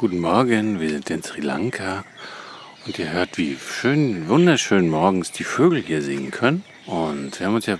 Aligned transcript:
Guten 0.00 0.20
Morgen, 0.20 0.80
wir 0.80 0.88
sind 0.88 1.10
in 1.10 1.22
Sri 1.22 1.42
Lanka 1.42 2.04
und 2.86 2.98
ihr 2.98 3.12
hört, 3.12 3.36
wie 3.36 3.58
schön, 3.58 4.28
wunderschön 4.30 4.88
morgens 4.88 5.30
die 5.30 5.44
Vögel 5.44 5.82
hier 5.82 6.00
singen 6.00 6.30
können. 6.30 6.64
Und 6.86 7.38
wir 7.38 7.46
haben 7.46 7.56
uns 7.56 7.66
ja 7.66 7.76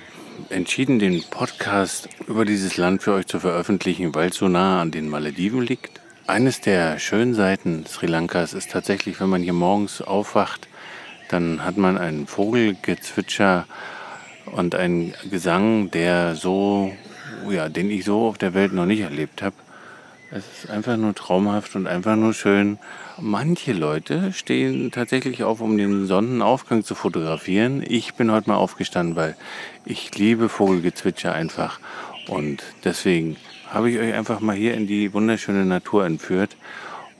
entschieden, 0.50 0.98
den 0.98 1.22
Podcast 1.30 2.10
über 2.26 2.44
dieses 2.44 2.76
Land 2.76 3.02
für 3.02 3.14
euch 3.14 3.26
zu 3.26 3.40
veröffentlichen, 3.40 4.14
weil 4.14 4.28
es 4.28 4.36
so 4.36 4.48
nah 4.48 4.82
an 4.82 4.90
den 4.90 5.08
Malediven 5.08 5.62
liegt. 5.62 6.02
Eines 6.26 6.60
der 6.60 6.98
schönen 6.98 7.32
Seiten 7.32 7.86
Sri 7.86 8.04
Lankas 8.04 8.52
ist 8.52 8.70
tatsächlich, 8.70 9.18
wenn 9.18 9.30
man 9.30 9.42
hier 9.42 9.54
morgens 9.54 10.02
aufwacht, 10.02 10.68
dann 11.30 11.64
hat 11.64 11.78
man 11.78 11.96
einen 11.96 12.26
Vogelgezwitscher 12.26 13.66
und 14.44 14.74
einen 14.74 15.14
Gesang, 15.30 15.90
der 15.90 16.36
so, 16.36 16.92
ja, 17.48 17.70
den 17.70 17.90
ich 17.90 18.04
so 18.04 18.28
auf 18.28 18.36
der 18.36 18.52
Welt 18.52 18.74
noch 18.74 18.84
nicht 18.84 19.00
erlebt 19.00 19.40
habe. 19.40 19.56
Es 20.32 20.44
ist 20.62 20.70
einfach 20.70 20.96
nur 20.96 21.12
traumhaft 21.12 21.74
und 21.74 21.88
einfach 21.88 22.14
nur 22.14 22.34
schön. 22.34 22.78
Manche 23.18 23.72
Leute 23.72 24.32
stehen 24.32 24.92
tatsächlich 24.92 25.42
auf, 25.42 25.60
um 25.60 25.76
den 25.76 26.06
Sonnenaufgang 26.06 26.84
zu 26.84 26.94
fotografieren. 26.94 27.82
Ich 27.84 28.14
bin 28.14 28.30
heute 28.30 28.48
mal 28.48 28.56
aufgestanden, 28.56 29.16
weil 29.16 29.36
ich 29.84 30.16
liebe 30.16 30.48
Vogelgezwitscher 30.48 31.34
einfach. 31.34 31.80
Und 32.28 32.62
deswegen 32.84 33.38
habe 33.70 33.90
ich 33.90 33.98
euch 33.98 34.14
einfach 34.14 34.38
mal 34.38 34.54
hier 34.54 34.74
in 34.74 34.86
die 34.86 35.12
wunderschöne 35.12 35.64
Natur 35.64 36.06
entführt. 36.06 36.56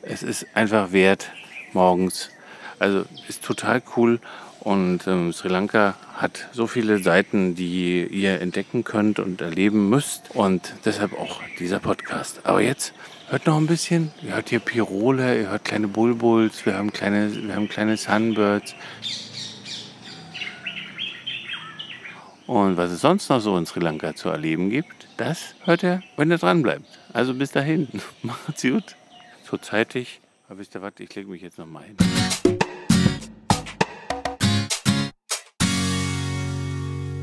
Es 0.03 0.23
ist 0.23 0.47
einfach 0.55 0.93
wert, 0.93 1.33
morgens. 1.73 2.31
Also 2.79 3.07
ist 3.27 3.43
total 3.45 3.83
cool. 3.97 4.21
Und 4.61 5.07
ähm, 5.07 5.33
Sri 5.33 5.49
Lanka 5.49 5.95
hat 6.15 6.49
so 6.53 6.67
viele 6.67 6.99
Seiten, 6.99 7.55
die 7.55 8.07
ihr 8.07 8.41
entdecken 8.41 8.85
könnt 8.85 9.19
und 9.19 9.41
erleben 9.41 9.89
müsst. 9.89 10.35
Und 10.35 10.75
deshalb 10.85 11.19
auch 11.19 11.41
dieser 11.59 11.79
Podcast. 11.81 12.41
Aber 12.45 12.61
jetzt 12.61 12.93
hört 13.31 13.47
noch 13.47 13.57
ein 13.57 13.67
bisschen. 13.67 14.13
Ihr 14.23 14.35
hört 14.35 14.51
hier 14.51 14.61
Pirole, 14.61 15.41
ihr 15.41 15.51
hört 15.51 15.65
kleine 15.65 15.89
Bulbuls, 15.89 16.67
wir 16.67 16.77
haben 16.77 16.93
kleine, 16.93 17.33
wir 17.35 17.55
haben 17.55 17.69
kleine 17.69 17.97
Sunbirds. 17.97 18.75
Und 22.47 22.77
was 22.77 22.91
es 22.91 23.01
sonst 23.01 23.31
noch 23.31 23.41
so 23.41 23.57
in 23.57 23.65
Sri 23.65 23.81
Lanka 23.81 24.15
zu 24.15 24.29
erleben 24.29 24.71
gibt, 24.71 25.07
das 25.17 25.55
hört 25.65 25.85
ihr, 25.85 26.03
wenn 26.17 26.31
ihr 26.31 26.39
dran 26.39 26.63
bleibt. 26.63 26.85
Also 27.13 27.33
bis 27.33 27.53
dahin, 27.53 27.89
macht's 28.23 28.63
gut. 28.63 28.97
So 29.49 29.57
zeitig, 29.57 30.21
aber 30.49 30.59
wisst 30.59 30.75
ihr 30.75 30.83
was, 30.83 30.93
ich 30.99 31.15
lege 31.15 31.31
mich 31.31 31.43
jetzt 31.43 31.59
noch 31.59 31.67
mal 31.67 31.85
hin. 31.85 31.97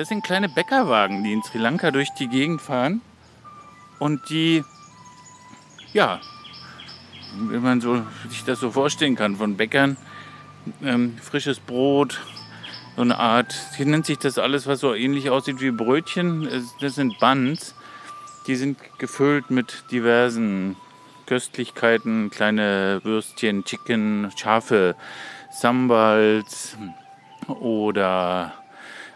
Das 0.00 0.08
sind 0.08 0.24
kleine 0.24 0.48
Bäckerwagen, 0.48 1.22
die 1.24 1.34
in 1.34 1.42
Sri 1.42 1.58
Lanka 1.58 1.90
durch 1.90 2.08
die 2.18 2.26
Gegend 2.26 2.62
fahren. 2.62 3.02
Und 3.98 4.30
die, 4.30 4.64
ja, 5.92 6.22
wenn 7.36 7.60
man 7.60 7.82
so, 7.82 8.02
sich 8.30 8.42
das 8.44 8.60
so 8.60 8.70
vorstellen 8.70 9.14
kann, 9.14 9.36
von 9.36 9.58
Bäckern, 9.58 9.98
ähm, 10.82 11.18
frisches 11.18 11.60
Brot, 11.60 12.18
so 12.96 13.02
eine 13.02 13.18
Art, 13.18 13.54
hier 13.76 13.84
nennt 13.84 14.06
sich 14.06 14.16
das 14.16 14.38
alles, 14.38 14.66
was 14.66 14.80
so 14.80 14.94
ähnlich 14.94 15.28
aussieht 15.28 15.60
wie 15.60 15.70
Brötchen, 15.70 16.48
das 16.80 16.94
sind 16.94 17.18
Buns, 17.18 17.74
die 18.46 18.56
sind 18.56 18.78
gefüllt 18.98 19.50
mit 19.50 19.84
diversen 19.90 20.76
Köstlichkeiten, 21.26 22.30
kleine 22.30 23.02
Würstchen, 23.04 23.66
Chicken, 23.66 24.32
Schafe, 24.34 24.96
Sambals 25.50 26.78
oder 27.48 28.54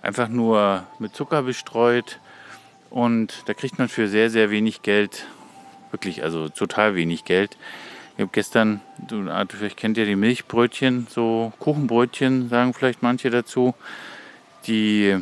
einfach 0.05 0.29
nur 0.29 0.85
mit 0.99 1.15
Zucker 1.15 1.43
bestreut. 1.43 2.19
Und 2.91 3.43
da 3.47 3.55
kriegt 3.55 3.79
man 3.79 3.89
für 3.89 4.09
sehr, 4.09 4.31
sehr 4.31 4.51
wenig 4.51 4.83
Geld, 4.83 5.27
wirklich, 5.91 6.23
also 6.23 6.49
total 6.49 6.95
wenig 6.95 7.25
Geld. 7.25 7.57
Ich 8.17 8.21
habe 8.21 8.31
gestern, 8.33 8.81
vielleicht 9.49 9.77
kennt 9.77 9.99
ihr 9.99 10.07
die 10.07 10.15
Milchbrötchen, 10.15 11.09
so 11.11 11.53
Kuchenbrötchen, 11.59 12.49
sagen 12.49 12.73
vielleicht 12.73 13.03
manche 13.03 13.31
dazu. 13.31 13.75
Die 14.69 15.15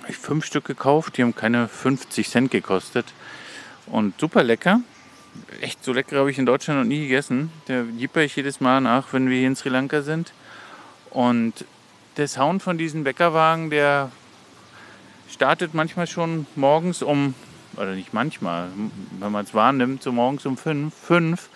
habe 0.00 0.10
ich 0.10 0.16
fünf 0.16 0.46
Stück 0.46 0.64
gekauft, 0.64 1.18
die 1.18 1.22
haben 1.22 1.34
keine 1.34 1.68
50 1.68 2.28
Cent 2.28 2.50
gekostet. 2.50 3.06
Und 3.86 4.18
super 4.18 4.42
lecker 4.42 4.80
echt 5.60 5.84
so 5.84 5.92
lecker 5.92 6.18
habe 6.18 6.30
ich 6.30 6.38
in 6.38 6.46
Deutschland 6.46 6.80
noch 6.80 6.86
nie 6.86 7.02
gegessen. 7.02 7.50
Der 7.68 7.84
jipper 7.96 8.22
ich 8.22 8.36
jedes 8.36 8.60
Mal 8.60 8.80
nach, 8.80 9.12
wenn 9.12 9.28
wir 9.28 9.38
hier 9.38 9.46
in 9.46 9.56
Sri 9.56 9.68
Lanka 9.68 10.02
sind. 10.02 10.32
Und 11.10 11.64
der 12.18 12.28
Sound 12.28 12.62
von 12.62 12.76
diesen 12.76 13.04
Bäckerwagen, 13.04 13.70
der 13.70 14.10
startet 15.30 15.72
manchmal 15.72 16.06
schon 16.06 16.46
morgens 16.56 17.02
um, 17.02 17.34
oder 17.76 17.94
nicht 17.94 18.12
manchmal, 18.12 18.68
wenn 19.20 19.32
man 19.32 19.44
es 19.44 19.54
wahrnimmt, 19.54 20.02
so 20.02 20.12
morgens 20.12 20.44
um 20.44 20.56
fünf, 20.56 20.94
fünf. 20.94 21.48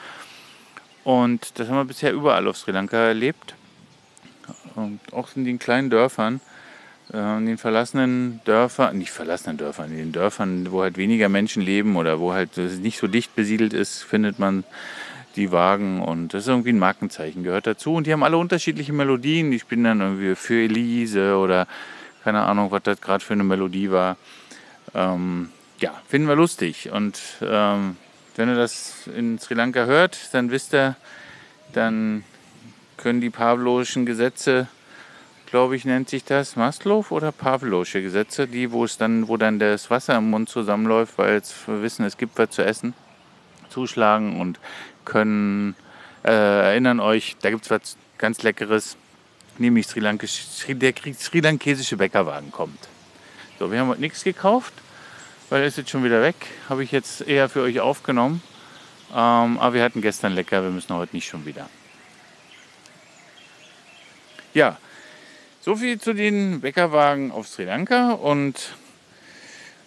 Und 1.05 1.59
das 1.59 1.69
haben 1.69 1.77
wir 1.77 1.85
bisher 1.85 2.13
überall 2.13 2.47
auf 2.47 2.57
Sri 2.57 2.71
Lanka 2.71 2.97
erlebt. 2.97 3.57
Und 4.77 5.01
auch 5.13 5.29
in 5.35 5.45
den 5.45 5.59
kleinen 5.59 5.91
Dörfern. 5.91 6.41
Äh, 7.13 7.39
in 7.39 7.47
den 7.47 7.59
verlassenen 7.59 8.41
Dörfern, 8.45 8.97
nicht 8.97 9.11
verlassenen 9.11 9.59
Dörfern, 9.59 9.91
in 9.91 9.99
den 9.99 10.13
Dörfern, 10.13 10.71
wo 10.71 10.83
halt 10.83 10.97
weniger 10.97 11.29
Menschen 11.29 11.63
leben 11.63 11.97
oder 11.97 12.21
wo 12.21 12.33
halt 12.33 12.57
es 12.57 12.79
nicht 12.79 12.99
so 12.99 13.09
dicht 13.09 13.35
besiedelt 13.35 13.73
ist, 13.73 14.03
findet 14.03 14.39
man 14.39 14.65
die 15.37 15.53
Wagen 15.53 16.03
und 16.03 16.35
das 16.35 16.43
ist 16.45 16.49
irgendwie 16.49 16.73
ein 16.73 16.79
Markenzeichen, 16.79 17.43
gehört 17.43 17.67
dazu. 17.67 17.95
Und 17.95 18.07
die 18.07 18.13
haben 18.13 18.23
alle 18.23 18.39
unterschiedliche 18.39 18.93
Melodien. 18.93 19.53
Ich 19.53 19.67
bin 19.67 19.85
dann 19.85 20.01
irgendwie 20.01 20.35
für 20.35 20.63
Elise 20.63 21.37
oder 21.37 21.67
keine 22.25 22.43
Ahnung, 22.43 22.71
was 22.71 22.83
das 22.85 23.01
gerade 23.01 23.25
für 23.25 23.33
eine 23.33 23.45
Melodie 23.45 23.91
war. 23.91 24.17
Ähm, 24.95 25.51
ja, 25.81 25.93
finden 26.09 26.29
wir 26.29 26.37
lustig. 26.37 26.91
Und 26.93 27.21
ähm, 27.43 27.97
wenn 28.37 28.49
ihr 28.49 28.57
das 28.57 29.09
in 29.15 29.39
Sri 29.39 29.55
Lanka 29.55 29.85
hört, 29.85 30.33
dann 30.33 30.51
wisst 30.51 30.75
ihr, 30.75 30.97
dann 31.73 32.25
können 32.97 33.21
die 33.21 33.31
pavloischen 33.31 34.07
Gesetze 34.07 34.69
glaube 35.53 35.77
ich, 35.77 35.85
nennt 35.85 36.09
sich 36.09 36.25
das 36.25 36.57
Maslow 36.57 37.05
oder 37.11 37.31
Pavlovsche 37.31 38.01
Gesetze, 38.01 38.49
die, 38.49 38.73
wo 38.73 38.85
es 38.85 38.97
dann, 38.97 39.29
wo 39.29 39.37
dann 39.37 39.59
das 39.59 39.91
Wasser 39.91 40.17
im 40.17 40.31
Mund 40.31 40.49
zusammenläuft, 40.49 41.19
weil 41.19 41.43
wir 41.67 41.83
wissen, 41.83 42.07
es 42.07 42.17
gibt 42.17 42.39
was 42.39 42.49
zu 42.49 42.65
essen, 42.65 42.95
zuschlagen 43.69 44.41
und 44.41 44.59
können 45.05 45.75
äh, 46.25 46.31
erinnern 46.31 47.01
euch, 47.01 47.37
da 47.43 47.51
gibt 47.51 47.65
es 47.65 47.71
was 47.71 47.97
ganz 48.19 48.43
Leckeres, 48.43 48.97
nämlich 49.59 49.87
Sri 49.87 50.01
der 50.01 50.95
Sri 51.15 51.41
Lankesische 51.41 51.97
Bäckerwagen 51.97 52.53
kommt. 52.53 52.79
So, 53.59 53.71
wir 53.71 53.81
haben 53.81 53.89
heute 53.89 54.01
nichts 54.01 54.25
gekauft, 54.25 54.73
weil 55.51 55.63
er 55.63 55.69
ist 55.69 55.79
jetzt 55.79 55.91
schon 55.91 56.05
wieder 56.05 56.23
weg. 56.23 56.37
Habe 56.69 56.85
ich 56.85 56.93
jetzt 56.93 57.21
eher 57.23 57.49
für 57.49 57.63
euch 57.63 57.81
aufgenommen. 57.81 58.43
Ähm, 59.11 59.59
aber 59.59 59.75
wir 59.75 59.83
hatten 59.83 60.01
gestern 60.01 60.33
lecker, 60.33 60.63
wir 60.63 60.71
müssen 60.71 60.95
heute 60.95 61.15
nicht 61.15 61.29
schon 61.29 61.45
wieder. 61.45 61.69
Ja, 64.55 64.79
so 65.61 65.77
viel 65.77 66.01
zu 66.01 66.13
den 66.13 66.61
Bäckerwagen 66.61 67.31
auf 67.31 67.47
Sri 67.47 67.65
Lanka 67.65 68.13
und 68.13 68.75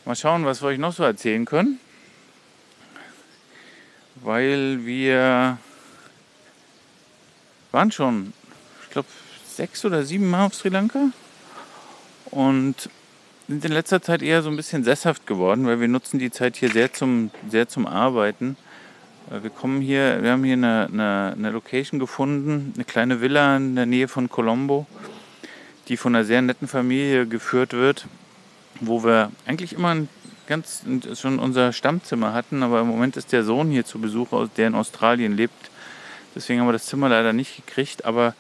mal 0.06 0.16
schauen, 0.16 0.46
was 0.46 0.62
wir 0.62 0.70
euch 0.70 0.78
noch 0.78 0.94
so 0.94 1.04
erzählen 1.04 1.46
können. 1.46 1.80
Weil 4.16 4.86
wir 4.86 5.58
waren 7.72 7.92
schon, 7.92 8.34
ich 8.84 8.90
glaube, 8.92 9.08
sechs 9.48 9.84
oder 9.86 10.04
sieben 10.04 10.30
Mal 10.30 10.46
auf 10.46 10.56
Sri 10.56 10.70
Lanka 10.70 11.10
und 12.32 12.90
sind 13.48 13.64
in 13.64 13.72
letzter 13.72 14.02
Zeit 14.02 14.22
eher 14.22 14.42
so 14.42 14.50
ein 14.50 14.56
bisschen 14.56 14.84
sesshaft 14.84 15.28
geworden, 15.28 15.66
weil 15.68 15.80
wir 15.80 15.88
nutzen 15.88 16.18
die 16.18 16.32
Zeit 16.32 16.56
hier 16.56 16.72
sehr 16.72 16.92
zum, 16.94 17.32
sehr 17.50 17.68
zum 17.68 17.86
Arbeiten. 17.86 18.58
Äh, 19.30 19.44
wir 19.44 19.50
kommen 19.50 19.82
hier, 19.82 20.24
wir 20.24 20.32
haben 20.32 20.44
hier 20.44 20.54
eine, 20.54 20.90
eine, 20.92 21.34
eine 21.38 21.50
Location 21.52 22.00
gefunden, 22.00 22.74
eine 22.76 22.86
kleine 22.86 23.22
Villa 23.22 23.58
in 23.58 23.76
der 23.76 23.86
Nähe 23.86 24.08
von 24.08 24.30
Colombo 24.30 24.88
die 25.88 25.98
von 25.98 26.16
einer 26.16 26.26
sehr 26.26 26.42
netten 26.42 26.68
Familie 26.68 27.28
geführt 27.28 27.74
wird, 27.74 28.08
wo 28.80 29.04
wir 29.04 29.32
eigentlich 29.46 29.74
immer 29.74 29.90
ein 29.90 30.10
ganz 30.48 30.84
schon 31.16 31.40
unser 31.40 31.74
Stammzimmer 31.74 32.34
hatten, 32.34 32.64
aber 32.64 32.82
im 32.82 32.88
Moment 32.88 33.18
ist 33.18 33.32
der 33.32 33.44
Sohn 33.44 33.70
hier 33.70 33.86
zu 33.86 34.00
Besuch, 34.00 34.30
der 34.58 34.68
in 34.68 34.76
Australien 34.76 35.36
lebt. 35.36 35.72
Deswegen 36.36 36.60
haben 36.60 36.68
wir 36.68 36.74
das 36.74 36.86
Zimmer 36.86 37.10
leider 37.10 37.34
nicht 37.34 37.56
gekriegt, 37.56 38.06
aber 38.06 38.36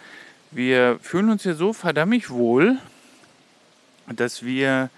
wir 0.52 1.00
fühlen 1.02 1.30
uns 1.30 1.44
hier 1.44 1.56
so 1.56 1.74
verdammt 1.74 2.30
wohl, 2.30 2.78
dass 4.07 4.44
wir 4.44 4.90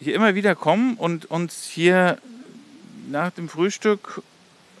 hier 0.00 0.14
immer 0.14 0.34
wieder 0.34 0.54
kommen 0.54 0.94
und 0.94 1.30
uns 1.30 1.64
hier 1.64 2.18
nach 3.10 3.30
dem 3.30 3.48
Frühstück 3.48 4.22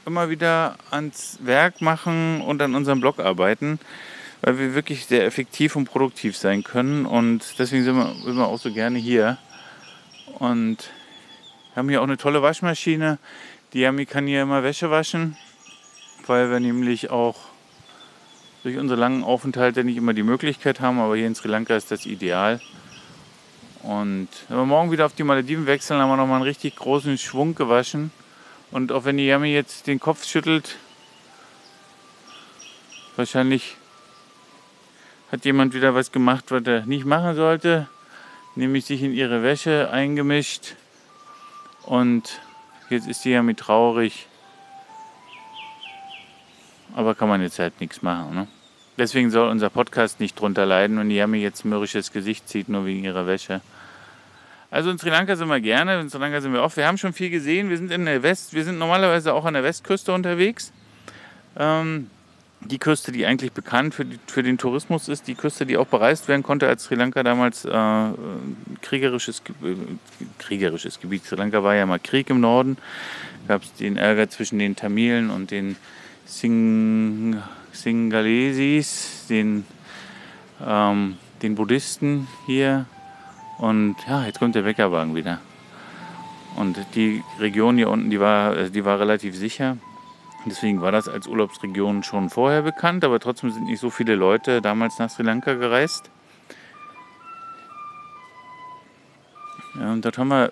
immer 0.06 0.30
wieder 0.30 0.76
ans 0.90 1.38
Werk 1.42 1.80
machen 1.80 2.40
und 2.40 2.62
an 2.62 2.74
unserem 2.74 3.00
Blog 3.00 3.18
arbeiten, 3.18 3.78
weil 4.40 4.58
wir 4.58 4.74
wirklich 4.74 5.06
sehr 5.06 5.26
effektiv 5.26 5.76
und 5.76 5.84
produktiv 5.84 6.36
sein 6.36 6.64
können. 6.64 7.04
Und 7.06 7.58
deswegen 7.58 7.84
sind 7.84 7.96
wir, 7.96 8.14
sind 8.24 8.36
wir 8.36 8.46
auch 8.46 8.58
so 8.58 8.72
gerne 8.72 8.98
hier. 8.98 9.38
Und 10.40 10.90
haben 11.76 11.90
hier 11.90 12.00
auch 12.00 12.04
eine 12.04 12.16
tolle 12.16 12.40
Waschmaschine. 12.40 13.18
Die 13.74 13.80
Yami 13.80 14.06
kann 14.06 14.26
hier 14.26 14.40
immer 14.40 14.62
Wäsche 14.62 14.90
waschen, 14.90 15.36
weil 16.26 16.50
wir 16.50 16.60
nämlich 16.60 17.10
auch 17.10 17.36
durch 18.62 18.78
unsere 18.78 18.98
langen 18.98 19.22
Aufenthalte 19.22 19.84
nicht 19.84 19.98
immer 19.98 20.14
die 20.14 20.22
Möglichkeit 20.22 20.80
haben. 20.80 20.98
Aber 20.98 21.14
hier 21.14 21.26
in 21.26 21.34
Sri 21.34 21.48
Lanka 21.48 21.76
ist 21.76 21.90
das 21.90 22.06
ideal. 22.06 22.58
Und 23.82 24.28
wenn 24.48 24.56
wir 24.56 24.64
morgen 24.64 24.90
wieder 24.90 25.04
auf 25.04 25.14
die 25.14 25.24
Malediven 25.24 25.66
wechseln, 25.66 26.00
haben 26.00 26.08
wir 26.08 26.16
nochmal 26.16 26.36
einen 26.36 26.44
richtig 26.44 26.74
großen 26.74 27.18
Schwung 27.18 27.54
gewaschen. 27.54 28.10
Und 28.70 28.92
auch 28.92 29.04
wenn 29.04 29.18
die 29.18 29.26
Yami 29.26 29.52
jetzt 29.52 29.88
den 29.88 30.00
Kopf 30.00 30.24
schüttelt, 30.24 30.76
wahrscheinlich 33.16 33.76
hat 35.30 35.44
jemand 35.44 35.74
wieder 35.74 35.94
was 35.94 36.12
gemacht, 36.12 36.46
was 36.48 36.62
er 36.64 36.86
nicht 36.86 37.04
machen 37.04 37.36
sollte, 37.36 37.88
nämlich 38.54 38.84
sich 38.84 39.02
in 39.02 39.12
ihre 39.12 39.42
Wäsche 39.42 39.90
eingemischt. 39.90 40.74
Und 41.82 42.40
jetzt 42.88 43.08
ist 43.08 43.24
die 43.24 43.30
Yami 43.30 43.54
traurig. 43.54 44.26
Aber 46.94 47.14
kann 47.14 47.28
man 47.28 47.40
jetzt 47.42 47.58
halt 47.58 47.80
nichts 47.80 48.02
machen. 48.02 48.34
Ne? 48.34 48.46
Deswegen 48.98 49.30
soll 49.30 49.48
unser 49.48 49.70
Podcast 49.70 50.20
nicht 50.20 50.38
drunter 50.38 50.66
leiden, 50.66 50.98
wenn 50.98 51.08
die 51.08 51.16
Yami 51.16 51.38
jetzt 51.38 51.64
mürrisches 51.64 52.12
Gesicht 52.12 52.48
zieht, 52.48 52.68
nur 52.68 52.84
wegen 52.84 53.04
ihrer 53.04 53.26
Wäsche. 53.26 53.60
Also 54.70 54.90
in 54.90 54.98
Sri 54.98 55.10
Lanka 55.10 55.34
sind 55.34 55.48
wir 55.48 55.60
gerne, 55.60 56.00
in 56.00 56.10
Sri 56.10 56.18
Lanka 56.18 56.40
sind 56.40 56.52
wir 56.52 56.62
oft. 56.62 56.76
Wir 56.76 56.86
haben 56.86 56.98
schon 56.98 57.12
viel 57.12 57.30
gesehen. 57.30 57.70
Wir 57.70 57.76
sind 57.76 57.90
in 57.90 58.04
der 58.04 58.22
West, 58.22 58.54
wir 58.54 58.62
sind 58.62 58.78
normalerweise 58.78 59.34
auch 59.34 59.44
an 59.44 59.54
der 59.54 59.64
Westküste 59.64 60.12
unterwegs. 60.12 60.72
Ähm, 61.56 62.08
die 62.60 62.78
Küste, 62.78 63.12
die 63.12 63.26
eigentlich 63.26 63.52
bekannt 63.52 63.94
für, 63.94 64.04
die, 64.04 64.18
für, 64.26 64.42
den 64.42 64.58
Tourismus 64.58 65.08
ist, 65.08 65.26
die 65.26 65.34
Küste, 65.34 65.64
die 65.64 65.76
auch 65.76 65.86
bereist 65.86 66.28
werden 66.28 66.42
konnte, 66.42 66.68
als 66.68 66.84
Sri 66.84 66.94
Lanka 66.94 67.22
damals 67.22 67.64
äh, 67.64 68.10
kriegerisches, 68.82 69.42
äh, 69.62 69.74
kriegerisches 70.38 71.00
Gebiet. 71.00 71.24
Sri 71.24 71.36
Lanka 71.36 71.62
war 71.62 71.74
ja 71.74 71.86
mal 71.86 71.98
Krieg 71.98 72.28
im 72.30 72.40
Norden. 72.40 72.76
Gab 73.48 73.62
es 73.62 73.72
den 73.74 73.96
Ärger 73.96 74.28
zwischen 74.28 74.58
den 74.58 74.76
Tamilen 74.76 75.30
und 75.30 75.50
den 75.50 75.76
Sing, 76.26 77.36
Singalesis, 77.72 79.26
den, 79.28 79.64
ähm, 80.64 81.16
den 81.42 81.54
Buddhisten 81.54 82.28
hier 82.46 82.86
und 83.58 83.96
ja, 84.08 84.24
jetzt 84.24 84.38
kommt 84.38 84.54
der 84.54 84.62
Bäckerwagen 84.62 85.14
wieder. 85.14 85.38
Und 86.56 86.78
die 86.94 87.22
Region 87.38 87.76
hier 87.76 87.90
unten, 87.90 88.10
die 88.10 88.18
war, 88.18 88.56
äh, 88.56 88.70
die 88.70 88.84
war 88.84 88.98
relativ 88.98 89.36
sicher. 89.36 89.76
Deswegen 90.46 90.80
war 90.80 90.90
das 90.90 91.08
als 91.08 91.26
Urlaubsregion 91.26 92.02
schon 92.02 92.30
vorher 92.30 92.62
bekannt, 92.62 93.04
aber 93.04 93.20
trotzdem 93.20 93.50
sind 93.50 93.66
nicht 93.66 93.80
so 93.80 93.90
viele 93.90 94.14
Leute 94.14 94.62
damals 94.62 94.98
nach 94.98 95.10
Sri 95.10 95.22
Lanka 95.22 95.54
gereist. 95.54 96.10
Und 99.74 100.04
dort 100.04 100.18
haben 100.18 100.28
wir 100.28 100.50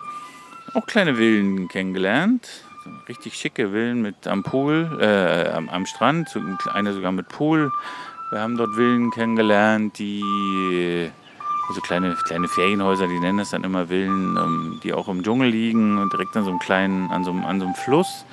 auch 0.74 0.86
kleine 0.86 1.16
Villen 1.16 1.68
kennengelernt. 1.68 2.64
Richtig 3.08 3.34
schicke 3.34 3.70
Villen 3.70 4.02
mit 4.02 4.26
am 4.26 4.42
Pool, 4.42 4.98
äh, 5.00 5.50
am, 5.50 5.68
am 5.68 5.86
Strand, 5.86 6.38
eine 6.72 6.92
sogar 6.92 7.12
mit 7.12 7.28
Pool. 7.28 7.70
Wir 8.30 8.40
haben 8.40 8.56
dort 8.56 8.74
Villen 8.74 9.10
kennengelernt, 9.10 9.98
die 9.98 11.10
so 11.74 11.80
kleine, 11.80 12.14
kleine 12.24 12.48
Ferienhäuser, 12.48 13.06
die 13.06 13.18
nennen 13.18 13.38
das 13.38 13.50
dann 13.50 13.64
immer 13.64 13.88
Villen, 13.88 14.36
ähm, 14.36 14.80
die 14.82 14.92
auch 14.92 15.08
im 15.08 15.22
Dschungel 15.22 15.48
liegen 15.48 15.98
und 15.98 16.12
direkt 16.12 16.36
an 16.36 16.44
so 16.44 16.50
einem 16.50 16.58
kleinen, 16.58 17.10
an 17.10 17.24
so 17.24 17.30
einem, 17.30 17.44
an 17.44 17.60
so 17.60 17.66
einem 17.66 17.74
Fluss. 17.74 18.24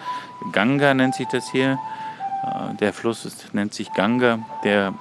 Ganga 0.52 0.94
nennt 0.94 1.16
sich 1.16 1.28
das 1.28 1.52
hier. 1.52 1.80
Äh, 2.44 2.76
der 2.76 2.94
Fluss 2.94 3.26
ist, 3.26 3.54
nennt 3.54 3.74
sich 3.74 3.94
Ganga, 3.94 4.40
der 4.64 4.94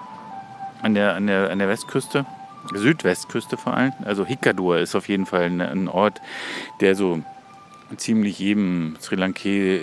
an 0.82 0.94
der, 0.94 1.14
an 1.14 1.26
der, 1.26 1.50
an 1.50 1.58
der 1.58 1.69
Westküste, 1.69 2.26
Südwestküste 2.72 3.56
vor 3.56 3.75
allem. 3.75 3.92
Also 4.04 4.25
Hikadur 4.26 4.78
ist 4.78 4.94
auf 4.94 5.08
jeden 5.08 5.26
Fall 5.26 5.44
ein 5.44 5.88
Ort, 5.88 6.20
der 6.81 6.94
so 6.94 7.22
ziemlich 7.96 8.38
jedem 8.38 8.96
Sri, 9.00 9.16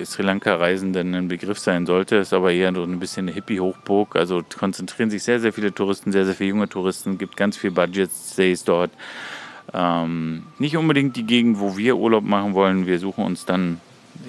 Sri 0.06 0.24
Lanka-Reisenden 0.24 1.14
ein 1.16 1.28
Begriff 1.28 1.60
sein 1.60 1.86
sollte. 1.86 2.18
Ist 2.18 2.34
aber 2.34 2.52
eher 2.52 2.74
so 2.74 2.84
ein 2.84 3.00
bisschen 3.00 3.28
eine 3.28 3.34
Hippie-Hochburg. 3.34 4.16
Also 4.16 4.44
konzentrieren 4.58 5.10
sich 5.10 5.24
sehr, 5.24 5.40
sehr 5.40 5.54
viele 5.54 5.74
Touristen, 5.74 6.12
sehr, 6.12 6.26
sehr 6.26 6.36
viele 6.36 6.50
junge 6.50 6.70
Touristen. 6.70 7.18
gibt 7.18 7.38
ganz 7.38 7.58
viel 7.58 7.72
Budget-Stays 7.72 8.64
dort. 8.64 8.92
Ähm, 9.74 10.44
nicht 10.60 10.76
unbedingt 10.78 11.16
die 11.16 11.26
Gegend, 11.26 11.60
wo 11.60 11.78
wir 11.78 11.98
Urlaub 11.98 12.24
machen 12.24 12.54
wollen. 12.54 12.86
Wir 12.86 13.00
suchen 13.00 13.24
uns 13.24 13.46
dann 13.46 13.80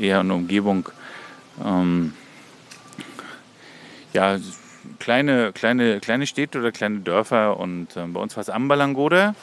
eher 0.00 0.20
eine 0.20 0.34
Umgebung. 0.34 0.88
Ähm, 1.64 2.14
ja, 4.12 4.38
kleine, 4.98 5.52
kleine, 5.52 6.00
kleine 6.00 6.26
Städte 6.26 6.58
oder 6.58 6.72
kleine 6.72 7.00
Dörfer. 7.00 7.58
Und 7.58 7.96
äh, 7.96 8.06
bei 8.06 8.20
uns 8.20 8.36
war 8.36 8.42
es 8.42 8.50
Ambalangoda, 8.50 9.34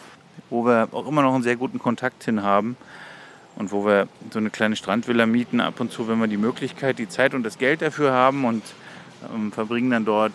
wo 0.49 0.65
wir 0.65 0.89
auch 0.91 1.07
immer 1.07 1.21
noch 1.21 1.33
einen 1.33 1.43
sehr 1.43 1.55
guten 1.55 1.79
Kontakt 1.79 2.23
hin 2.23 2.43
haben 2.43 2.77
und 3.55 3.71
wo 3.71 3.85
wir 3.85 4.07
so 4.31 4.39
eine 4.39 4.49
kleine 4.49 4.75
Strandvilla 4.75 5.25
mieten, 5.25 5.59
ab 5.59 5.79
und 5.79 5.91
zu, 5.91 6.07
wenn 6.07 6.19
wir 6.19 6.27
die 6.27 6.37
Möglichkeit, 6.37 6.97
die 6.97 7.09
Zeit 7.09 7.33
und 7.33 7.43
das 7.43 7.57
Geld 7.57 7.81
dafür 7.81 8.13
haben 8.13 8.45
und 8.45 8.63
ähm, 9.33 9.51
verbringen 9.51 9.91
dann 9.91 10.05
dort 10.05 10.33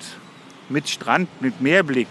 mit 0.69 0.89
Strand, 0.89 1.29
mit 1.41 1.61
Meerblick 1.61 2.09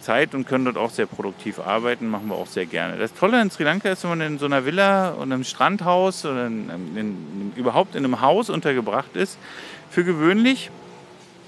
Zeit 0.00 0.34
und 0.34 0.46
können 0.46 0.64
dort 0.64 0.76
auch 0.76 0.90
sehr 0.90 1.06
produktiv 1.06 1.58
arbeiten, 1.58 2.08
machen 2.08 2.28
wir 2.28 2.34
auch 2.34 2.46
sehr 2.46 2.66
gerne. 2.66 2.96
Das 2.96 3.14
Tolle 3.14 3.40
in 3.40 3.50
Sri 3.50 3.64
Lanka 3.64 3.90
ist, 3.90 4.04
wenn 4.04 4.10
man 4.10 4.20
in 4.20 4.38
so 4.38 4.46
einer 4.46 4.64
Villa 4.64 5.10
und 5.10 5.32
einem 5.32 5.44
Strandhaus 5.44 6.24
oder 6.24 6.46
in, 6.46 6.70
in, 6.96 7.52
überhaupt 7.56 7.94
in 7.94 8.04
einem 8.04 8.20
Haus 8.20 8.50
untergebracht 8.50 9.14
ist, 9.14 9.38
für 9.90 10.04
gewöhnlich 10.04 10.70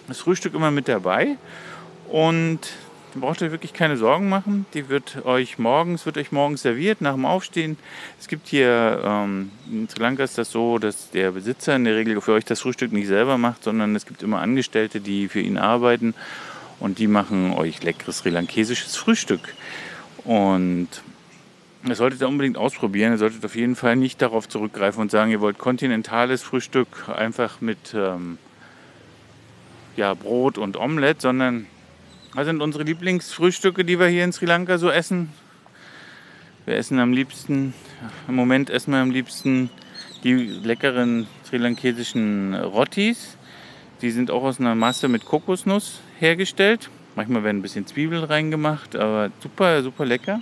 das 0.08 0.18
Frühstück 0.18 0.54
immer 0.54 0.70
mit 0.70 0.88
dabei 0.88 1.36
und 2.08 2.60
da 3.14 3.20
braucht 3.20 3.40
ihr 3.40 3.50
wirklich 3.50 3.72
keine 3.72 3.96
Sorgen 3.96 4.28
machen. 4.28 4.66
Die 4.72 4.88
wird 4.88 5.24
euch 5.24 5.58
morgens, 5.58 6.06
wird 6.06 6.16
euch 6.16 6.30
morgens 6.30 6.62
serviert, 6.62 7.00
nach 7.00 7.14
dem 7.14 7.26
Aufstehen. 7.26 7.76
Es 8.20 8.28
gibt 8.28 8.46
hier, 8.46 9.02
ähm, 9.04 9.50
in 9.70 9.88
Sri 9.88 10.00
Lanka 10.00 10.22
ist 10.22 10.38
das 10.38 10.52
so, 10.52 10.78
dass 10.78 11.10
der 11.10 11.32
Besitzer 11.32 11.74
in 11.74 11.84
der 11.84 11.96
Regel 11.96 12.20
für 12.20 12.32
euch 12.32 12.44
das 12.44 12.60
Frühstück 12.60 12.92
nicht 12.92 13.08
selber 13.08 13.36
macht, 13.36 13.64
sondern 13.64 13.96
es 13.96 14.06
gibt 14.06 14.22
immer 14.22 14.40
Angestellte, 14.40 15.00
die 15.00 15.28
für 15.28 15.40
ihn 15.40 15.58
arbeiten 15.58 16.14
und 16.80 16.98
die 16.98 17.06
machen 17.06 17.52
euch 17.52 17.82
leckeres 17.82 18.18
sri 18.18 18.30
lankesisches 18.30 18.96
Frühstück. 18.96 19.54
Und 20.24 20.88
das 21.84 21.98
solltet 21.98 22.20
ihr 22.20 22.28
unbedingt 22.28 22.58
ausprobieren. 22.58 23.12
Ihr 23.12 23.18
solltet 23.18 23.44
auf 23.44 23.54
jeden 23.54 23.76
Fall 23.76 23.96
nicht 23.96 24.20
darauf 24.20 24.48
zurückgreifen 24.48 25.00
und 25.00 25.10
sagen, 25.10 25.30
ihr 25.30 25.40
wollt 25.40 25.58
kontinentales 25.58 26.42
Frühstück 26.42 27.08
einfach 27.08 27.60
mit 27.60 27.94
ähm, 27.94 28.38
ja, 29.96 30.14
Brot 30.14 30.58
und 30.58 30.76
Omelette, 30.76 31.22
sondern 31.22 31.66
was 32.34 32.46
sind 32.46 32.60
unsere 32.60 32.84
Lieblingsfrühstücke, 32.84 33.84
die 33.84 33.98
wir 33.98 34.08
hier 34.08 34.24
in 34.24 34.32
Sri 34.32 34.46
Lanka 34.46 34.78
so 34.78 34.90
essen? 34.90 35.30
Wir 36.66 36.76
essen 36.76 36.98
am 36.98 37.12
liebsten, 37.12 37.74
im 38.28 38.34
Moment 38.34 38.70
essen 38.70 38.92
wir 38.92 39.00
am 39.00 39.10
liebsten 39.10 39.70
die 40.22 40.34
leckeren 40.34 41.26
sri 41.44 41.56
lankesischen 41.56 42.54
Rottis. 42.54 43.36
Die 44.02 44.10
sind 44.10 44.30
auch 44.30 44.42
aus 44.42 44.60
einer 44.60 44.74
Masse 44.74 45.08
mit 45.08 45.24
Kokosnuss 45.24 46.00
hergestellt. 46.18 46.88
Manchmal 47.16 47.44
werden 47.44 47.58
ein 47.58 47.62
bisschen 47.62 47.86
Zwiebeln 47.86 48.24
reingemacht, 48.24 48.96
aber 48.96 49.30
super, 49.40 49.82
super 49.82 50.06
lecker. 50.06 50.40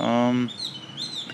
Ähm, 0.00 0.48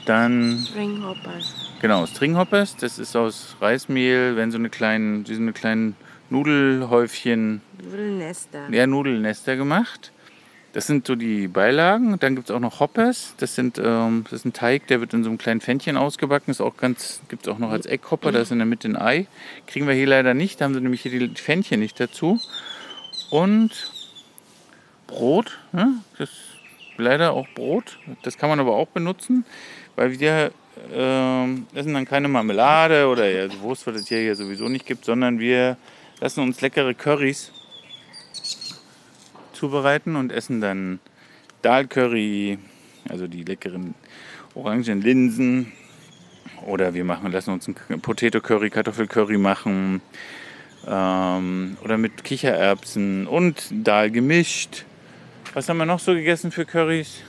dann. 0.07 0.65
Stringhoppers. 0.69 1.55
Genau, 1.81 2.07
Stringhoppers. 2.07 2.77
Das 2.77 2.99
ist 2.99 3.15
aus 3.15 3.57
Reismehl, 3.61 4.37
wenn 4.37 4.51
so 4.51 4.59
eine 4.59 4.71
kleinen, 4.71 5.25
so 5.25 5.35
eine 5.35 5.53
kleinen 5.53 5.95
Nudelhäufchen. 6.31 7.61
Nudelnester. 7.83 8.71
Ja, 8.71 8.87
Nudelnester 8.87 9.57
gemacht. 9.57 10.11
Das 10.75 10.89
sind 10.89 11.07
so 11.07 11.15
die 11.15 11.47
Beilagen. 11.47 12.19
Dann 12.19 12.35
gibt 12.35 12.51
es 12.51 12.55
auch 12.55 12.59
noch 12.59 12.81
Hoppers. 12.81 13.35
Das, 13.39 13.55
sind, 13.55 13.79
ähm, 13.79 14.25
das 14.25 14.41
ist 14.41 14.45
ein 14.45 14.53
Teig, 14.53 14.89
der 14.89 15.01
wird 15.01 15.15
in 15.15 15.23
so 15.23 15.31
einem 15.31 15.39
kleinen 15.39 15.61
Pfännchen 15.61 15.97
ausgebacken. 15.97 16.47
Das 16.49 16.61
auch 16.61 16.77
ganz, 16.77 17.21
gibt 17.29 17.47
es 17.47 17.53
auch 17.53 17.59
noch 17.59 17.71
als 17.71 17.87
Eckhopper. 17.87 18.33
Da 18.33 18.41
ist 18.41 18.51
in 18.51 18.59
der 18.59 18.67
Mitte 18.67 18.89
ein 18.89 18.97
Ei. 18.97 19.29
Kriegen 19.69 19.87
wir 19.87 19.95
hier 19.95 20.09
leider 20.09 20.35
nicht. 20.35 20.61
Da 20.61 20.65
haben 20.65 20.75
sie 20.75 20.81
nämlich 20.81 21.03
hier 21.03 21.13
die 21.13 21.29
Pfännchen 21.29 21.79
nicht 21.79 22.01
dazu. 22.01 22.41
Und 23.31 23.93
Brot. 25.07 25.61
Ne? 25.71 25.93
Das 26.19 26.31
ist 26.31 26.39
leider 26.97 27.35
auch 27.35 27.47
Brot. 27.55 28.01
Das 28.25 28.37
kann 28.37 28.49
man 28.49 28.59
aber 28.59 28.75
auch 28.75 28.89
benutzen, 28.89 29.45
weil 29.95 30.19
wir 30.19 30.51
äh, 30.93 31.79
essen 31.79 31.95
dann 31.95 32.05
keine 32.05 32.27
Marmelade 32.27 33.07
oder 33.07 33.31
ja, 33.31 33.49
Wurst, 33.61 33.87
was 33.87 33.95
es 33.95 34.09
hier, 34.09 34.19
hier 34.19 34.35
sowieso 34.35 34.69
nicht 34.69 34.87
gibt, 34.87 35.05
sondern 35.05 35.39
wir 35.39 35.77
lassen 36.21 36.41
uns 36.41 36.61
leckere 36.61 36.95
Currys 36.95 37.53
zubereiten 39.55 40.17
und 40.17 40.33
essen 40.33 40.61
dann 40.61 41.01
Dal 41.63 41.87
Curry, 41.87 42.59
also 43.09 43.27
die 43.27 43.43
leckeren 43.43 43.95
orangen 44.55 45.01
Linsen. 45.01 45.73
Oder 46.67 46.95
wir 46.95 47.05
machen, 47.05 47.33
lassen 47.33 47.53
uns 47.53 47.69
ein 47.69 48.01
Potato 48.01 48.41
Curry, 48.41 48.71
Kartoffel 48.71 49.07
Curry 49.07 49.39
machen. 49.39 50.01
Ähm, 50.87 51.77
oder 51.83 51.99
mit 51.99 52.25
Kichererbsen 52.25 53.27
und 53.27 53.69
Dal 53.71 54.11
gemischt. 54.11 54.85
Was 55.55 55.69
haben 55.69 55.79
wir 55.79 55.87
noch 55.87 56.01
so 56.01 56.15
gegessen 56.15 56.51
für 56.51 56.65
Currys? 56.65 57.23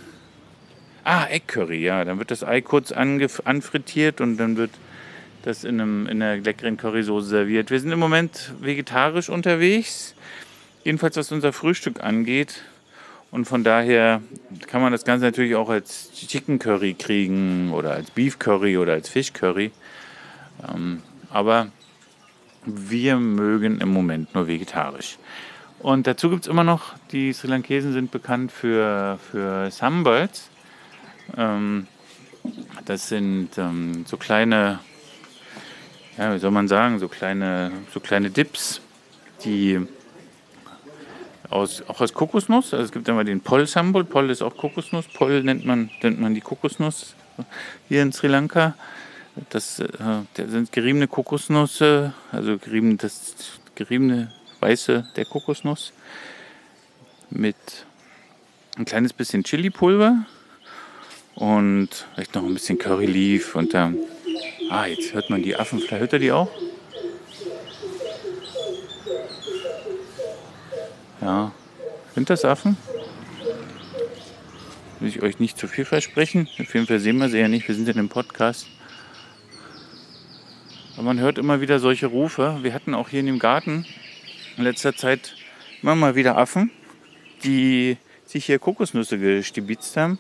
Ah, 1.04 1.28
Eggcurry, 1.30 1.84
ja. 1.84 2.04
Dann 2.04 2.18
wird 2.18 2.32
das 2.32 2.44
Ei 2.44 2.62
kurz 2.62 2.92
anfrittiert 2.92 4.22
und 4.22 4.38
dann 4.38 4.58
wird 4.58 4.72
das 5.44 5.64
in, 5.64 5.80
einem, 5.80 6.08
in 6.08 6.22
einer 6.22 6.42
leckeren 6.42 6.78
Currysoße 6.78 7.28
serviert. 7.28 7.70
Wir 7.70 7.80
sind 7.80 7.92
im 7.92 8.00
Moment 8.00 8.54
vegetarisch 8.60 9.30
unterwegs, 9.30 10.16
jedenfalls 10.86 11.18
was 11.18 11.34
unser 11.34 11.52
Frühstück 11.52 12.02
angeht. 12.02 12.62
Und 13.32 13.46
von 13.46 13.66
daher 13.66 14.22
kann 14.68 14.82
man 14.82 14.94
das 14.94 15.04
Ganze 15.04 15.26
natürlich 15.26 15.56
auch 15.56 15.68
als 15.68 16.14
Chicken 16.14 16.58
Curry 16.60 16.94
kriegen 16.94 17.74
oder 17.74 17.92
als 17.92 18.12
Beef 18.12 18.40
Curry 18.40 18.78
oder 18.78 18.94
als 18.94 19.10
Fish 19.10 19.34
Curry. 19.34 19.72
Ähm, 20.66 21.02
aber 21.30 21.68
wir 22.66 23.18
mögen 23.18 23.82
im 23.82 23.90
Moment 23.90 24.34
nur 24.34 24.48
vegetarisch. 24.48 25.18
Und 25.80 26.08
dazu 26.08 26.30
gibt 26.30 26.44
es 26.44 26.48
immer 26.48 26.64
noch, 26.64 26.94
die 27.12 27.34
Sri 27.34 27.48
Lankesen 27.48 27.92
sind 27.92 28.12
bekannt 28.12 28.52
für, 28.52 29.20
für 29.30 29.70
Sambals. 29.70 30.50
Ähm, 31.36 31.88
das 32.86 33.10
sind 33.10 33.58
ähm, 33.58 34.06
so 34.08 34.18
kleine, 34.18 34.80
ja, 36.18 36.34
wie 36.34 36.40
soll 36.40 36.52
man 36.52 36.68
sagen, 36.68 37.00
so 37.00 37.08
kleine, 37.08 37.72
so 37.94 38.00
kleine 38.00 38.30
Dips, 38.30 38.82
die 39.44 39.86
aus, 41.50 41.84
auch 41.88 42.02
aus 42.02 42.14
Kokosnuss, 42.14 42.74
also 42.74 42.84
es 42.84 42.92
gibt 42.92 43.08
immer 43.08 43.24
den 43.24 43.42
Pol 43.42 43.66
Sambal, 43.68 44.04
Pol 44.04 44.30
ist 44.30 44.42
auch 44.42 44.56
Kokosnuss, 44.56 45.08
Pol 45.08 45.44
nennt 45.44 45.66
man, 45.66 45.90
nennt 46.02 46.20
man 46.20 46.34
die 46.34 46.42
Kokosnuss 46.42 47.16
hier 47.88 48.02
in 48.02 48.12
Sri 48.12 48.28
Lanka. 48.28 48.76
Das, 49.50 49.80
äh, 49.80 49.88
das 50.36 50.52
sind 50.52 50.72
geriebene 50.72 51.08
Kokosnüsse, 51.08 52.14
also 52.32 52.58
gerieben, 52.58 52.98
das 52.98 53.36
geriebene 53.76 54.32
Weiße 54.62 55.06
der 55.16 55.26
Kokosnuss 55.26 55.92
mit 57.30 57.56
ein 58.78 58.86
kleines 58.86 59.14
bisschen 59.14 59.44
Chili-Pulver 59.44 60.26
und 61.36 61.90
vielleicht 62.14 62.36
noch 62.36 62.44
ein 62.44 62.54
bisschen 62.54 62.78
Curry 62.78 63.06
Leaf. 63.06 63.56
Ah, 64.70 64.86
jetzt 64.86 65.14
hört 65.14 65.30
man 65.30 65.44
die 65.44 65.56
Affen. 65.56 65.80
Vielleicht 65.80 66.02
hört 66.02 66.14
er 66.14 66.20
die 66.20 66.32
auch? 66.32 66.50
Ja. 71.26 71.52
Sind 72.14 72.30
das 72.30 72.46
Affen? 72.46 72.78
Will 75.00 75.10
ich 75.10 75.24
euch 75.24 75.40
nicht 75.40 75.58
zu 75.58 75.68
viel 75.68 75.84
versprechen. 75.84 76.48
Auf 76.60 76.72
jeden 76.76 76.86
Fall 76.86 77.00
sehen 77.00 77.18
wir 77.18 77.30
sie 77.30 77.40
ja 77.40 77.48
nicht. 77.48 77.68
Wir 77.68 77.74
sind 77.74 77.90
in 77.90 77.98
einem 77.98 78.10
Podcast. 78.10 78.68
Aber 80.94 81.02
man 81.02 81.20
hört 81.20 81.40
immer 81.40 81.62
wieder 81.62 81.80
solche 81.80 82.06
Rufe. 82.06 82.60
Wir 82.62 82.76
hatten 82.76 82.94
auch 82.94 83.10
hier 83.10 83.22
in 83.22 83.26
dem 83.26 83.40
Garten 83.40 83.88
in 84.56 84.66
letzter 84.66 84.96
Zeit 84.96 85.36
immer 85.82 85.96
mal 85.96 86.14
wieder 86.14 86.38
Affen, 86.38 86.70
die 87.44 87.98
sich 88.28 88.46
hier 88.46 88.60
Kokosnüsse 88.60 89.18
gestibitzt 89.18 89.98
haben 89.98 90.20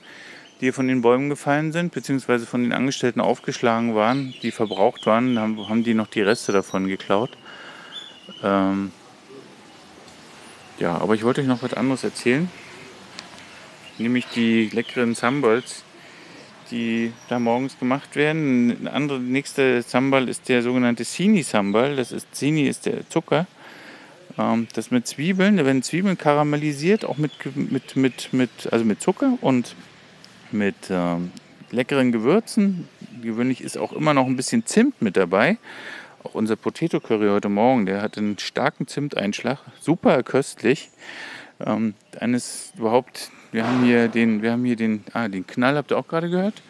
die 0.62 0.71
von 0.71 0.88
den 0.88 1.01
Bäumen 1.01 1.27
gefallen 1.27 1.74
sind, 1.74 1.91
beziehungsweise 1.93 2.45
von 2.45 2.63
den 2.63 2.71
Angestellten 2.71 3.19
aufgeschlagen 3.19 3.93
waren, 3.93 4.33
die 4.41 4.51
verbraucht 4.51 5.05
waren, 5.05 5.38
haben, 5.38 5.67
haben 5.67 5.83
die 5.83 5.93
noch 5.93 6.07
die 6.07 6.21
Reste 6.21 6.53
davon 6.53 6.88
geklaut. 6.88 7.31
Ähm 8.41 8.93
ja, 10.79 10.98
aber 10.98 11.15
ich 11.15 11.24
wollte 11.24 11.41
euch 11.41 11.48
noch 11.48 11.63
was 11.63 11.74
anderes 11.74 12.03
erzählen, 12.03 12.50
nämlich 13.98 14.25
die 14.27 14.70
leckeren 14.74 15.15
Sambals, 15.15 15.84
die 16.72 17.13
da 17.29 17.39
morgens 17.39 17.77
gemacht 17.79 18.15
werden. 18.15 18.72
Ein 18.72 18.88
anderer 18.88 19.20
nächste 19.20 19.82
Sambal 19.82 20.27
ist 20.27 20.50
der 20.50 20.62
sogenannte 20.62 21.03
Sini 21.03 21.44
Sambal. 21.44 21.96
Das 21.96 22.12
ist 22.12 22.36
Sini 22.36 22.67
ist 22.67 22.86
der 22.86 23.08
Zucker. 23.10 23.46
Ähm, 24.38 24.67
das 24.74 24.91
mit 24.91 25.08
Zwiebeln, 25.08 25.58
da 25.58 25.65
werden 25.65 25.84
Zwiebeln 25.84 26.17
karamellisiert, 26.17 27.05
auch 27.05 27.17
mit, 27.17 27.32
mit, 27.55 27.96
mit, 27.96 28.34
mit, 28.34 28.50
also 28.72 28.84
mit 28.84 29.01
Zucker 29.01 29.38
und 29.41 29.75
mit 30.51 30.75
ähm, 30.89 31.32
leckeren 31.72 32.12
Gewürzen. 32.12 32.88
Gewöhnlich 33.22 33.62
ist 33.62 33.77
auch 33.77 33.94
immer 33.94 34.13
noch 34.13 34.25
ein 34.25 34.36
bisschen 34.36 34.65
Zimt 34.65 35.01
mit 35.01 35.17
dabei. 35.17 35.58
Auch 36.25 36.34
unser 36.34 36.55
Potato 36.55 37.00
Curry 37.00 37.27
heute 37.27 37.50
Morgen, 37.50 37.86
der 37.86 38.01
hat 38.01 38.17
einen 38.17 38.39
starken 38.39 38.88
Zimteinschlag. 38.88 39.60
Super 39.79 40.24
köstlich. 40.24 40.89
Ähm, 41.63 41.94
eines 42.20 42.74
überhaupt, 42.75 43.29
wir 43.51 43.67
haben 43.67 43.84
hier 43.84 44.08
den, 44.08 44.41
wir 44.41 44.51
haben 44.51 44.65
hier 44.65 44.75
den, 44.75 45.03
ah, 45.13 45.27
den 45.27 45.46
Knall, 45.46 45.77
habt 45.77 45.91
ihr 45.91 46.00
auch 46.00 46.08
gerade 46.08 46.32
gehört? 46.32 46.63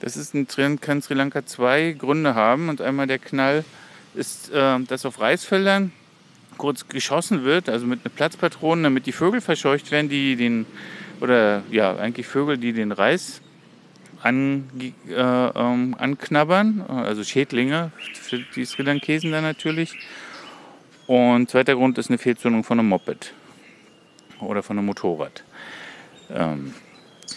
Das 0.00 0.16
ist 0.16 0.32
ein 0.32 0.48
kann 0.80 1.02
Sri 1.02 1.12
Lanka 1.12 1.44
zwei 1.44 1.92
Gründe 1.92 2.34
haben. 2.34 2.70
Und 2.70 2.80
einmal 2.80 3.06
der 3.06 3.18
Knall 3.18 3.66
ist, 4.14 4.50
äh, 4.50 4.80
dass 4.80 5.04
auf 5.04 5.20
Reisfeldern 5.20 5.92
kurz 6.56 6.88
geschossen 6.88 7.44
wird, 7.44 7.68
also 7.68 7.84
mit 7.84 8.00
einer 8.06 8.14
Platzpatrone, 8.14 8.84
damit 8.84 9.04
die 9.04 9.12
Vögel 9.12 9.42
verscheucht 9.42 9.90
werden, 9.90 10.08
die 10.08 10.34
den 10.34 10.64
oder 11.20 11.62
ja, 11.70 11.94
eigentlich 11.94 12.26
Vögel, 12.26 12.56
die 12.56 12.72
den 12.72 12.90
Reis 12.90 13.42
an, 14.24 14.70
äh, 15.08 15.12
ähm, 15.12 15.94
anknabbern, 15.98 16.80
also 16.88 17.22
Schädlinge 17.22 17.92
für 18.14 18.38
die 18.38 18.64
Sri 18.64 18.82
Lankesen 18.82 19.30
dann 19.32 19.44
natürlich. 19.44 19.98
Und 21.06 21.50
zweiter 21.50 21.74
Grund 21.74 21.98
ist 21.98 22.08
eine 22.08 22.16
Fehlzündung 22.16 22.64
von 22.64 22.78
einem 22.78 22.88
Moped 22.88 23.34
oder 24.40 24.62
von 24.62 24.78
einem 24.78 24.86
Motorrad. 24.86 25.44
Ähm, 26.30 26.72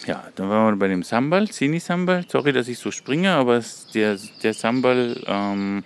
ja, 0.06 0.24
dann 0.36 0.48
waren 0.48 0.74
wir 0.74 0.78
bei 0.78 0.88
dem 0.88 1.02
Sambal, 1.02 1.52
Sini 1.52 1.78
Sambal. 1.78 2.24
Sorry, 2.26 2.52
dass 2.52 2.68
ich 2.68 2.78
so 2.78 2.90
springe, 2.90 3.32
aber 3.32 3.62
der, 3.92 4.16
der 4.42 4.54
Sambal 4.54 5.22
ähm, 5.26 5.84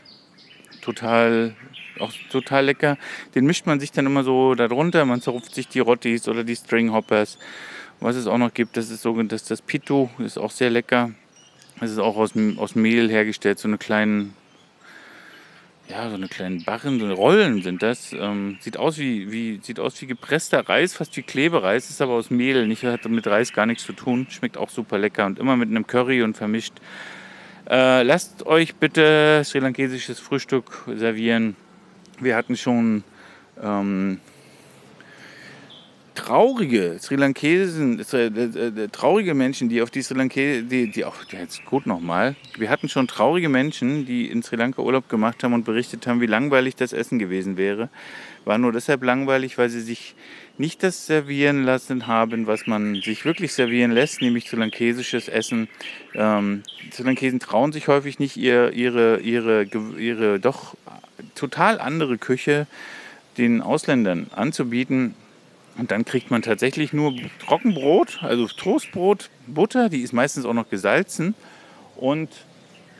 total 0.82 1.56
auch 1.98 2.12
total 2.30 2.66
lecker. 2.66 2.96
Den 3.34 3.44
mischt 3.44 3.66
man 3.66 3.80
sich 3.80 3.90
dann 3.90 4.06
immer 4.06 4.22
so 4.22 4.54
darunter. 4.54 5.04
Man 5.04 5.20
zerrupft 5.20 5.54
sich 5.54 5.66
die 5.66 5.80
Rottis 5.80 6.28
oder 6.28 6.44
die 6.44 6.56
Stringhoppers 6.56 7.38
was 8.02 8.16
es 8.16 8.26
auch 8.26 8.38
noch 8.38 8.52
gibt, 8.52 8.76
das 8.76 8.90
ist 8.90 9.02
so, 9.02 9.20
das, 9.22 9.44
das 9.44 9.62
Pitu, 9.62 10.08
ist 10.18 10.38
auch 10.38 10.50
sehr 10.50 10.70
lecker. 10.70 11.10
Das 11.80 11.90
ist 11.90 11.98
auch 11.98 12.16
aus, 12.16 12.32
aus 12.56 12.74
Mehl 12.74 13.10
hergestellt, 13.10 13.58
so 13.58 13.66
eine 13.66 13.78
kleinen, 13.78 14.34
ja, 15.88 16.08
so 16.08 16.14
eine 16.14 16.28
kleinen 16.28 16.64
Barren, 16.64 17.00
so 17.00 17.12
Rollen 17.12 17.62
sind 17.62 17.82
das. 17.82 18.12
Ähm, 18.12 18.58
sieht 18.60 18.76
aus 18.76 18.98
wie, 18.98 19.32
wie, 19.32 19.60
sieht 19.62 19.80
aus 19.80 20.00
wie 20.00 20.06
gepresster 20.06 20.68
Reis, 20.68 20.94
fast 20.94 21.16
wie 21.16 21.22
Klebereis, 21.22 21.90
ist 21.90 22.00
aber 22.00 22.12
aus 22.12 22.30
Mehl, 22.30 22.66
nicht, 22.66 22.84
hat 22.84 23.04
mit 23.08 23.26
Reis 23.26 23.52
gar 23.52 23.66
nichts 23.66 23.84
zu 23.84 23.92
tun. 23.92 24.26
Schmeckt 24.30 24.56
auch 24.56 24.70
super 24.70 24.98
lecker 24.98 25.26
und 25.26 25.38
immer 25.38 25.56
mit 25.56 25.70
einem 25.70 25.86
Curry 25.86 26.22
und 26.22 26.36
vermischt. 26.36 26.74
Äh, 27.68 28.02
lasst 28.02 28.46
euch 28.46 28.74
bitte 28.76 29.42
sri 29.44 29.58
lankesisches 29.58 30.20
Frühstück 30.20 30.84
servieren. 30.94 31.56
Wir 32.20 32.36
hatten 32.36 32.56
schon 32.56 33.02
ähm, 33.62 34.20
traurige 36.14 36.98
Sri 37.00 37.16
Lankesen, 37.16 38.04
äh, 38.12 38.26
äh, 38.26 38.88
traurige 38.88 39.34
Menschen, 39.34 39.68
die 39.68 39.82
auf 39.82 39.90
die 39.90 40.02
Sri 40.02 40.16
Lanka, 40.16 40.40
die, 40.40 40.90
die 40.90 41.04
auch, 41.04 41.16
jetzt 41.30 41.64
gut 41.64 41.86
nochmal, 41.86 42.36
wir 42.56 42.70
hatten 42.70 42.88
schon 42.88 43.08
traurige 43.08 43.48
Menschen, 43.48 44.06
die 44.06 44.30
in 44.30 44.42
Sri 44.42 44.56
Lanka 44.56 44.82
Urlaub 44.82 45.08
gemacht 45.08 45.42
haben 45.42 45.54
und 45.54 45.64
berichtet 45.64 46.06
haben, 46.06 46.20
wie 46.20 46.26
langweilig 46.26 46.76
das 46.76 46.92
Essen 46.92 47.18
gewesen 47.18 47.56
wäre. 47.56 47.88
War 48.44 48.58
nur 48.58 48.72
deshalb 48.72 49.04
langweilig, 49.04 49.56
weil 49.58 49.68
sie 49.68 49.80
sich 49.80 50.14
nicht 50.58 50.82
das 50.82 51.06
servieren 51.06 51.64
lassen 51.64 52.06
haben, 52.06 52.46
was 52.46 52.66
man 52.66 52.96
sich 52.96 53.24
wirklich 53.24 53.52
servieren 53.52 53.92
lässt, 53.92 54.20
nämlich 54.20 54.48
sri 54.48 54.58
lankesisches 54.58 55.28
Essen. 55.28 55.68
Ähm, 56.14 56.62
Sri 56.92 57.38
trauen 57.38 57.72
sich 57.72 57.88
häufig 57.88 58.18
nicht, 58.18 58.36
ihr, 58.36 58.72
ihre, 58.72 59.20
ihre, 59.20 59.66
ihre 59.98 60.40
doch 60.40 60.76
total 61.34 61.80
andere 61.80 62.18
Küche 62.18 62.66
den 63.38 63.62
Ausländern 63.62 64.26
anzubieten 64.34 65.14
und 65.78 65.90
dann 65.90 66.04
kriegt 66.04 66.30
man 66.30 66.42
tatsächlich 66.42 66.92
nur 66.92 67.14
Trockenbrot, 67.38 68.22
also 68.22 68.46
Toastbrot, 68.46 69.30
Butter, 69.46 69.88
die 69.88 70.02
ist 70.02 70.12
meistens 70.12 70.44
auch 70.44 70.52
noch 70.52 70.68
gesalzen 70.68 71.34
und 71.96 72.28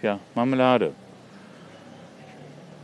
ja, 0.02 0.18
Marmelade. 0.34 0.94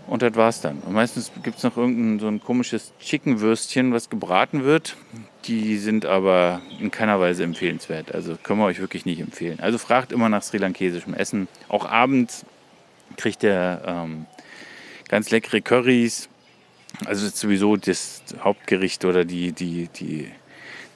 Und 0.06 0.22
das 0.22 0.34
war's 0.36 0.62
dann. 0.62 0.78
Und 0.78 0.94
meistens 0.94 1.30
gibt 1.42 1.58
es 1.58 1.64
noch 1.64 1.76
irgendein 1.76 2.18
so 2.18 2.28
ein 2.28 2.40
komisches 2.40 2.94
Chickenwürstchen, 2.98 3.92
was 3.92 4.08
gebraten 4.08 4.64
wird. 4.64 4.96
Die 5.44 5.76
sind 5.76 6.06
aber 6.06 6.62
in 6.80 6.90
keiner 6.90 7.20
Weise 7.20 7.44
empfehlenswert. 7.44 8.14
Also 8.14 8.36
können 8.42 8.58
wir 8.58 8.66
euch 8.66 8.80
wirklich 8.80 9.04
nicht 9.04 9.20
empfehlen. 9.20 9.60
Also 9.60 9.76
fragt 9.76 10.12
immer 10.12 10.30
nach 10.30 10.42
sri 10.42 10.56
lankesischem 10.56 11.12
Essen. 11.12 11.46
Auch 11.68 11.84
abends 11.84 12.46
kriegt 13.18 13.42
ihr 13.42 13.82
ähm, 13.84 14.24
ganz 15.08 15.30
leckere 15.30 15.60
Currys 15.60 16.30
also 17.04 17.26
ist 17.26 17.36
sowieso 17.36 17.76
das 17.76 18.22
Hauptgericht 18.40 19.04
oder 19.04 19.24
die, 19.24 19.52
die, 19.52 19.88
die, 19.88 20.30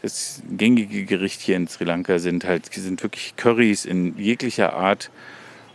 das 0.02 0.42
gängige 0.50 1.04
Gericht 1.04 1.40
hier 1.40 1.56
in 1.56 1.68
Sri 1.68 1.84
Lanka 1.84 2.18
sind 2.18 2.44
halt 2.44 2.66
sind 2.72 3.02
wirklich 3.02 3.34
Currys 3.36 3.84
in 3.84 4.18
jeglicher 4.18 4.72
Art 4.72 5.10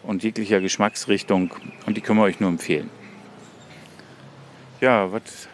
und 0.03 0.23
jeglicher 0.23 0.59
Geschmacksrichtung 0.59 1.53
und 1.85 1.97
die 1.97 2.01
können 2.01 2.19
wir 2.19 2.23
euch 2.23 2.39
nur 2.39 2.49
empfehlen. 2.49 2.89
Ja, 4.81 5.11
was 5.11 5.47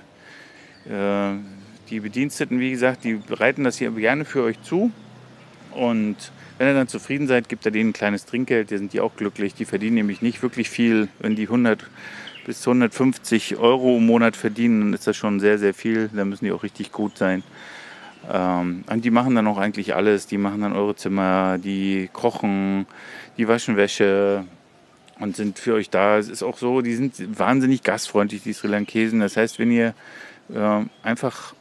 äh, 0.90 1.38
die 1.90 2.00
Bediensteten, 2.00 2.60
wie 2.60 2.72
gesagt, 2.72 3.04
die 3.04 3.14
bereiten 3.14 3.64
das 3.64 3.78
hier 3.78 3.92
gerne 3.92 4.26
für 4.26 4.44
euch 4.44 4.62
zu. 4.64 4.92
Und 5.72 6.32
wenn 6.58 6.68
ihr 6.68 6.74
dann 6.74 6.88
zufrieden 6.88 7.28
seid, 7.28 7.50
gibt 7.50 7.66
er 7.66 7.72
denen 7.72 7.92
ein 7.92 7.94
kleines 7.94 8.26
Trinkgeld. 8.26 8.72
Die 8.72 8.78
sind 8.78 8.94
die 8.94 9.00
auch 9.00 9.16
glücklich. 9.16 9.54
Die 9.54 9.66
verdienen 9.66 9.96
nämlich 9.96 10.22
nicht 10.22 10.42
wirklich 10.44 10.70
viel. 10.70 11.08
Wenn 11.20 11.36
die 11.36 11.44
100 11.44 11.86
bis 12.46 12.68
150 12.68 13.58
Euro 13.58 13.98
im 13.98 14.06
Monat 14.06 14.36
verdienen, 14.36 14.82
dann 14.82 14.94
ist 14.94 15.08
das 15.08 15.16
schon 15.16 15.40
sehr, 15.40 15.58
sehr 15.58 15.74
viel. 15.74 16.10
Da 16.14 16.26
müssen 16.26 16.46
die 16.46 16.52
auch 16.52 16.64
richtig 16.64 16.92
gut 16.92 17.18
sein. 17.18 17.44
Ähm, 18.32 18.84
und 18.90 19.06
die 19.06 19.12
machen 19.12 19.36
dann 19.36 19.48
auch 19.48 19.58
eigentlich 19.58 19.96
alles. 19.96 20.28
Die 20.28 20.38
machen 20.38 20.62
dann 20.62 20.74
eure 20.74 20.96
Zimmer, 20.96 21.58
die 21.58 22.10
kochen, 22.14 22.86
die 23.38 23.48
waschen 23.48 23.78
Wäsche 23.78 24.46
und 25.20 25.36
sind 25.36 25.60
für 25.60 25.76
euch 25.76 25.90
da. 25.90 26.18
Es 26.18 26.30
ist 26.30 26.44
auch 26.44 26.58
so, 26.58 26.82
die 26.82 26.96
sind 26.96 27.40
wahnsinnig 27.40 27.84
gastfreundlich, 27.84 28.44
die 28.44 28.54
Sri 28.54 28.68
Lankesen. 28.68 29.20
Das 29.20 29.38
heißt, 29.38 29.60
wenn 29.60 29.72
ihr 29.72 29.94
äh, 30.54 30.82
einfach 31.04 31.54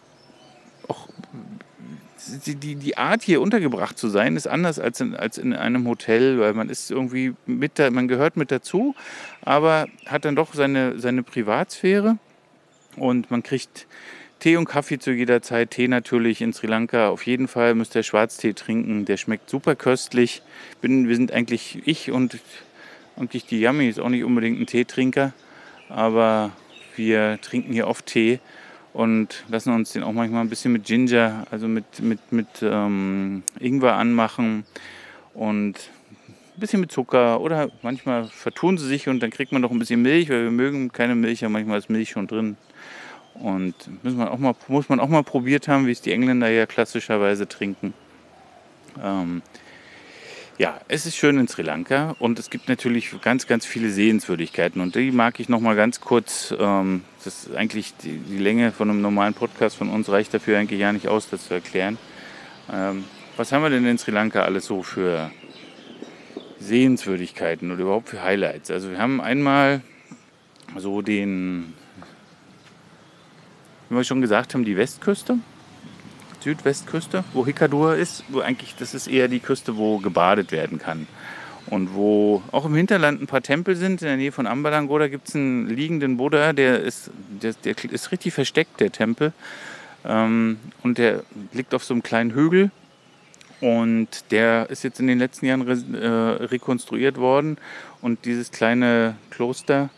die, 2.47 2.55
die, 2.55 2.75
die 2.77 2.97
Art 2.97 3.23
hier 3.23 3.41
untergebracht 3.41 3.99
zu 3.99 4.09
sein, 4.09 4.37
ist 4.37 4.47
anders 4.47 4.79
als 4.79 5.01
in, 5.01 5.15
als 5.15 5.39
in 5.39 5.53
einem 5.55 5.87
Hotel, 5.87 6.39
weil 6.41 6.55
man 6.55 6.69
ist 6.69 6.91
irgendwie 6.91 7.35
mit 7.47 7.79
da, 7.79 7.91
man 7.91 8.09
gehört 8.09 8.37
mit 8.37 8.51
dazu, 8.51 8.95
aber 9.43 9.87
hat 10.07 10.25
dann 10.25 10.37
doch 10.37 10.55
seine, 10.55 10.99
seine 10.99 11.23
Privatsphäre 11.23 12.19
und 12.97 13.31
man 13.31 13.43
kriegt 13.43 13.87
Tee 14.43 14.57
und 14.57 14.65
Kaffee 14.65 14.99
zu 14.99 15.13
jeder 15.13 15.41
Zeit. 15.41 15.71
Tee 15.71 15.87
natürlich 15.87 16.41
in 16.41 16.53
Sri 16.53 16.67
Lanka. 16.67 17.11
Auf 17.11 17.27
jeden 17.27 17.47
Fall 17.47 17.77
müsst 17.77 17.95
ihr 17.95 18.03
Schwarztee 18.03 18.55
trinken. 18.55 19.05
Der 19.05 19.17
schmeckt 19.17 19.49
super 19.49 19.77
köstlich. 19.77 20.43
Bin, 20.81 21.09
wir 21.09 21.15
sind 21.15 21.31
eigentlich, 21.31 21.81
ich 21.87 22.11
und 22.11 22.41
eigentlich 23.17 23.47
die 23.47 23.61
Yummy 23.61 23.89
ist 23.89 24.01
auch 24.01 24.09
nicht 24.09 24.25
unbedingt 24.25 24.59
ein 24.59 24.67
Teetrinker. 24.67 25.33
Aber 25.89 26.51
wir 26.97 27.39
trinken 27.41 27.73
hier 27.73 27.87
oft 27.87 28.05
Tee 28.07 28.41
und 28.93 29.45
lassen 29.49 29.73
uns 29.73 29.93
den 29.93 30.03
auch 30.03 30.13
manchmal 30.13 30.43
ein 30.43 30.51
bisschen 30.51 30.73
mit 30.73 30.85
Ginger, 30.85 31.47
also 31.51 31.67
mit, 31.67 32.01
mit, 32.01 32.21
mit 32.31 32.49
ähm, 32.63 33.43
Ingwer 33.59 33.95
anmachen. 33.95 34.65
Und 35.35 35.75
ein 36.55 36.61
bisschen 36.61 36.81
mit 36.81 36.93
Zucker 36.93 37.41
oder 37.41 37.71
manchmal 37.83 38.25
vertun 38.25 38.77
sie 38.77 38.87
sich 38.87 39.09
und 39.09 39.21
dann 39.21 39.31
kriegt 39.31 39.53
man 39.53 39.63
noch 39.63 39.71
ein 39.71 39.79
bisschen 39.79 40.03
Milch, 40.03 40.29
weil 40.29 40.45
wir 40.45 40.51
mögen 40.51 40.93
keine 40.93 41.15
Milch, 41.15 41.43
aber 41.43 41.53
manchmal 41.53 41.79
ist 41.79 41.89
Milch 41.89 42.11
schon 42.11 42.27
drin. 42.27 42.57
Und 43.35 43.75
muss 44.03 44.13
man 44.13 44.29
auch 44.29 44.39
mal, 44.39 44.55
muss 44.69 44.91
man 44.91 45.01
auch 45.01 45.09
mal 45.09 45.23
probiert 45.23 45.69
haben, 45.69 45.87
wie 45.87 45.93
es 45.93 46.03
die 46.03 46.13
Engländer 46.13 46.51
ja 46.51 46.67
klassischerweise 46.67 47.49
trinken. 47.49 47.95
Ähm, 49.03 49.41
ja, 50.59 50.79
es 50.89 51.07
ist 51.07 51.17
schön 51.17 51.39
in 51.39 51.49
Sri 51.49 51.63
Lanka 51.63 52.15
und 52.19 52.39
es 52.39 52.51
gibt 52.51 52.69
natürlich 52.69 53.11
ganz, 53.23 53.47
ganz 53.47 53.65
viele 53.65 53.89
Sehenswürdigkeiten 53.89 54.83
und 54.83 54.95
die 54.95 55.11
mag 55.11 55.41
ich 55.41 55.49
noch 55.49 55.61
mal 55.61 55.77
ganz 55.77 56.03
kurz. 56.03 56.55
Ähm, 56.59 57.05
das 57.25 57.47
ist 57.47 57.57
eigentlich 57.57 57.95
die, 58.03 58.19
die, 58.19 58.39
Länge 58.39 58.73
von 58.73 58.91
einem 58.91 59.01
normalen 59.01 59.35
Podcast 59.35 59.77
von 59.77 59.89
uns 59.89 60.09
reicht 60.09 60.35
dafür 60.35 60.59
eigentlich 60.59 60.81
gar 60.81 60.93
nicht 60.93 61.09
aus, 61.09 61.29
das 61.31 61.49
zu 61.49 61.55
erklären. 61.55 61.99
Ähm, 62.73 63.05
was 63.37 63.53
haben 63.53 63.63
wir 63.63 63.71
denn 63.71 63.87
in 63.87 63.99
Sri 63.99 64.11
Lanka 64.11 64.43
alles 64.43 64.67
so 64.67 64.83
für 64.83 65.31
Sehenswürdigkeiten 66.59 67.71
oder 67.71 67.83
überhaupt 67.83 68.09
für 68.09 68.23
Highlights? 68.23 68.71
Also 68.71 68.91
wir 68.91 68.99
haben 68.99 69.21
einmal 69.21 69.83
so 70.77 71.03
den 71.03 71.75
wie 73.93 73.97
wir 73.97 74.05
schon 74.05 74.23
gesagt 74.23 74.55
haben, 74.55 74.65
die 74.65 74.79
Westküste, 74.79 75.37
Südwestküste, 76.41 77.25
wo 77.35 77.45
Hikadura 77.45 77.95
ist, 77.95 78.25
wo 78.29 78.41
eigentlich 78.41 78.75
das 78.79 78.95
ist 78.95 79.07
eher 79.07 79.29
die 79.29 79.39
Küste, 79.39 79.77
wo 79.77 79.99
gebadet 79.99 80.51
werden 80.51 80.79
kann. 80.79 81.07
Und 81.73 81.95
wo 81.95 82.43
auch 82.53 82.67
im 82.67 82.75
Hinterland 82.75 83.23
ein 83.23 83.27
paar 83.27 83.41
Tempel 83.41 83.77
sind, 83.77 84.03
in 84.03 84.09
der 84.09 84.19
Nähe 84.19 84.31
von 84.31 84.47
Ambalango, 84.47 84.99
da 84.99 85.09
gibt 85.09 85.29
es 85.29 85.35
einen 85.35 85.71
liegenden 85.71 86.19
Buddha, 86.19 86.53
der 86.53 86.81
ist, 86.81 87.11
der, 87.43 87.55
der 87.65 87.75
ist 87.85 88.13
richtig 88.13 88.35
versteckt, 88.35 88.79
der 88.79 88.93
Tempel. 88.93 89.33
Ähm, 90.05 90.59
und 90.83 90.99
der 90.99 91.23
liegt 91.55 91.73
auf 91.73 91.83
so 91.83 91.95
einem 91.95 92.03
kleinen 92.03 92.35
Hügel. 92.35 92.71
Und 93.63 94.09
der 94.33 94.69
ist 94.69 94.85
jetzt 94.85 95.01
in 95.01 95.07
den 95.07 95.19
letzten 95.19 95.47
Jahren 95.47 95.63
re, 95.63 95.83
äh, 95.99 96.45
rekonstruiert 96.45 97.17
worden. 97.17 97.57
Und 98.03 98.27
dieses 98.27 98.51
kleine 98.51 99.17
Kloster, 99.31 99.89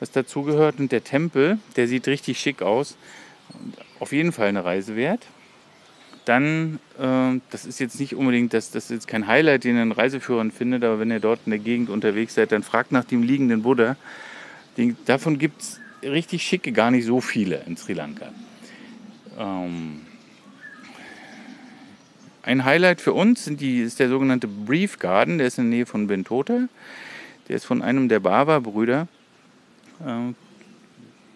was 0.00 0.10
dazugehört, 0.10 0.78
und 0.78 0.92
der 0.92 1.04
Tempel, 1.04 1.56
der 1.76 1.88
sieht 1.88 2.06
richtig 2.06 2.38
schick 2.38 2.60
aus 2.60 2.98
auf 3.98 4.12
jeden 4.12 4.32
Fall 4.32 4.48
eine 4.48 4.62
Reise 4.62 4.94
wert. 4.94 5.22
Dann, 6.24 6.78
äh, 6.98 7.40
das 7.50 7.66
ist 7.66 7.80
jetzt 7.80 8.00
nicht 8.00 8.14
unbedingt, 8.14 8.54
das, 8.54 8.70
das 8.70 8.84
ist 8.84 8.90
jetzt 8.90 9.08
kein 9.08 9.26
Highlight, 9.26 9.64
den 9.64 9.76
ein 9.76 9.92
Reiseführer 9.92 10.48
findet, 10.50 10.82
aber 10.84 10.98
wenn 10.98 11.10
ihr 11.10 11.20
dort 11.20 11.40
in 11.44 11.50
der 11.50 11.58
Gegend 11.58 11.90
unterwegs 11.90 12.34
seid, 12.34 12.52
dann 12.52 12.62
fragt 12.62 12.92
nach 12.92 13.04
dem 13.04 13.22
liegenden 13.22 13.62
Buddha. 13.62 13.96
Den, 14.76 14.96
davon 15.04 15.38
gibt 15.38 15.60
es 15.60 15.80
richtig 16.02 16.42
schicke 16.42 16.72
gar 16.72 16.90
nicht 16.90 17.04
so 17.04 17.20
viele 17.20 17.62
in 17.66 17.76
Sri 17.76 17.92
Lanka. 17.92 18.32
Ähm, 19.38 20.00
ein 22.42 22.64
Highlight 22.64 23.00
für 23.00 23.12
uns 23.12 23.44
die, 23.44 23.80
ist 23.80 24.00
der 24.00 24.08
sogenannte 24.08 24.46
Brief 24.46 24.98
Garden, 24.98 25.38
der 25.38 25.46
ist 25.46 25.58
in 25.58 25.70
der 25.70 25.78
Nähe 25.78 25.86
von 25.86 26.06
Bentota. 26.06 26.68
Der 27.48 27.56
ist 27.56 27.64
von 27.64 27.82
einem 27.82 28.08
der 28.08 28.20
Bava-Brüder 28.20 29.08
äh, 30.00 30.32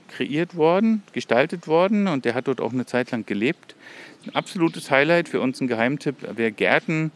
kreiert 0.09 0.55
worden, 0.55 1.03
gestaltet 1.13 1.67
worden 1.67 2.09
und 2.09 2.25
der 2.25 2.35
hat 2.35 2.49
dort 2.49 2.61
auch 2.61 2.73
eine 2.73 2.87
Zeit 2.87 3.11
lang 3.11 3.25
gelebt. 3.27 3.75
Ein 4.27 4.35
absolutes 4.35 4.91
Highlight 4.91 5.29
für 5.29 5.41
uns, 5.41 5.61
ein 5.61 5.69
Geheimtipp, 5.69 6.17
wer 6.35 6.51
Gärten, 6.51 7.13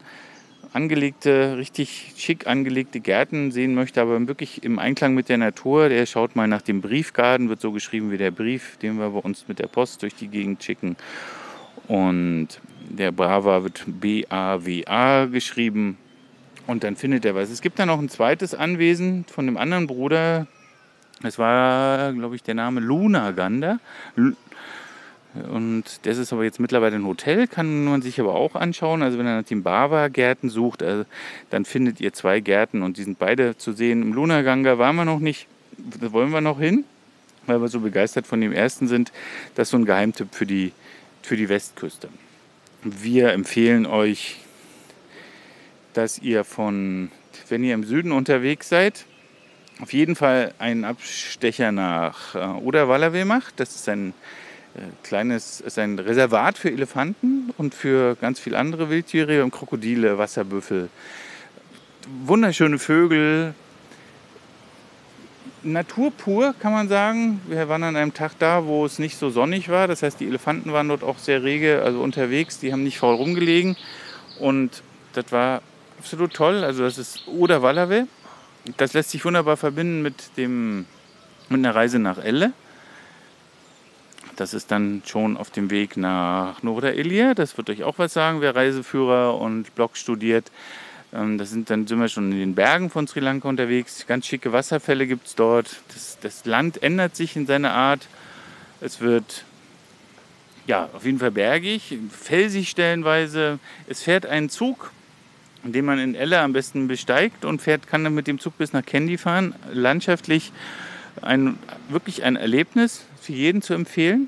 angelegte, 0.71 1.57
richtig 1.57 2.13
schick 2.17 2.47
angelegte 2.47 2.99
Gärten 2.99 3.51
sehen 3.51 3.75
möchte, 3.75 4.01
aber 4.01 4.27
wirklich 4.27 4.63
im 4.63 4.79
Einklang 4.79 5.13
mit 5.13 5.29
der 5.29 5.37
Natur, 5.37 5.89
der 5.89 6.05
schaut 6.05 6.35
mal 6.35 6.47
nach 6.47 6.61
dem 6.61 6.81
Briefgarten, 6.81 7.49
wird 7.49 7.61
so 7.61 7.71
geschrieben 7.71 8.11
wie 8.11 8.17
der 8.17 8.31
Brief, 8.31 8.77
den 8.77 8.97
wir 8.97 9.09
bei 9.09 9.19
uns 9.19 9.47
mit 9.47 9.59
der 9.59 9.67
Post 9.67 10.01
durch 10.01 10.15
die 10.15 10.27
Gegend 10.27 10.63
schicken. 10.63 10.95
Und 11.87 12.47
der 12.89 13.11
Brava 13.11 13.63
wird 13.63 13.83
B-A-W-A 13.85 15.25
geschrieben. 15.25 15.97
Und 16.65 16.83
dann 16.83 16.95
findet 16.95 17.25
er 17.25 17.35
was. 17.35 17.49
Es 17.49 17.61
gibt 17.61 17.77
dann 17.77 17.89
noch 17.89 17.99
ein 17.99 18.09
zweites 18.09 18.55
Anwesen 18.55 19.25
von 19.25 19.47
einem 19.47 19.57
anderen 19.57 19.85
Bruder, 19.85 20.47
es 21.23 21.39
war, 21.39 22.11
glaube 22.13 22.35
ich, 22.35 22.43
der 22.43 22.53
Name 22.53 22.81
Luna 22.81 23.31
Ganda. 23.31 23.79
Und 25.51 25.83
das 26.03 26.19
ist 26.19 26.31
aber 26.31 26.43
jetzt 26.43 26.59
mittlerweile 26.59 26.95
ein 26.95 27.05
Hotel, 27.05 27.47
kann 27.47 27.85
man 27.85 28.03
sich 28.03 28.19
aber 28.19 28.35
auch 28.35 28.55
anschauen. 28.55 29.01
Also 29.01 29.17
wenn 29.17 29.25
ihr 29.25 29.37
nach 29.37 29.47
den 29.47 29.63
Bava-Gärten 29.63 30.49
sucht, 30.49 30.83
also 30.83 31.05
dann 31.49 31.65
findet 31.65 31.99
ihr 31.99 32.13
zwei 32.13 32.39
Gärten 32.39 32.83
und 32.83 32.97
die 32.97 33.03
sind 33.03 33.17
beide 33.17 33.57
zu 33.57 33.73
sehen. 33.73 34.03
Im 34.03 34.13
Lunaganga 34.13 34.77
waren 34.77 34.95
wir 34.95 35.05
noch 35.05 35.19
nicht, 35.19 35.47
da 35.99 36.11
wollen 36.11 36.29
wir 36.29 36.41
noch 36.41 36.59
hin, 36.59 36.83
weil 37.47 37.59
wir 37.59 37.67
so 37.67 37.79
begeistert 37.79 38.27
von 38.27 38.41
dem 38.41 38.51
ersten 38.51 38.87
sind. 38.87 39.11
Das 39.55 39.67
ist 39.67 39.71
so 39.71 39.77
ein 39.77 39.85
Geheimtipp 39.85 40.35
für 40.35 40.45
die, 40.45 40.71
für 41.23 41.35
die 41.35 41.49
Westküste. 41.49 42.09
Wir 42.83 43.31
empfehlen 43.31 43.87
euch, 43.87 44.37
dass 45.93 46.19
ihr 46.19 46.43
von, 46.43 47.09
wenn 47.49 47.63
ihr 47.63 47.73
im 47.73 47.85
Süden 47.85 48.11
unterwegs 48.11 48.69
seid, 48.69 49.05
auf 49.79 49.93
jeden 49.93 50.15
Fall 50.15 50.53
einen 50.59 50.85
Abstecher 50.85 51.71
nach 51.71 52.35
äh, 52.35 52.39
Oder-Wallawe 52.39 53.25
macht. 53.25 53.59
Das 53.59 53.75
ist 53.75 53.89
ein 53.89 54.13
kleines, 55.03 55.61
ist 55.61 55.77
ein 55.77 55.99
Reservat 55.99 56.57
für 56.57 56.71
Elefanten 56.71 57.53
und 57.57 57.75
für 57.75 58.15
ganz 58.15 58.39
viele 58.39 58.57
andere 58.57 58.89
Wildtiere, 58.89 59.47
Krokodile, 59.49 60.17
Wasserbüffel. 60.17 60.89
Wunderschöne 62.25 62.79
Vögel. 62.79 63.53
Natur 65.61 66.11
pur, 66.11 66.53
kann 66.59 66.73
man 66.73 66.89
sagen. 66.89 67.39
Wir 67.47 67.69
waren 67.69 67.83
an 67.83 67.95
einem 67.95 68.13
Tag 68.13 68.33
da, 68.39 68.65
wo 68.65 68.85
es 68.85 68.99
nicht 68.99 69.17
so 69.17 69.29
sonnig 69.29 69.69
war. 69.69 69.87
Das 69.87 70.03
heißt, 70.03 70.19
die 70.19 70.27
Elefanten 70.27 70.73
waren 70.73 70.89
dort 70.89 71.03
auch 71.03 71.17
sehr 71.19 71.43
rege, 71.43 71.81
also 71.83 72.01
unterwegs. 72.01 72.59
Die 72.59 72.73
haben 72.73 72.83
nicht 72.83 72.97
faul 72.97 73.15
rumgelegen. 73.15 73.77
Und 74.39 74.83
das 75.13 75.31
war 75.31 75.61
absolut 75.99 76.33
toll. 76.33 76.63
Also 76.63 76.83
das 76.83 76.97
ist 76.97 77.27
Oder-Wallawe 77.27 78.07
das 78.77 78.93
lässt 78.93 79.11
sich 79.11 79.23
wunderbar 79.25 79.57
verbinden 79.57 80.01
mit, 80.01 80.37
dem, 80.37 80.85
mit 81.49 81.59
einer 81.59 81.75
Reise 81.75 81.99
nach 81.99 82.17
Elle. 82.17 82.53
Das 84.35 84.53
ist 84.53 84.71
dann 84.71 85.03
schon 85.05 85.37
auf 85.37 85.51
dem 85.51 85.69
Weg 85.69 85.97
nach 85.97 86.63
Nora 86.63 86.89
Elia. 86.89 87.33
Das 87.33 87.57
wird 87.57 87.69
euch 87.69 87.83
auch 87.83 87.99
was 87.99 88.13
sagen, 88.13 88.41
wer 88.41 88.55
Reiseführer 88.55 89.39
und 89.39 89.73
Blog 89.75 89.95
studiert. 89.95 90.51
Ähm, 91.13 91.37
das 91.37 91.51
sind, 91.51 91.69
dann 91.69 91.85
sind 91.85 91.99
wir 91.99 92.07
schon 92.07 92.31
in 92.31 92.39
den 92.39 92.55
Bergen 92.55 92.89
von 92.89 93.07
Sri 93.07 93.19
Lanka 93.19 93.47
unterwegs. 93.47 94.05
Ganz 94.07 94.25
schicke 94.25 94.51
Wasserfälle 94.51 95.05
gibt 95.07 95.27
es 95.27 95.35
dort. 95.35 95.81
Das, 95.93 96.17
das 96.21 96.45
Land 96.45 96.81
ändert 96.81 97.15
sich 97.15 97.35
in 97.35 97.45
seiner 97.45 97.73
Art. 97.73 98.07
Es 98.81 99.01
wird 99.01 99.45
ja, 100.65 100.89
auf 100.93 101.05
jeden 101.05 101.19
Fall 101.19 101.31
bergig, 101.31 101.97
felsig 102.09 102.69
stellenweise. 102.69 103.59
Es 103.87 104.01
fährt 104.01 104.25
ein 104.25 104.49
Zug 104.49 104.91
den 105.63 105.85
man 105.85 105.99
in 105.99 106.15
Elle 106.15 106.39
am 106.39 106.51
besten 106.51 106.87
besteigt 106.87 107.45
und 107.45 107.61
fährt, 107.61 107.87
kann 107.87 108.03
dann 108.03 108.13
mit 108.13 108.27
dem 108.27 108.39
Zug 108.39 108.57
bis 108.57 108.73
nach 108.73 108.85
Candy 108.85 109.17
fahren. 109.17 109.55
Landschaftlich 109.71 110.51
ein, 111.21 111.57
wirklich 111.87 112.23
ein 112.23 112.35
Erlebnis 112.35 113.05
für 113.23 113.33
jeden 113.33 113.61
zu 113.61 113.73
empfehlen, 113.73 114.27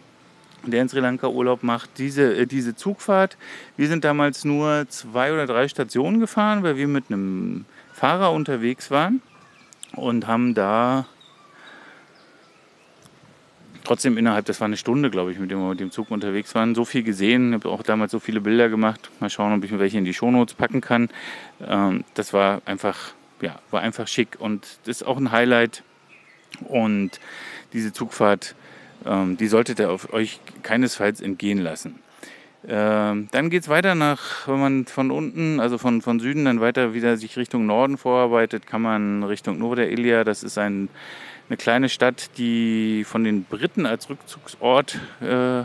der 0.64 0.82
in 0.82 0.90
Sri 0.90 1.00
Lanka 1.00 1.28
Urlaub 1.28 1.64
macht, 1.64 1.98
diese, 1.98 2.36
äh, 2.36 2.46
diese 2.48 2.76
Zugfahrt. 2.76 3.38
Wir 3.78 3.88
sind 3.88 4.04
damals 4.04 4.46
nur 4.46 4.86
zwei 4.90 5.34
oder 5.34 5.46
drei 5.46 5.68
Stationen 5.68 6.20
gefahren, 6.20 6.64
weil 6.64 6.78
wir 6.78 6.88
mit 6.88 7.06
einem 7.10 7.66
Fahrer 7.94 8.32
unterwegs 8.32 8.92
waren 8.92 9.22
und 9.94 10.28
haben 10.28 10.54
da 10.54 11.06
trotzdem 13.84 14.18
innerhalb, 14.18 14.46
das 14.46 14.60
war 14.60 14.66
eine 14.66 14.78
Stunde, 14.78 15.12
glaube 15.12 15.32
ich, 15.32 15.40
mit 15.40 15.52
dem 15.52 15.60
wir 15.60 15.70
mit 15.70 15.80
dem 15.80 15.92
Zug 15.92 16.10
unterwegs 16.10 16.56
waren, 16.56 16.74
so 16.74 16.86
viel 16.86 17.04
gesehen. 17.04 17.54
Habe 17.54 17.70
auch 17.70 17.84
damals 17.84 18.12
so 18.12 18.20
viele 18.20 18.42
Bilder 18.42 18.70
gemacht. 18.70 19.12
Mal 19.20 19.30
schauen, 19.30 19.56
ob 19.56 19.64
ich 19.64 19.72
mir 19.72 19.80
welche 19.80 19.98
in 19.98 20.06
die 20.06 20.14
Shownotes 20.14 20.56
packen 20.56 20.82
kann. 20.82 21.10
Ähm, 21.66 22.04
das 22.16 22.34
war 22.34 22.62
einfach, 22.66 23.14
ja, 23.42 23.60
war 23.72 23.82
einfach 23.82 24.08
schick 24.08 24.38
und 24.40 24.66
das 24.86 25.02
ist 25.02 25.04
auch 25.04 25.18
ein 25.18 25.32
Highlight. 25.32 25.84
Und 26.62 27.20
diese 27.74 27.94
Zugfahrt, 27.94 28.56
die 29.06 29.48
solltet 29.48 29.80
ihr 29.80 29.92
auf 29.92 30.14
euch 30.14 30.40
keinesfalls 30.64 31.22
entgehen 31.22 31.60
lassen. 31.60 32.00
Ähm, 32.68 33.28
dann 33.32 33.52
geht 33.52 33.64
es 33.64 33.70
weiter 33.70 33.94
nach, 33.94 34.48
wenn 34.48 34.60
man 34.60 34.86
von 34.86 35.12
unten, 35.12 35.60
also 35.60 35.78
von, 35.78 36.02
von 36.02 36.20
Süden 36.20 36.46
dann 36.46 36.62
weiter 36.62 36.96
wieder 36.96 37.16
sich 37.16 37.38
Richtung 37.38 37.68
Norden 37.68 37.98
vorarbeitet, 37.98 38.66
kann 38.66 38.82
man 38.82 39.24
Richtung 39.24 39.60
Nova 39.60 39.84
Ilia, 39.84 40.24
das 40.24 40.42
ist 40.42 40.58
ein 40.58 40.90
eine 41.50 41.58
kleine 41.58 41.90
Stadt, 41.90 42.32
die 42.38 43.04
von 43.04 43.24
den 43.24 43.44
Briten 43.44 43.86
als 43.86 44.10
Rückzugsort 44.10 45.00
äh, 45.22 45.64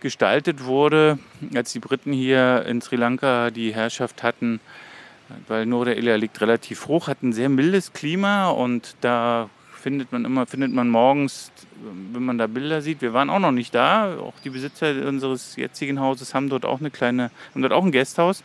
gestaltet 0.00 0.64
wurde, 0.64 1.18
als 1.54 1.72
die 1.72 1.78
Briten 1.78 2.12
hier 2.12 2.64
in 2.66 2.80
Sri 2.80 2.96
Lanka 2.96 3.50
die 3.50 3.74
Herrschaft 3.74 4.22
hatten, 4.22 4.60
weil 5.48 5.66
Norelia 5.66 6.16
liegt 6.16 6.40
relativ 6.40 6.86
hoch, 6.86 7.08
hat 7.08 7.22
ein 7.22 7.32
sehr 7.32 7.48
mildes 7.48 7.92
Klima 7.92 8.50
und 8.50 8.94
da 9.00 9.48
findet 9.86 10.10
man 10.10 10.24
immer, 10.24 10.46
findet 10.46 10.72
man 10.72 10.88
morgens, 10.88 11.52
wenn 12.12 12.24
man 12.24 12.38
da 12.38 12.48
Bilder 12.48 12.82
sieht, 12.82 13.02
wir 13.02 13.12
waren 13.12 13.30
auch 13.30 13.38
noch 13.38 13.52
nicht 13.52 13.72
da, 13.72 14.16
auch 14.18 14.34
die 14.42 14.50
Besitzer 14.50 15.06
unseres 15.06 15.54
jetzigen 15.54 16.00
Hauses 16.00 16.34
haben 16.34 16.48
dort 16.48 16.64
auch 16.64 16.80
eine 16.80 16.90
kleine, 16.90 17.30
haben 17.54 17.62
dort 17.62 17.72
auch 17.72 17.84
ein 17.84 17.92
Gasthaus. 17.92 18.42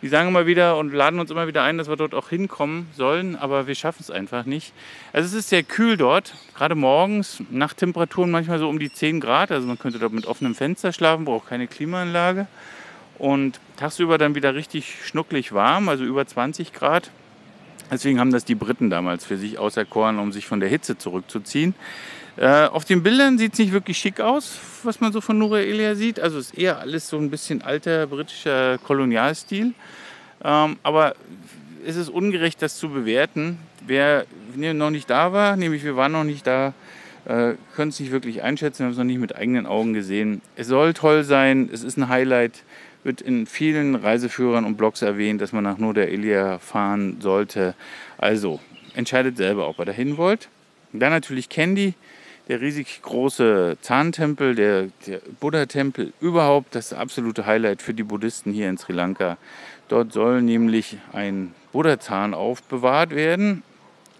Die 0.00 0.08
sagen 0.08 0.28
immer 0.28 0.46
wieder 0.46 0.78
und 0.78 0.94
laden 0.94 1.20
uns 1.20 1.30
immer 1.30 1.46
wieder 1.46 1.62
ein, 1.62 1.76
dass 1.76 1.90
wir 1.90 1.96
dort 1.96 2.14
auch 2.14 2.30
hinkommen 2.30 2.86
sollen, 2.96 3.36
aber 3.36 3.66
wir 3.66 3.74
schaffen 3.74 3.98
es 4.00 4.10
einfach 4.10 4.46
nicht. 4.46 4.72
Also 5.12 5.26
es 5.26 5.34
ist 5.34 5.50
sehr 5.50 5.62
kühl 5.62 5.98
dort, 5.98 6.32
gerade 6.54 6.74
morgens, 6.74 7.42
Nachttemperaturen 7.50 8.30
manchmal 8.30 8.58
so 8.58 8.66
um 8.66 8.78
die 8.78 8.90
10 8.90 9.20
Grad, 9.20 9.52
also 9.52 9.66
man 9.66 9.78
könnte 9.78 9.98
dort 9.98 10.14
mit 10.14 10.24
offenem 10.24 10.54
Fenster 10.54 10.94
schlafen, 10.94 11.26
braucht 11.26 11.48
keine 11.48 11.66
Klimaanlage. 11.66 12.46
Und 13.18 13.60
tagsüber 13.76 14.16
dann 14.16 14.34
wieder 14.34 14.54
richtig 14.54 15.04
schnucklig 15.04 15.52
warm, 15.52 15.90
also 15.90 16.04
über 16.04 16.26
20 16.26 16.72
Grad. 16.72 17.10
Deswegen 17.90 18.20
haben 18.20 18.32
das 18.32 18.44
die 18.44 18.54
Briten 18.54 18.90
damals 18.90 19.24
für 19.24 19.36
sich 19.36 19.58
auserkoren, 19.58 20.18
um 20.18 20.32
sich 20.32 20.46
von 20.46 20.60
der 20.60 20.68
Hitze 20.68 20.98
zurückzuziehen. 20.98 21.74
Äh, 22.36 22.66
auf 22.66 22.84
den 22.84 23.02
Bildern 23.02 23.36
sieht 23.36 23.54
es 23.54 23.58
nicht 23.58 23.72
wirklich 23.72 23.98
schick 23.98 24.20
aus, 24.20 24.58
was 24.84 25.00
man 25.00 25.12
so 25.12 25.20
von 25.20 25.38
Nura 25.38 25.58
Elia 25.58 25.94
sieht. 25.94 26.20
Also 26.20 26.38
ist 26.38 26.56
eher 26.56 26.78
alles 26.78 27.08
so 27.08 27.18
ein 27.18 27.30
bisschen 27.30 27.62
alter 27.62 28.06
britischer 28.06 28.78
Kolonialstil. 28.78 29.74
Ähm, 30.44 30.76
aber 30.82 31.14
es 31.84 31.96
ist 31.96 32.08
ungerecht, 32.08 32.62
das 32.62 32.76
zu 32.76 32.90
bewerten. 32.90 33.58
Wer 33.86 34.26
noch 34.54 34.90
nicht 34.90 35.10
da 35.10 35.32
war, 35.32 35.56
nämlich 35.56 35.82
wir 35.82 35.96
waren 35.96 36.12
noch 36.12 36.24
nicht 36.24 36.46
da, 36.46 36.74
äh, 37.24 37.54
können 37.74 37.88
es 37.88 37.98
nicht 37.98 38.12
wirklich 38.12 38.42
einschätzen, 38.42 38.84
haben 38.84 38.92
es 38.92 38.98
noch 38.98 39.04
nicht 39.04 39.20
mit 39.20 39.34
eigenen 39.34 39.66
Augen 39.66 39.94
gesehen. 39.94 40.42
Es 40.56 40.68
soll 40.68 40.94
toll 40.94 41.24
sein, 41.24 41.68
es 41.72 41.82
ist 41.82 41.96
ein 41.96 42.08
Highlight, 42.08 42.62
wird 43.04 43.20
in 43.20 43.46
vielen 43.46 43.94
Reiseführern 43.94 44.64
und 44.64 44.76
Blogs 44.76 45.02
erwähnt, 45.02 45.40
dass 45.40 45.52
man 45.52 45.64
nach 45.64 45.78
Nura 45.78 46.00
Elia 46.00 46.58
fahren 46.58 47.20
sollte. 47.20 47.74
Also 48.18 48.60
entscheidet 48.94 49.36
selber, 49.36 49.68
ob 49.68 49.78
ihr 49.78 49.84
dahin 49.84 50.16
wollt. 50.16 50.48
Dann 50.92 51.12
natürlich 51.12 51.48
Candy 51.48 51.94
der 52.48 52.62
riesig 52.62 53.02
große 53.02 53.76
Zahntempel, 53.82 54.54
der, 54.54 54.88
der 55.06 55.20
Buddha-Tempel, 55.38 56.12
überhaupt 56.20 56.74
das 56.74 56.94
absolute 56.94 57.44
Highlight 57.44 57.82
für 57.82 57.92
die 57.92 58.02
Buddhisten 58.02 58.52
hier 58.52 58.70
in 58.70 58.78
Sri 58.78 58.94
Lanka. 58.94 59.36
Dort 59.88 60.12
soll 60.12 60.40
nämlich 60.40 60.96
ein 61.12 61.54
Buddha-Zahn 61.72 62.32
aufbewahrt 62.32 63.14
werden, 63.14 63.62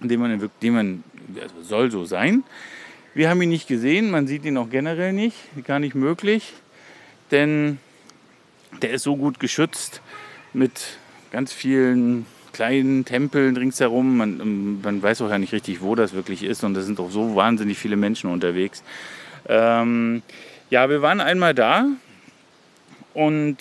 den 0.01 0.21
man, 0.21 0.51
den 0.62 0.75
man 0.75 1.05
also 1.41 1.62
soll 1.62 1.91
so 1.91 2.05
sein. 2.05 2.45
Wir 3.14 3.31
haben 3.31 3.41
ihn 3.41 3.49
nicht 3.49 3.67
gesehen, 3.67 4.11
man 4.11 4.27
sieht 4.27 4.45
ihn 4.45 4.59
auch 4.59 4.71
generell 4.71 5.12
nicht, 5.12 5.37
gar 5.64 5.79
nicht 5.79 5.95
möglich, 5.95 6.53
denn 7.31 7.79
der 8.83 8.91
ist 8.91 9.03
so 9.03 9.17
gut 9.17 9.41
geschützt 9.41 10.03
mit 10.53 10.99
ganz 11.31 11.53
vielen 11.53 12.27
kleinen 12.53 13.05
Tempeln 13.05 13.57
ringsherum. 13.57 14.17
Man, 14.17 14.41
ähm, 14.41 14.81
man 14.83 15.03
weiß 15.03 15.23
auch 15.23 15.31
ja 15.31 15.39
nicht 15.39 15.53
richtig, 15.53 15.81
wo 15.81 15.95
das 15.95 16.13
wirklich 16.13 16.43
ist. 16.43 16.65
Und 16.65 16.75
da 16.75 16.81
sind 16.81 17.01
auch 17.01 17.11
so 17.11 17.37
wahnsinnig 17.37 17.79
viele 17.79 17.97
Menschen 17.97 18.31
unterwegs. 18.31 18.83
Ähm, 19.49 20.23
ja, 20.71 20.91
wir 20.91 21.03
waren 21.03 21.21
einmal 21.21 21.55
da 21.55 21.87
und 23.15 23.57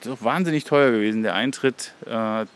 das 0.00 0.14
ist 0.14 0.24
wahnsinnig 0.24 0.64
teuer 0.64 0.90
gewesen, 0.90 1.22
der 1.22 1.34
Eintritt. 1.34 1.92
Äh, 2.06 2.46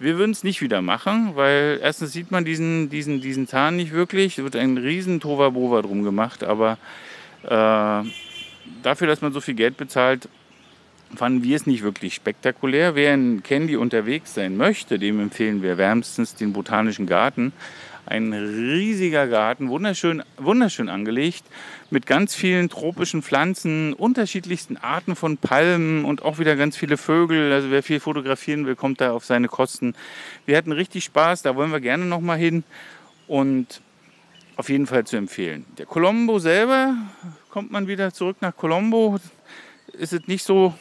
wir 0.00 0.16
würden 0.18 0.30
es 0.30 0.44
nicht 0.44 0.62
wieder 0.62 0.80
machen, 0.80 1.32
weil 1.34 1.80
erstens 1.82 2.12
sieht 2.12 2.30
man 2.30 2.44
diesen, 2.44 2.88
diesen, 2.88 3.20
diesen 3.20 3.48
Zahn 3.48 3.76
nicht 3.76 3.92
wirklich. 3.92 4.38
Es 4.38 4.44
wird 4.44 4.56
ein 4.56 4.78
riesen 4.78 5.20
Tovabova 5.20 5.82
drum 5.82 6.04
gemacht, 6.04 6.44
aber 6.44 6.78
äh, 7.42 8.08
dafür, 8.82 9.06
dass 9.06 9.22
man 9.22 9.32
so 9.32 9.40
viel 9.40 9.54
Geld 9.54 9.76
bezahlt, 9.76 10.28
fanden 11.16 11.42
wir 11.42 11.56
es 11.56 11.66
nicht 11.66 11.82
wirklich 11.82 12.14
spektakulär. 12.14 12.94
Wer 12.94 13.14
in 13.14 13.42
Candy 13.42 13.76
unterwegs 13.76 14.34
sein 14.34 14.56
möchte, 14.56 14.98
dem 14.98 15.20
empfehlen 15.20 15.62
wir 15.62 15.78
wärmstens 15.78 16.34
den 16.34 16.52
Botanischen 16.52 17.06
Garten. 17.06 17.52
Ein 18.06 18.32
riesiger 18.32 19.26
Garten, 19.26 19.68
wunderschön, 19.68 20.22
wunderschön 20.38 20.88
angelegt, 20.88 21.44
mit 21.90 22.06
ganz 22.06 22.34
vielen 22.34 22.70
tropischen 22.70 23.22
Pflanzen, 23.22 23.92
unterschiedlichsten 23.92 24.78
Arten 24.78 25.14
von 25.14 25.36
Palmen 25.36 26.06
und 26.06 26.22
auch 26.22 26.38
wieder 26.38 26.56
ganz 26.56 26.74
viele 26.76 26.96
Vögel. 26.96 27.52
Also 27.52 27.70
wer 27.70 27.82
viel 27.82 28.00
fotografieren 28.00 28.64
will, 28.64 28.76
kommt 28.76 29.02
da 29.02 29.12
auf 29.12 29.26
seine 29.26 29.48
Kosten. 29.48 29.94
Wir 30.46 30.56
hatten 30.56 30.72
richtig 30.72 31.04
Spaß, 31.04 31.42
da 31.42 31.54
wollen 31.54 31.70
wir 31.70 31.80
gerne 31.80 32.06
nochmal 32.06 32.38
hin 32.38 32.64
und 33.26 33.82
auf 34.56 34.70
jeden 34.70 34.86
Fall 34.86 35.04
zu 35.04 35.16
empfehlen. 35.16 35.66
Der 35.76 35.84
Colombo 35.84 36.38
selber, 36.38 36.96
kommt 37.50 37.70
man 37.70 37.88
wieder 37.88 38.12
zurück 38.14 38.38
nach 38.40 38.56
Colombo, 38.56 39.18
ist 39.92 40.12
es 40.14 40.26
nicht 40.26 40.44
so 40.44 40.72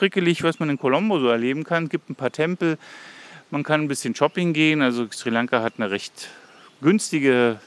prickelig, 0.00 0.42
was 0.42 0.58
man 0.58 0.70
in 0.70 0.78
Colombo 0.78 1.20
so 1.20 1.28
erleben 1.28 1.62
kann. 1.62 1.84
Es 1.84 1.90
gibt 1.90 2.08
ein 2.08 2.14
paar 2.14 2.32
Tempel, 2.32 2.78
man 3.50 3.62
kann 3.62 3.82
ein 3.82 3.88
bisschen 3.88 4.14
Shopping 4.14 4.54
gehen. 4.54 4.80
Also 4.80 5.06
Sri 5.12 5.28
Lanka 5.28 5.62
hat 5.62 5.74
eine 5.76 5.90
recht 5.90 6.28
günstige, 6.80 7.60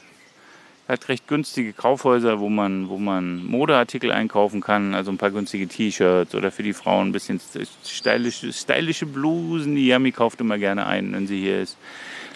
hat 0.88 1.08
recht 1.08 1.28
günstige 1.28 1.72
Kaufhäuser, 1.72 2.40
wo 2.40 2.48
man, 2.48 2.88
wo 2.88 2.98
man 2.98 3.46
Modeartikel 3.46 4.10
einkaufen 4.10 4.60
kann. 4.60 4.96
Also 4.96 5.12
ein 5.12 5.16
paar 5.16 5.30
günstige 5.30 5.68
T-Shirts 5.68 6.34
oder 6.34 6.50
für 6.50 6.64
die 6.64 6.72
Frauen 6.72 7.10
ein 7.10 7.12
bisschen 7.12 7.40
stylische, 7.84 8.52
stylische 8.52 9.06
Blusen. 9.06 9.76
Die 9.76 9.86
Yami 9.86 10.10
kauft 10.10 10.40
immer 10.40 10.58
gerne 10.58 10.86
ein, 10.86 11.12
wenn 11.12 11.28
sie 11.28 11.40
hier 11.40 11.62
ist. 11.62 11.76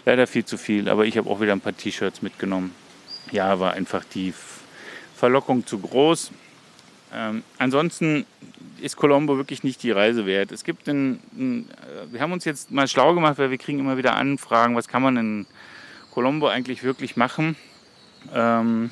Leider 0.04 0.28
viel 0.28 0.44
zu 0.44 0.58
viel, 0.58 0.88
aber 0.88 1.06
ich 1.06 1.18
habe 1.18 1.28
auch 1.28 1.40
wieder 1.40 1.52
ein 1.52 1.60
paar 1.60 1.76
T-Shirts 1.76 2.22
mitgenommen. 2.22 2.72
Ja, 3.32 3.58
war 3.58 3.72
einfach 3.72 4.04
die 4.04 4.32
Verlockung 5.16 5.66
zu 5.66 5.80
groß. 5.80 6.30
Ähm, 7.12 7.42
ansonsten 7.58 8.26
ist 8.80 8.96
Colombo 8.96 9.36
wirklich 9.36 9.64
nicht 9.64 9.82
die 9.82 9.90
Reise 9.90 10.26
wert. 10.26 10.52
Es 10.52 10.64
gibt 10.64 10.88
einen, 10.88 11.20
einen, 11.36 11.70
äh, 11.70 12.12
wir 12.12 12.20
haben 12.20 12.32
uns 12.32 12.44
jetzt 12.44 12.70
mal 12.70 12.88
schlau 12.88 13.14
gemacht, 13.14 13.38
weil 13.38 13.50
wir 13.50 13.58
kriegen 13.58 13.78
immer 13.78 13.96
wieder 13.96 14.16
Anfragen, 14.16 14.76
was 14.76 14.88
kann 14.88 15.02
man 15.02 15.16
in 15.16 15.46
Colombo 16.10 16.48
eigentlich 16.48 16.82
wirklich 16.82 17.16
machen. 17.16 17.56
Ähm, 18.34 18.90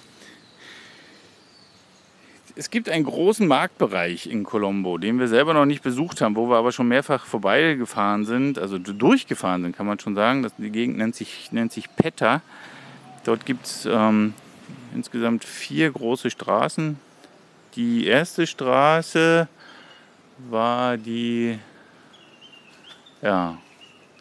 es 2.59 2.70
gibt 2.70 2.88
einen 2.88 3.05
großen 3.05 3.46
Marktbereich 3.46 4.27
in 4.27 4.42
Colombo, 4.42 4.96
den 4.96 5.18
wir 5.18 5.29
selber 5.29 5.53
noch 5.53 5.66
nicht 5.66 5.83
besucht 5.83 6.22
haben, 6.22 6.37
wo 6.37 6.49
wir 6.49 6.57
aber 6.57 6.72
schon 6.72 6.88
mehrfach 6.88 7.27
vorbeigefahren 7.27 8.25
sind, 8.25 8.59
also 8.59 8.79
durchgefahren 8.79 9.62
sind, 9.62 9.77
kann 9.77 9.87
man 9.87 9.99
schon 10.01 10.14
sagen. 10.14 10.42
Das, 10.42 10.53
die 10.57 10.70
Gegend 10.70 10.96
nennt 10.96 11.14
sich, 11.14 11.53
nennt 11.53 11.70
sich 11.70 11.94
Petta. 11.96 12.40
Dort 13.25 13.44
gibt 13.44 13.66
es 13.66 13.87
ähm, 13.87 14.33
insgesamt 14.94 15.44
vier 15.44 15.90
große 15.90 16.31
Straßen. 16.31 16.99
Die 17.75 18.07
erste 18.07 18.46
Straße 18.46 19.49
war 20.38 20.96
die 20.96 21.59
ja, 23.22 23.59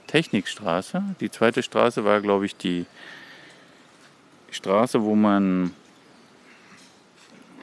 Technikstraße. 0.08 1.04
Die 1.20 1.30
zweite 1.30 1.64
Straße 1.64 2.06
war, 2.06 2.22
glaube 2.22 2.46
ich, 2.46 2.56
die 2.56 2.86
Straße, 4.52 5.04
wo 5.04 5.16
man 5.16 5.74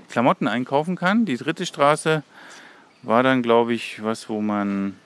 Klamotten 0.09 0.47
einkaufen 0.47 0.97
kann. 0.97 1.25
Die 1.25 1.37
dritte 1.37 1.65
Straße 1.65 2.23
war 3.03 3.23
dann, 3.23 3.43
glaube 3.43 3.75
ich, 3.75 4.03
was, 4.03 4.29
wo 4.29 4.41
man 4.41 4.97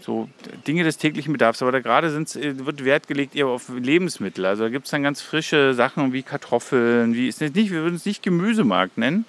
so 0.00 0.26
Dinge 0.66 0.84
des 0.84 0.96
täglichen 0.96 1.32
Bedarfs. 1.32 1.60
Aber 1.60 1.70
da 1.70 1.80
gerade 1.80 2.08
äh, 2.08 2.66
wird 2.66 2.84
Wert 2.84 3.06
gelegt 3.06 3.36
eher 3.36 3.48
auf 3.48 3.68
Lebensmittel. 3.68 4.46
Also 4.46 4.64
da 4.64 4.70
gibt 4.70 4.86
es 4.86 4.90
dann 4.90 5.02
ganz 5.02 5.20
frische 5.20 5.74
Sachen 5.74 6.14
wie 6.14 6.22
Kartoffeln, 6.22 7.14
wie 7.14 7.28
ist 7.28 7.42
nicht, 7.42 7.54
wir 7.54 7.82
würden 7.82 7.96
es 7.96 8.06
nicht 8.06 8.22
Gemüsemarkt 8.22 8.96
nennen, 8.96 9.26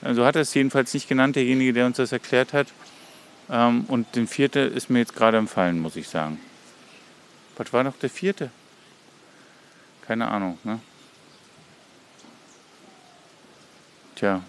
so 0.00 0.06
also 0.06 0.24
hat 0.24 0.36
er 0.36 0.42
es 0.42 0.54
jedenfalls 0.54 0.94
nicht 0.94 1.08
genannt, 1.08 1.36
derjenige, 1.36 1.72
der 1.72 1.86
uns 1.86 1.96
das 1.96 2.12
erklärt 2.12 2.52
hat. 2.52 2.68
Ähm, 3.50 3.84
und 3.88 4.14
den 4.16 4.26
vierte 4.26 4.60
ist 4.60 4.90
mir 4.90 5.00
jetzt 5.00 5.16
gerade 5.16 5.38
empfallen, 5.38 5.80
muss 5.80 5.96
ich 5.96 6.08
sagen. 6.08 6.38
Was 7.56 7.72
war 7.72 7.82
noch 7.82 7.96
der 7.96 8.10
vierte? 8.10 8.50
Keine 10.06 10.28
Ahnung, 10.28 10.58
ne? 10.64 10.80
Tja. 14.14 14.42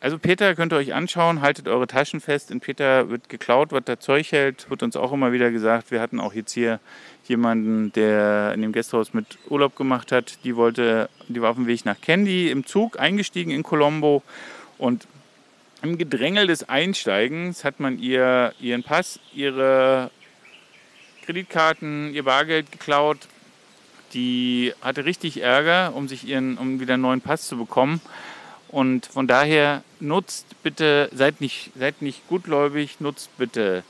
Also 0.00 0.16
Peter 0.16 0.54
könnt 0.54 0.72
ihr 0.72 0.76
euch 0.76 0.94
anschauen, 0.94 1.40
haltet 1.40 1.66
eure 1.66 1.88
Taschen 1.88 2.20
fest. 2.20 2.52
In 2.52 2.60
Peter 2.60 3.10
wird 3.10 3.28
geklaut, 3.28 3.72
was 3.72 3.82
da 3.84 3.98
Zeug 3.98 4.30
hält, 4.30 4.70
wird 4.70 4.84
uns 4.84 4.96
auch 4.96 5.12
immer 5.12 5.32
wieder 5.32 5.50
gesagt. 5.50 5.90
Wir 5.90 6.00
hatten 6.00 6.20
auch 6.20 6.34
jetzt 6.34 6.52
hier 6.52 6.78
jemanden, 7.24 7.92
der 7.92 8.52
in 8.54 8.62
dem 8.62 8.72
Gästehaus 8.72 9.12
mit 9.12 9.38
Urlaub 9.48 9.74
gemacht 9.74 10.12
hat. 10.12 10.44
Die 10.44 10.54
wollte, 10.54 11.08
die 11.26 11.42
war 11.42 11.50
auf 11.50 11.56
dem 11.56 11.66
Weg 11.66 11.84
nach 11.84 12.00
Candy 12.00 12.48
im 12.48 12.64
Zug 12.64 13.00
eingestiegen 13.00 13.50
in 13.50 13.64
Colombo 13.64 14.22
und 14.78 15.06
im 15.82 15.98
Gedrängel 15.98 16.46
des 16.46 16.68
Einsteigens 16.68 17.64
hat 17.64 17.78
man 17.78 17.98
ihr 17.98 18.52
ihren 18.60 18.82
Pass, 18.82 19.20
ihre 19.32 20.10
Kreditkarten, 21.24 22.12
ihr 22.14 22.24
Bargeld 22.24 22.72
geklaut. 22.72 23.18
Die 24.12 24.72
hatte 24.80 25.04
richtig 25.04 25.42
Ärger, 25.42 25.92
um 25.94 26.08
sich 26.08 26.26
ihren, 26.26 26.58
um 26.58 26.80
wieder 26.80 26.94
einen 26.94 27.02
neuen 27.02 27.20
Pass 27.20 27.46
zu 27.46 27.56
bekommen. 27.56 28.00
Und 28.68 29.06
von 29.06 29.26
daher 29.26 29.82
nutzt 30.00 30.46
bitte, 30.62 31.10
seid 31.12 31.40
nicht, 31.40 31.70
seid 31.78 32.02
nicht 32.02 32.26
gutgläubig, 32.28 33.00
nutzt 33.00 33.30
bitte 33.38 33.84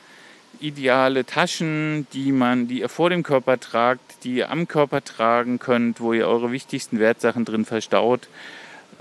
ideale 0.61 1.25
Taschen, 1.25 2.07
die 2.13 2.33
man, 2.33 2.69
die 2.69 2.81
ihr 2.81 2.89
vor 2.89 3.11
dem 3.11 3.23
Körper 3.23 3.61
tragt, 3.61 4.25
die 4.25 4.35
ihr 4.35 4.51
am 4.51 4.69
Körper 4.69 5.03
tragen 5.03 5.59
könnt, 5.59 6.01
wo 6.01 6.13
ihr 6.13 6.27
eure 6.27 6.53
wichtigsten 6.53 6.99
Wertsachen 6.99 7.45
drin 7.45 7.65
verstaut. 7.65 8.29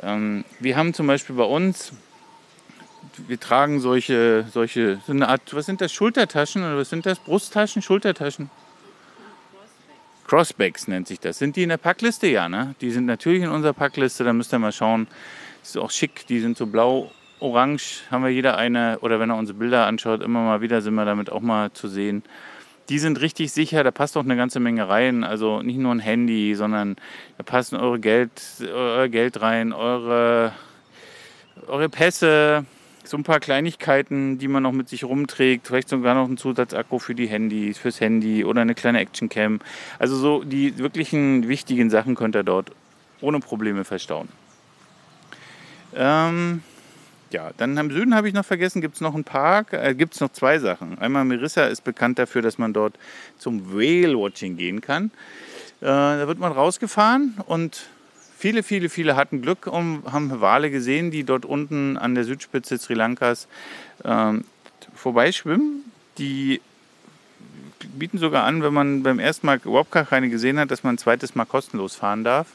Ähm, 0.01 0.45
wir 0.59 0.77
haben 0.77 0.93
zum 0.93 1.07
Beispiel 1.07 1.35
bei 1.35 1.43
uns, 1.43 1.93
wir 3.27 3.39
tragen 3.39 3.79
solche, 3.79 4.45
solche, 4.51 4.99
so 5.05 5.13
eine 5.13 5.27
Art, 5.27 5.53
was 5.53 5.65
sind 5.65 5.81
das, 5.81 5.91
Schultertaschen 5.91 6.63
oder 6.63 6.77
was 6.77 6.89
sind 6.89 7.05
das? 7.05 7.19
Brusttaschen, 7.19 7.81
Schultertaschen? 7.81 8.49
Crossbacks 10.27 10.87
nennt 10.87 11.07
sich 11.07 11.19
das. 11.19 11.39
Sind 11.39 11.55
die 11.55 11.63
in 11.63 11.69
der 11.69 11.77
Packliste? 11.77 12.27
Ja, 12.27 12.49
ne? 12.49 12.75
Die 12.81 12.91
sind 12.91 13.05
natürlich 13.05 13.43
in 13.43 13.49
unserer 13.49 13.73
Packliste, 13.73 14.23
da 14.23 14.33
müsst 14.33 14.53
ihr 14.53 14.59
mal 14.59 14.73
schauen. 14.73 15.07
Ist 15.63 15.77
auch 15.77 15.91
schick, 15.91 16.27
die 16.27 16.39
sind 16.39 16.57
so 16.57 16.67
blau 16.67 17.11
orange 17.39 18.03
haben 18.09 18.23
wir 18.23 18.31
jeder 18.31 18.57
eine, 18.57 18.99
oder 18.99 19.19
wenn 19.19 19.29
er 19.29 19.37
unsere 19.37 19.57
Bilder 19.57 19.85
anschaut, 19.85 20.21
immer 20.21 20.41
mal 20.41 20.61
wieder 20.61 20.81
sind 20.81 20.95
wir 20.95 21.05
damit 21.05 21.31
auch 21.31 21.41
mal 21.41 21.71
zu 21.71 21.87
sehen. 21.87 22.23
Die 22.89 22.99
sind 22.99 23.19
richtig 23.19 23.51
sicher, 23.51 23.83
da 23.83 23.91
passt 23.91 24.15
auch 24.15 24.23
eine 24.23 24.37
ganze 24.37 24.59
Menge 24.59 24.87
rein. 24.87 25.23
Also 25.23 25.61
nicht 25.61 25.77
nur 25.77 25.93
ein 25.93 25.99
Handy, 25.99 26.55
sondern 26.55 26.95
da 27.37 27.43
passen 27.43 27.75
eure 27.75 27.99
Geld, 27.99 28.31
euer 28.61 29.09
Geld 29.09 29.41
rein, 29.41 29.73
eure, 29.73 30.53
eure 31.67 31.89
Pässe, 31.89 32.65
so 33.03 33.17
ein 33.17 33.23
paar 33.23 33.39
Kleinigkeiten, 33.39 34.37
die 34.37 34.47
man 34.47 34.63
noch 34.63 34.71
mit 34.71 34.89
sich 34.89 35.03
rumträgt, 35.03 35.67
vielleicht 35.67 35.89
sogar 35.89 36.13
noch 36.15 36.27
ein 36.27 36.37
Zusatzakku 36.37 36.99
für 36.99 37.15
die 37.15 37.27
Handys, 37.27 37.77
fürs 37.77 37.99
Handy 37.99 38.43
oder 38.45 38.61
eine 38.61 38.75
kleine 38.75 38.99
Actioncam. 38.99 39.59
Also 39.99 40.15
so 40.15 40.43
die 40.43 40.77
wirklichen 40.77 41.47
wichtigen 41.47 41.89
Sachen 41.89 42.15
könnt 42.15 42.35
ihr 42.35 42.43
dort 42.43 42.71
ohne 43.21 43.39
Probleme 43.39 43.83
verstauen. 43.83 44.29
Ähm, 45.95 46.61
ja, 47.31 47.51
dann 47.57 47.77
im 47.77 47.91
Süden 47.91 48.15
habe 48.15 48.27
ich 48.27 48.33
noch 48.33 48.45
vergessen, 48.45 48.81
gibt 48.81 48.95
es 48.95 49.01
noch 49.01 49.13
einen 49.13 49.23
Park, 49.23 49.73
äh, 49.73 49.93
gibt 49.95 50.13
es 50.13 50.21
noch 50.21 50.31
zwei 50.31 50.59
Sachen. 50.59 50.97
Einmal 50.99 51.25
Merissa 51.25 51.65
ist 51.65 51.83
bekannt 51.83 52.19
dafür, 52.19 52.41
dass 52.41 52.57
man 52.57 52.73
dort 52.73 52.93
zum 53.37 53.73
Whale-Watching 53.73 54.57
gehen 54.57 54.81
kann. 54.81 55.11
Äh, 55.81 55.85
da 55.85 56.27
wird 56.27 56.39
man 56.39 56.51
rausgefahren 56.51 57.35
und 57.45 57.87
viele, 58.37 58.63
viele, 58.63 58.89
viele 58.89 59.15
hatten 59.15 59.41
Glück 59.41 59.67
und 59.67 60.03
haben 60.11 60.41
Wale 60.41 60.71
gesehen, 60.71 61.11
die 61.11 61.23
dort 61.23 61.45
unten 61.45 61.97
an 61.97 62.15
der 62.15 62.23
Südspitze 62.23 62.77
Sri 62.77 62.93
Lankas 62.93 63.47
äh, 64.03 64.33
vorbeischwimmen. 64.95 65.91
Die 66.17 66.61
bieten 67.97 68.17
sogar 68.17 68.43
an, 68.43 68.63
wenn 68.63 68.73
man 68.73 69.03
beim 69.03 69.19
ersten 69.19 69.45
Mal 69.45 69.59
überhaupt 69.63 69.91
gar 69.91 70.05
keine 70.05 70.29
gesehen 70.29 70.59
hat, 70.59 70.71
dass 70.71 70.83
man 70.83 70.95
ein 70.95 70.97
zweites 70.97 71.35
Mal 71.35 71.45
kostenlos 71.45 71.95
fahren 71.95 72.23
darf. 72.23 72.47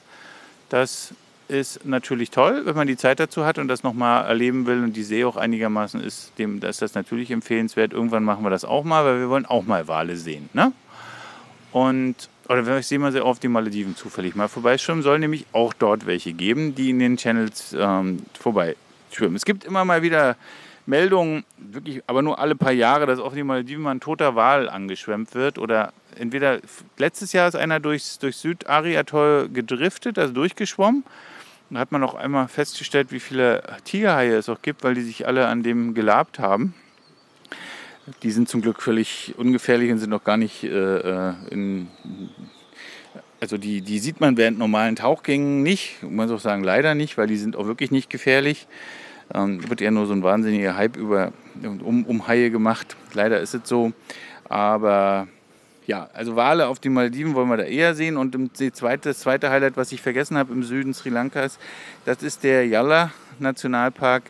Das 0.68 1.14
ist 1.52 1.84
natürlich 1.84 2.30
toll, 2.30 2.62
wenn 2.64 2.74
man 2.74 2.86
die 2.86 2.96
Zeit 2.96 3.20
dazu 3.20 3.44
hat 3.44 3.58
und 3.58 3.68
das 3.68 3.82
nochmal 3.82 4.24
erleben 4.24 4.66
will 4.66 4.82
und 4.82 4.94
die 4.94 5.02
See 5.02 5.24
auch 5.24 5.36
einigermaßen 5.36 6.00
ist, 6.00 6.32
dem, 6.38 6.60
da 6.60 6.68
ist 6.68 6.80
das 6.80 6.94
natürlich 6.94 7.30
empfehlenswert. 7.30 7.92
Irgendwann 7.92 8.24
machen 8.24 8.42
wir 8.42 8.50
das 8.50 8.64
auch 8.64 8.84
mal, 8.84 9.04
weil 9.04 9.20
wir 9.20 9.28
wollen 9.28 9.44
auch 9.44 9.64
mal 9.64 9.86
Wale 9.86 10.16
sehen. 10.16 10.48
Ne? 10.54 10.72
Und, 11.70 12.16
oder 12.48 12.78
ich 12.78 12.86
sehe 12.86 12.98
mal 12.98 13.12
sehr 13.12 13.26
oft 13.26 13.42
die 13.42 13.48
Malediven 13.48 13.96
zufällig 13.96 14.34
mal 14.34 14.48
vorbeischwimmen, 14.48 15.02
soll 15.02 15.18
nämlich 15.18 15.46
auch 15.52 15.74
dort 15.74 16.06
welche 16.06 16.32
geben, 16.32 16.74
die 16.74 16.90
in 16.90 16.98
den 16.98 17.16
Channels 17.18 17.76
ähm, 17.78 18.20
vorbeischwimmen. 18.40 19.36
Es 19.36 19.44
gibt 19.44 19.64
immer 19.64 19.84
mal 19.84 20.02
wieder 20.02 20.36
Meldungen, 20.86 21.44
wirklich, 21.58 22.02
aber 22.06 22.22
nur 22.22 22.38
alle 22.38 22.56
paar 22.56 22.72
Jahre, 22.72 23.06
dass 23.06 23.20
auf 23.20 23.34
die 23.34 23.42
Malediven 23.42 23.82
mal 23.82 23.92
ein 23.92 24.00
toter 24.00 24.34
Wal 24.34 24.68
angeschwemmt 24.68 25.34
wird 25.34 25.58
oder 25.58 25.92
entweder 26.18 26.60
letztes 26.96 27.32
Jahr 27.32 27.46
ist 27.46 27.56
einer 27.56 27.78
durchs, 27.78 28.18
durch 28.18 28.36
Südari-Atoll 28.36 29.50
gedriftet, 29.50 30.18
also 30.18 30.32
durchgeschwommen 30.32 31.04
da 31.74 31.80
hat 31.80 31.92
man 31.92 32.02
auch 32.04 32.14
einmal 32.14 32.48
festgestellt, 32.48 33.12
wie 33.12 33.20
viele 33.20 33.62
Tigerhaie 33.85 34.35
es 34.35 34.48
auch 34.48 34.61
gibt, 34.61 34.85
weil 34.85 34.94
die 34.94 35.02
sich 35.02 35.26
alle 35.26 35.46
an 35.46 35.62
dem 35.62 35.94
gelabt 35.94 36.38
haben. 36.38 36.74
Die 38.22 38.30
sind 38.30 38.48
zum 38.48 38.62
Glück 38.62 38.82
völlig 38.82 39.35
ungefährlich 39.38 39.90
und 39.90 39.98
sind 39.98 40.11
noch 40.11 40.24
gar 40.24 40.37
nicht 40.37 40.64
äh, 40.64 40.68
äh 40.68 41.35
in. 41.50 41.88
Also 43.40 43.58
die, 43.58 43.80
die 43.80 43.98
sieht 43.98 44.20
man 44.20 44.37
während 44.37 44.58
normalen 44.58 44.96
Tauchgängen 44.96 45.62
nicht. 45.62 46.02
Man 46.02 46.14
muss 46.14 46.30
auch 46.30 46.40
sagen, 46.40 46.62
leider 46.62 46.94
nicht, 46.94 47.18
weil 47.18 47.26
die 47.26 47.37
sind 47.37 47.56
auch 47.56 47.66
wirklich 47.66 47.90
nicht 47.90 48.08
gefährlich. 48.08 48.68
Ähm, 49.35 49.68
wird 49.68 49.80
eher 49.80 49.90
nur 49.90 50.06
so 50.06 50.12
ein 50.12 50.22
wahnsinniger 50.22 50.76
Hype 50.76 50.96
über, 50.96 51.32
um, 51.62 52.04
um 52.04 52.28
Haie 52.28 52.50
gemacht. 52.50 52.96
Leider 53.14 53.40
ist 53.40 53.54
es 53.54 53.68
so. 53.68 53.92
Aber 54.48 55.26
ja, 55.86 56.08
also 56.12 56.36
Wale 56.36 56.68
auf 56.68 56.78
den 56.78 56.92
Malediven 56.92 57.34
wollen 57.34 57.48
wir 57.48 57.56
da 57.56 57.64
eher 57.64 57.94
sehen. 57.94 58.16
Und 58.16 58.34
das 58.34 58.72
zweite, 58.72 59.10
das 59.10 59.20
zweite 59.20 59.50
Highlight, 59.50 59.76
was 59.76 59.92
ich 59.92 60.00
vergessen 60.00 60.36
habe 60.36 60.52
im 60.52 60.62
Süden 60.62 60.94
Sri 60.94 61.10
Lankas, 61.10 61.58
das 62.04 62.22
ist 62.22 62.44
der 62.44 62.66
Yalla 62.66 63.12
Nationalpark. 63.38 64.24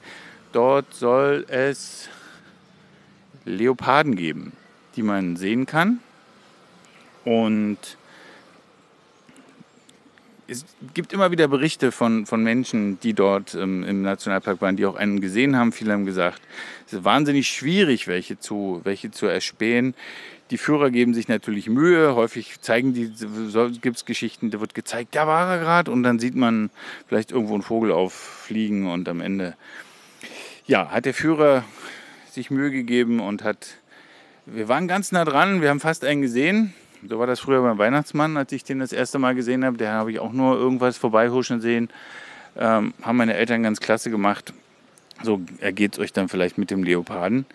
Dort 0.52 0.94
soll 0.94 1.46
es 1.48 2.08
Leoparden 3.44 4.16
geben, 4.16 4.52
die 4.96 5.02
man 5.02 5.36
sehen 5.36 5.66
kann. 5.66 6.00
Und 7.24 7.78
es 10.48 10.64
gibt 10.92 11.12
immer 11.12 11.30
wieder 11.30 11.48
Berichte 11.48 11.92
von, 11.92 12.26
von 12.26 12.42
Menschen, 12.42 13.00
die 13.00 13.14
dort 13.14 13.54
ähm, 13.54 13.84
im 13.84 14.02
Nationalpark 14.02 14.60
waren, 14.60 14.76
die 14.76 14.86
auch 14.86 14.96
einen 14.96 15.20
gesehen 15.20 15.56
haben. 15.56 15.72
Viele 15.72 15.92
haben 15.92 16.04
gesagt, 16.04 16.42
es 16.86 16.94
ist 16.94 17.04
wahnsinnig 17.04 17.48
schwierig, 17.48 18.06
welche 18.06 18.38
zu, 18.38 18.80
welche 18.84 19.10
zu 19.10 19.26
erspähen. 19.26 19.94
Die 20.52 20.58
Führer 20.58 20.90
geben 20.90 21.14
sich 21.14 21.28
natürlich 21.28 21.70
Mühe. 21.70 22.14
Häufig 22.14 22.60
zeigen 22.60 22.92
die, 22.92 23.10
gibt 23.80 23.96
es 23.96 24.04
Geschichten, 24.04 24.50
da 24.50 24.60
wird 24.60 24.74
gezeigt, 24.74 25.16
da 25.16 25.26
war 25.26 25.50
er 25.50 25.58
gerade 25.58 25.90
und 25.90 26.02
dann 26.02 26.18
sieht 26.18 26.34
man 26.34 26.68
vielleicht 27.08 27.32
irgendwo 27.32 27.54
einen 27.54 27.62
Vogel 27.62 27.90
auffliegen 27.90 28.86
und 28.86 29.08
am 29.08 29.22
Ende, 29.22 29.56
ja, 30.66 30.90
hat 30.90 31.06
der 31.06 31.14
Führer 31.14 31.64
sich 32.30 32.50
Mühe 32.50 32.70
gegeben 32.70 33.18
und 33.18 33.42
hat, 33.42 33.78
wir 34.44 34.68
waren 34.68 34.88
ganz 34.88 35.10
nah 35.10 35.24
dran, 35.24 35.62
wir 35.62 35.70
haben 35.70 35.80
fast 35.80 36.04
einen 36.04 36.20
gesehen. 36.20 36.74
So 37.08 37.18
war 37.18 37.26
das 37.26 37.40
früher 37.40 37.62
beim 37.62 37.78
Weihnachtsmann, 37.78 38.36
als 38.36 38.52
ich 38.52 38.62
den 38.62 38.78
das 38.78 38.92
erste 38.92 39.18
Mal 39.18 39.34
gesehen 39.34 39.64
habe. 39.64 39.78
Der 39.78 39.92
habe 39.92 40.12
ich 40.12 40.18
auch 40.18 40.32
nur 40.32 40.58
irgendwas 40.58 40.98
vorbeihuschen 40.98 41.62
sehen. 41.62 41.88
Ähm, 42.58 42.92
haben 43.00 43.16
meine 43.16 43.32
Eltern 43.32 43.62
ganz 43.62 43.80
klasse 43.80 44.10
gemacht. 44.10 44.52
So 45.22 45.40
ergeht 45.60 45.94
es 45.94 45.98
euch 45.98 46.12
dann 46.12 46.28
vielleicht 46.28 46.58
mit 46.58 46.70
dem 46.70 46.82
Leoparden 46.82 47.46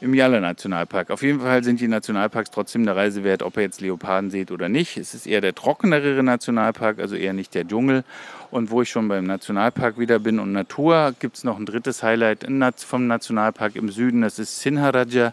im 0.00 0.14
Jalla 0.14 0.40
Nationalpark. 0.40 1.10
Auf 1.10 1.22
jeden 1.22 1.40
Fall 1.40 1.64
sind 1.64 1.80
die 1.80 1.88
Nationalparks 1.88 2.50
trotzdem 2.50 2.82
eine 2.82 2.94
Reise 2.94 3.24
wert, 3.24 3.42
ob 3.42 3.56
ihr 3.56 3.62
jetzt 3.62 3.80
Leoparden 3.80 4.30
seht 4.30 4.50
oder 4.50 4.68
nicht. 4.68 4.96
Es 4.96 5.14
ist 5.14 5.26
eher 5.26 5.40
der 5.40 5.54
trockenere 5.54 6.22
Nationalpark, 6.22 6.98
also 6.98 7.16
eher 7.16 7.32
nicht 7.32 7.54
der 7.54 7.66
Dschungel. 7.66 8.04
Und 8.50 8.70
wo 8.70 8.82
ich 8.82 8.90
schon 8.90 9.08
beim 9.08 9.24
Nationalpark 9.24 9.98
wieder 9.98 10.18
bin 10.18 10.38
und 10.38 10.52
Natur, 10.52 11.14
gibt 11.18 11.36
es 11.36 11.44
noch 11.44 11.58
ein 11.58 11.66
drittes 11.66 12.02
Highlight 12.02 12.46
vom 12.78 13.06
Nationalpark 13.06 13.76
im 13.76 13.90
Süden. 13.90 14.22
Das 14.22 14.38
ist 14.38 14.60
Sinharaja. 14.60 15.32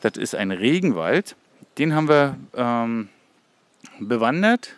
Das 0.00 0.16
ist 0.16 0.34
ein 0.34 0.50
Regenwald. 0.50 1.36
Den 1.78 1.94
haben 1.94 2.08
wir 2.08 2.36
ähm, 2.56 3.08
bewandert 4.00 4.74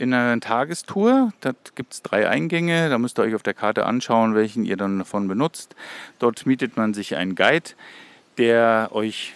in 0.00 0.14
einer 0.14 0.40
Tagestour. 0.40 1.32
Da 1.40 1.52
gibt 1.74 1.92
es 1.92 2.02
drei 2.02 2.26
Eingänge. 2.26 2.88
Da 2.88 2.98
müsst 2.98 3.18
ihr 3.18 3.22
euch 3.22 3.34
auf 3.34 3.42
der 3.42 3.52
Karte 3.52 3.84
anschauen, 3.84 4.34
welchen 4.34 4.64
ihr 4.64 4.78
dann 4.78 4.98
davon 4.98 5.28
benutzt. 5.28 5.76
Dort 6.18 6.46
mietet 6.46 6.76
man 6.76 6.94
sich 6.94 7.16
einen 7.16 7.34
Guide, 7.34 7.70
der 8.38 8.88
euch, 8.92 9.34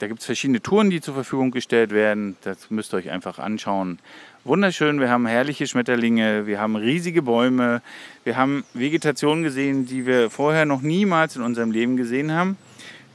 da 0.00 0.08
gibt 0.08 0.18
es 0.18 0.26
verschiedene 0.26 0.60
Touren, 0.60 0.90
die 0.90 1.00
zur 1.00 1.14
Verfügung 1.14 1.52
gestellt 1.52 1.92
werden. 1.92 2.36
Das 2.42 2.70
müsst 2.70 2.92
ihr 2.92 2.96
euch 2.96 3.10
einfach 3.10 3.38
anschauen. 3.38 4.00
Wunderschön, 4.42 4.98
wir 4.98 5.10
haben 5.10 5.26
herrliche 5.26 5.66
Schmetterlinge, 5.66 6.46
wir 6.46 6.60
haben 6.60 6.74
riesige 6.74 7.22
Bäume, 7.22 7.80
wir 8.24 8.36
haben 8.36 8.64
Vegetation 8.74 9.44
gesehen, 9.44 9.86
die 9.86 10.06
wir 10.06 10.30
vorher 10.30 10.64
noch 10.64 10.82
niemals 10.82 11.36
in 11.36 11.42
unserem 11.42 11.70
Leben 11.70 11.96
gesehen 11.96 12.32
haben. 12.32 12.56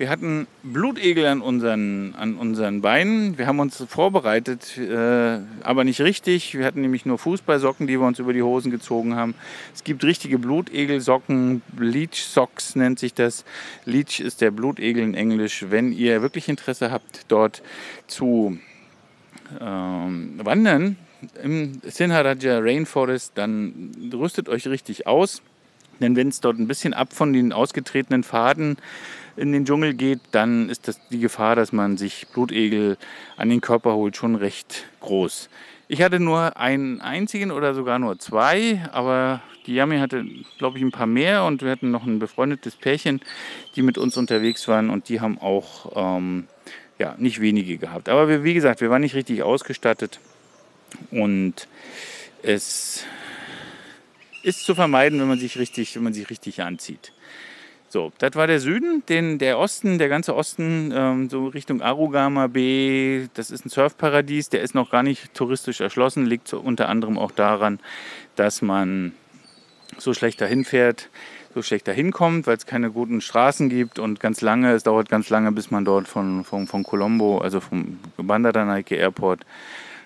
Wir 0.04 0.10
hatten 0.10 0.48
Blutegel 0.64 1.26
an 1.28 1.40
unseren, 1.40 2.14
an 2.16 2.36
unseren 2.36 2.82
Beinen. 2.82 3.38
Wir 3.38 3.48
haben 3.48 3.62
uns 3.62 3.82
vorbereitet, 3.88 4.78
äh, 4.78 5.40
aber 5.64 5.86
nicht 5.86 6.02
richtig. 6.02 6.58
Wir 6.58 6.66
hatten 6.66 6.82
nämlich 6.82 7.06
nur 7.06 7.18
Fußballsocken, 7.18 7.88
die 7.88 7.98
wir 7.98 8.06
uns 8.06 8.20
über 8.20 8.34
die 8.34 8.44
Hosen 8.44 8.70
gezogen 8.70 9.16
haben. 9.16 9.34
Es 9.74 9.86
gibt 9.86 10.04
richtige 10.04 10.40
Blutegelsocken, 10.40 11.62
Leech 11.80 12.22
Socks 12.22 12.76
nennt 12.76 13.00
sich 13.00 13.14
das. 13.14 13.46
Leech 13.86 14.20
ist 14.20 14.42
der 14.42 14.52
Blutegel 14.52 15.02
in 15.02 15.14
Englisch. 15.14 15.68
Wenn 15.70 15.94
ihr 15.94 16.22
wirklich 16.22 16.50
Interesse 16.50 16.92
habt, 16.92 17.22
dort 17.30 17.62
zu 18.08 18.58
ähm, 19.62 20.38
wandern 20.44 20.98
im 21.42 21.80
Sinharaja 21.82 22.60
Rainforest, 22.60 23.32
dann 23.36 24.12
rüstet 24.14 24.50
euch 24.50 24.68
richtig 24.68 25.08
aus 25.08 25.42
Denn 26.02 26.18
wenn 26.18 26.28
es 26.28 26.42
dort 26.42 26.60
ein 26.60 26.68
bisschen 26.68 26.94
ab 26.94 27.14
von 27.14 27.32
den 27.32 27.54
ausgetretenen 27.54 28.26
Pfaden 28.26 28.76
in 29.36 29.52
den 29.52 29.66
Dschungel 29.66 29.94
geht, 29.94 30.20
dann 30.32 30.70
ist 30.70 30.88
das 30.88 31.00
die 31.10 31.20
Gefahr, 31.20 31.56
dass 31.56 31.72
man 31.72 31.98
sich 31.98 32.28
Blutegel 32.34 32.98
an 33.38 33.50
den 33.50 33.62
Körper 33.62 33.94
holt, 33.94 34.16
schon 34.16 34.36
recht 34.36 34.86
groß. 35.00 35.50
Ich 35.88 36.02
hatte 36.02 36.20
nur 36.20 36.58
einen 36.58 37.02
einzigen 37.02 37.52
oder 37.52 37.74
sogar 37.74 38.00
nur 38.00 38.18
zwei, 38.20 38.82
aber 38.92 39.42
die 39.66 39.76
Yami 39.76 39.98
hatte, 39.98 40.26
glaube 40.58 40.78
ich, 40.78 40.84
ein 40.84 40.92
paar 40.92 41.08
mehr 41.08 41.44
und 41.44 41.62
wir 41.62 41.72
hatten 41.72 41.92
noch 41.92 42.06
ein 42.06 42.20
befreundetes 42.20 42.76
Pärchen, 42.76 43.22
die 43.76 43.82
mit 43.82 43.98
uns 43.98 44.18
unterwegs 44.18 44.68
waren 44.68 44.90
und 44.90 45.10
die 45.10 45.22
haben 45.22 45.38
auch 45.40 46.18
ähm, 46.18 46.48
ja, 47.00 47.16
nicht 47.18 47.42
wenige 47.42 47.78
gehabt. 47.78 48.10
Aber 48.10 48.28
wir, 48.28 48.44
wie 48.44 48.54
gesagt, 48.54 48.82
wir 48.82 48.90
waren 48.90 49.02
nicht 49.02 49.16
richtig 49.16 49.44
ausgestattet 49.44 50.20
und 51.12 51.68
es 52.44 53.06
ist 54.44 54.66
zu 54.66 54.76
vermeiden, 54.76 55.20
wenn 55.20 55.28
man 55.28 55.40
sich 55.40 55.58
richtig, 55.58 55.96
wenn 55.96 56.04
man 56.04 56.14
sich 56.14 56.30
richtig 56.30 56.62
anzieht. 56.62 57.14
So, 57.94 58.12
das 58.18 58.34
war 58.34 58.48
der 58.48 58.60
Süden, 58.60 59.04
den, 59.08 59.38
der 59.38 59.60
Osten, 59.60 60.00
der 60.00 60.10
ganze 60.10 60.36
Osten, 60.36 60.92
ähm, 60.96 61.30
so 61.30 61.46
Richtung 61.46 61.84
Arugama 61.84 62.48
B, 62.48 63.28
das 63.36 63.52
ist 63.52 63.68
ein 63.68 63.70
Surfparadies, 63.70 64.50
der 64.50 64.64
ist 64.64 64.74
noch 64.74 64.90
gar 64.90 65.04
nicht 65.04 65.36
touristisch 65.36 65.80
erschlossen, 65.80 66.26
liegt 66.26 66.48
so 66.48 66.60
unter 66.60 66.90
anderem 66.90 67.20
auch 67.20 67.30
daran, 67.30 67.80
dass 68.36 68.64
man 68.64 69.14
so 70.00 70.16
schlecht 70.16 70.42
dahin 70.42 70.66
fährt, 70.66 71.12
so 71.54 71.62
schlecht 71.62 71.88
dahin 71.88 72.12
kommt, 72.12 72.48
weil 72.48 72.58
es 72.58 72.66
keine 72.66 72.90
guten 72.90 73.22
Straßen 73.22 73.70
gibt 73.70 74.00
und 74.00 74.20
ganz 74.20 74.42
lange, 74.42 74.72
es 74.72 74.82
dauert 74.82 75.08
ganz 75.08 75.30
lange, 75.30 75.52
bis 75.52 75.70
man 75.70 75.86
dort 75.86 76.08
von, 76.08 76.44
von, 76.44 76.66
von 76.66 76.82
Colombo, 76.82 77.42
also 77.42 77.60
vom 77.60 78.00
Bandar-Nike 78.18 78.96
Airport, 78.96 79.46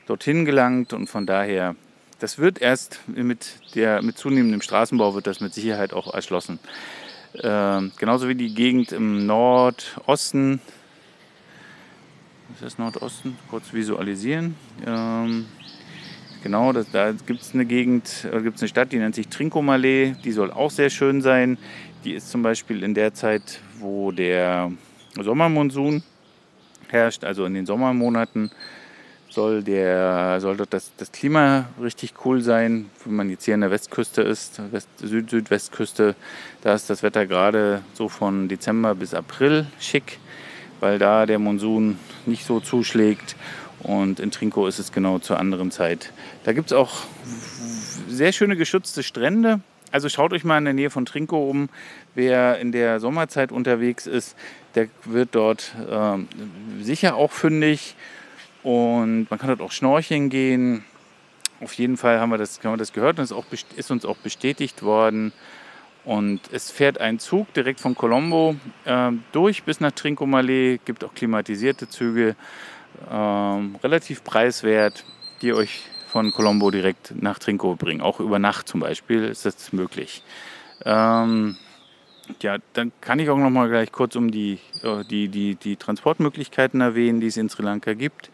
dorthin 0.07 0.43
gelangt 0.43 0.91
und 0.91 1.07
von 1.07 1.25
daher, 1.25 1.77
das 2.19 2.37
wird 2.37 2.61
erst 2.61 2.99
mit, 3.07 3.61
der, 3.75 4.01
mit 4.01 4.17
zunehmendem 4.17 4.61
Straßenbau 4.61 5.15
wird 5.15 5.25
das 5.25 5.39
mit 5.39 5.53
Sicherheit 5.53 5.93
auch 5.93 6.13
erschlossen. 6.13 6.59
Ähm, 7.41 7.91
genauso 7.97 8.27
wie 8.27 8.35
die 8.35 8.53
Gegend 8.53 8.91
im 8.91 9.25
Nordosten, 9.25 10.59
ist 12.53 12.63
das 12.63 12.77
Nordosten? 12.77 13.37
Kurz 13.49 13.73
visualisieren. 13.73 14.55
Ähm, 14.85 15.45
Genau, 16.43 16.71
das, 16.71 16.89
da 16.91 17.11
gibt 17.11 17.41
es 17.41 17.53
eine 17.53 17.65
Gegend, 17.65 18.27
äh, 18.31 18.41
gibt 18.41 18.57
es 18.57 18.61
eine 18.61 18.69
Stadt, 18.69 18.91
die 18.91 18.97
nennt 18.99 19.15
sich 19.15 19.27
Trincomalee. 19.27 20.13
Die 20.23 20.31
soll 20.31 20.51
auch 20.51 20.71
sehr 20.71 20.89
schön 20.89 21.21
sein. 21.21 21.57
Die 22.03 22.13
ist 22.13 22.29
zum 22.29 22.43
Beispiel 22.43 22.83
in 22.83 22.93
der 22.93 23.13
Zeit, 23.13 23.59
wo 23.79 24.11
der 24.11 24.71
Sommermonsun 25.19 26.03
herrscht, 26.87 27.23
also 27.23 27.45
in 27.45 27.53
den 27.53 27.65
Sommermonaten, 27.65 28.51
soll, 29.37 29.61
der, 29.61 30.41
soll 30.41 30.57
dort 30.57 30.73
das, 30.73 30.91
das 30.97 31.11
Klima 31.11 31.69
richtig 31.79 32.25
cool 32.25 32.41
sein. 32.41 32.89
Wenn 33.05 33.15
man 33.15 33.29
jetzt 33.29 33.45
hier 33.45 33.53
an 33.53 33.61
der 33.61 33.69
Westküste 33.69 34.23
ist, 34.23 34.59
West, 34.71 34.89
Süd-Südwestküste, 34.97 36.15
da 36.63 36.73
ist 36.73 36.89
das 36.89 37.03
Wetter 37.03 37.27
gerade 37.27 37.83
so 37.93 38.09
von 38.09 38.47
Dezember 38.47 38.95
bis 38.95 39.13
April 39.13 39.67
schick, 39.79 40.17
weil 40.79 40.97
da 40.97 41.27
der 41.27 41.37
Monsun 41.37 41.99
nicht 42.25 42.45
so 42.47 42.59
zuschlägt. 42.59 43.35
Und 43.83 44.19
in 44.19 44.31
Trinco 44.31 44.65
ist 44.65 44.79
es 44.79 44.91
genau 44.91 45.19
zur 45.19 45.37
anderen 45.37 45.69
Zeit. 45.69 46.11
Da 46.43 46.53
gibt 46.53 46.71
es 46.71 46.73
auch 46.73 47.03
sehr 48.09 48.31
schöne 48.31 48.55
geschützte 48.55 49.03
Strände. 49.03 49.59
Also 49.91 50.09
schaut 50.09 50.33
euch 50.33 50.45
mal 50.45 50.57
in 50.57 50.65
der 50.65 50.73
Nähe 50.73 50.89
von 50.89 51.05
Trinco 51.05 51.47
um. 51.47 51.69
Wer 52.15 52.57
in 52.57 52.71
der 52.71 52.99
Sommerzeit 52.99 53.51
unterwegs 53.51 54.07
ist, 54.07 54.35
der 54.73 54.87
wird 55.05 55.29
dort 55.33 55.75
äh, 55.87 56.83
sicher 56.83 57.15
auch 57.15 57.31
fündig. 57.31 57.95
Und 58.63 59.27
man 59.29 59.39
kann 59.39 59.49
dort 59.49 59.61
auch 59.61 59.71
schnorcheln 59.71 60.29
gehen. 60.29 60.83
Auf 61.61 61.73
jeden 61.73 61.97
Fall 61.97 62.19
haben 62.19 62.29
wir 62.29 62.37
das, 62.37 62.59
haben 62.63 62.73
wir 62.73 62.77
das 62.77 62.93
gehört 62.93 63.17
und 63.17 63.23
es 63.23 63.31
ist, 63.31 63.73
ist 63.73 63.91
uns 63.91 64.05
auch 64.05 64.17
bestätigt 64.17 64.83
worden. 64.83 65.33
Und 66.05 66.39
es 66.53 66.71
fährt 66.71 67.01
ein 67.01 67.19
Zug 67.19 67.53
direkt 67.53 67.79
von 67.81 67.93
Colombo 67.93 68.55
äh, 68.85 69.11
durch 69.33 69.63
bis 69.63 69.81
nach 69.81 69.91
Trincomalee. 69.91 70.79
Gibt 70.85 71.03
auch 71.03 71.13
klimatisierte 71.13 71.89
Züge 71.89 72.35
ähm, 73.11 73.75
relativ 73.83 74.23
preiswert, 74.23 75.03
die 75.41 75.53
euch 75.53 75.83
von 76.07 76.31
Colombo 76.31 76.71
direkt 76.71 77.13
nach 77.21 77.39
Trinco 77.39 77.75
bringen. 77.75 78.01
Auch 78.01 78.19
über 78.19 78.39
Nacht 78.39 78.67
zum 78.67 78.79
Beispiel 78.79 79.25
ist 79.25 79.45
das 79.45 79.73
möglich. 79.73 80.23
Ähm, 80.85 81.57
ja, 82.41 82.57
dann 82.73 82.91
kann 83.01 83.19
ich 83.19 83.29
auch 83.29 83.37
noch 83.37 83.49
mal 83.49 83.69
gleich 83.69 83.91
kurz 83.91 84.15
um 84.15 84.31
die, 84.31 84.59
äh, 84.83 85.03
die, 85.09 85.29
die, 85.29 85.55
die 85.55 85.75
Transportmöglichkeiten 85.75 86.81
erwähnen, 86.81 87.19
die 87.19 87.27
es 87.27 87.37
in 87.37 87.49
Sri 87.49 87.63
Lanka 87.63 87.93
gibt. 87.93 88.29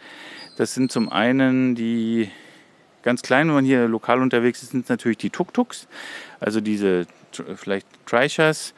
Das 0.57 0.73
sind 0.73 0.91
zum 0.91 1.09
einen 1.09 1.75
die 1.75 2.29
ganz 3.01 3.21
kleinen, 3.21 3.49
wenn 3.49 3.55
man 3.55 3.65
hier 3.65 3.87
lokal 3.87 4.21
unterwegs 4.21 4.63
ist, 4.63 4.71
sind 4.71 4.89
natürlich 4.89 5.17
die 5.17 5.29
Tuk-Tuks, 5.29 5.87
also 6.39 6.61
diese 6.61 7.05
vielleicht 7.55 7.87
Trishas, 8.05 8.73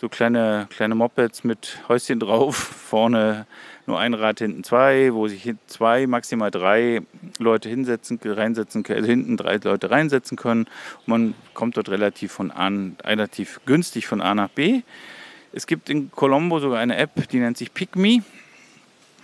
so 0.00 0.08
kleine, 0.08 0.68
kleine 0.70 0.94
Mopeds 0.94 1.44
mit 1.44 1.78
Häuschen 1.88 2.20
drauf, 2.20 2.56
vorne 2.56 3.46
nur 3.86 3.98
ein 3.98 4.14
Rad, 4.14 4.38
hinten 4.38 4.62
zwei, 4.64 5.12
wo 5.12 5.28
sich 5.28 5.54
zwei, 5.66 6.06
maximal 6.06 6.50
drei 6.50 7.00
Leute 7.38 7.68
hinsetzen, 7.68 8.20
reinsetzen 8.22 8.82
können, 8.82 8.98
also 8.98 9.10
hinten 9.10 9.36
drei 9.36 9.56
Leute 9.56 9.90
reinsetzen 9.90 10.36
können. 10.36 10.66
Und 10.98 11.08
man 11.08 11.34
kommt 11.54 11.76
dort 11.76 11.88
relativ, 11.88 12.32
von 12.32 12.50
A, 12.50 12.70
relativ 13.04 13.60
günstig 13.66 14.06
von 14.06 14.20
A 14.20 14.34
nach 14.34 14.50
B. 14.50 14.82
Es 15.52 15.66
gibt 15.66 15.88
in 15.88 16.12
Colombo 16.12 16.60
sogar 16.60 16.78
eine 16.78 16.96
App, 16.96 17.28
die 17.30 17.38
nennt 17.38 17.56
sich 17.56 17.72
PickMe, 17.72 18.22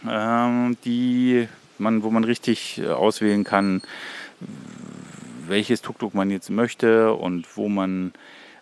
ähm, 0.08 0.76
die 0.84 1.46
man, 1.78 2.02
wo 2.02 2.10
man 2.10 2.24
richtig 2.24 2.78
äh, 2.78 2.88
auswählen 2.88 3.44
kann, 3.44 3.82
welches 5.46 5.82
Tuk-Tuk 5.82 6.14
man 6.14 6.30
jetzt 6.30 6.48
möchte 6.50 7.12
und 7.12 7.56
wo 7.56 7.68
man 7.68 8.12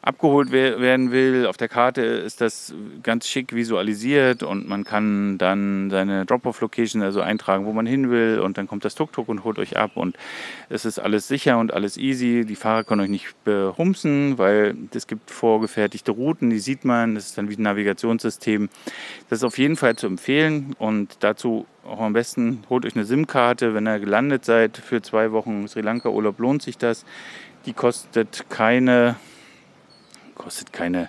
abgeholt 0.03 0.51
werden 0.51 1.13
will. 1.13 1.47
Auf 1.47 1.57
der 1.57 1.69
Karte 1.69 2.03
ist 2.03 2.41
das 2.41 2.75
ganz 3.05 3.29
schick 3.29 3.55
visualisiert 3.55 4.43
und 4.43 4.69
man 4.69 4.83
kann 4.83 5.39
dann 5.39 5.91
seine 5.91 6.27
Drop-off-Location 6.27 7.03
also 7.03 7.21
eintragen, 7.21 7.67
wo 7.67 7.73
man 7.73 7.87
hin 7.87 8.11
will 8.11 8.41
und 8.41 8.59
dann 8.59 8.67
kommt 8.67 8.85
das 8.85 8.97
Tuk-Tuk 8.97 9.29
und 9.29 9.45
holt 9.45 9.61
euch 9.61 9.77
ab 9.77 9.93
und 9.95 10.17
es 10.69 10.85
ist 10.85 10.99
alles 10.99 11.29
sicher 11.29 11.57
und 11.57 11.73
alles 11.73 11.97
easy. 11.97 12.45
Die 12.45 12.57
Fahrer 12.57 12.83
können 12.83 13.01
euch 13.03 13.11
nicht 13.11 13.45
behumsen, 13.45 14.39
weil 14.39 14.75
es 14.93 15.07
gibt 15.07 15.31
vorgefertigte 15.31 16.11
Routen, 16.11 16.51
die 16.51 16.59
sieht 16.59 16.85
man. 16.85 17.15
Das 17.15 17.27
ist 17.27 17.39
dann 17.39 17.49
wie 17.49 17.55
ein 17.55 17.63
Navigationssystem. 17.63 18.71
Das 19.31 19.39
ist 19.39 19.45
auf 19.45 19.57
jeden 19.57 19.77
Fall 19.77 19.95
zu 19.95 20.09
empfehlen 20.09 20.75
und 20.81 21.19
dazu 21.21 21.65
auch 21.85 22.01
am 22.01 22.13
besten 22.13 22.65
holt 22.69 22.85
euch 22.87 22.97
eine 22.97 23.05
SIM-Karte, 23.05 23.73
wenn 23.75 23.87
ihr 23.87 24.01
gelandet 24.01 24.45
seid 24.45 24.79
für 24.79 25.01
zwei 25.01 25.31
Wochen 25.31 25.69
Sri 25.69 25.81
Lanka 25.81 26.09
Urlaub 26.09 26.41
lohnt 26.41 26.63
sich 26.63 26.77
das. 26.77 27.05
Die 27.67 27.73
kostet 27.73 28.47
keine 28.51 29.15
kostet 30.43 30.73
keine 30.73 31.09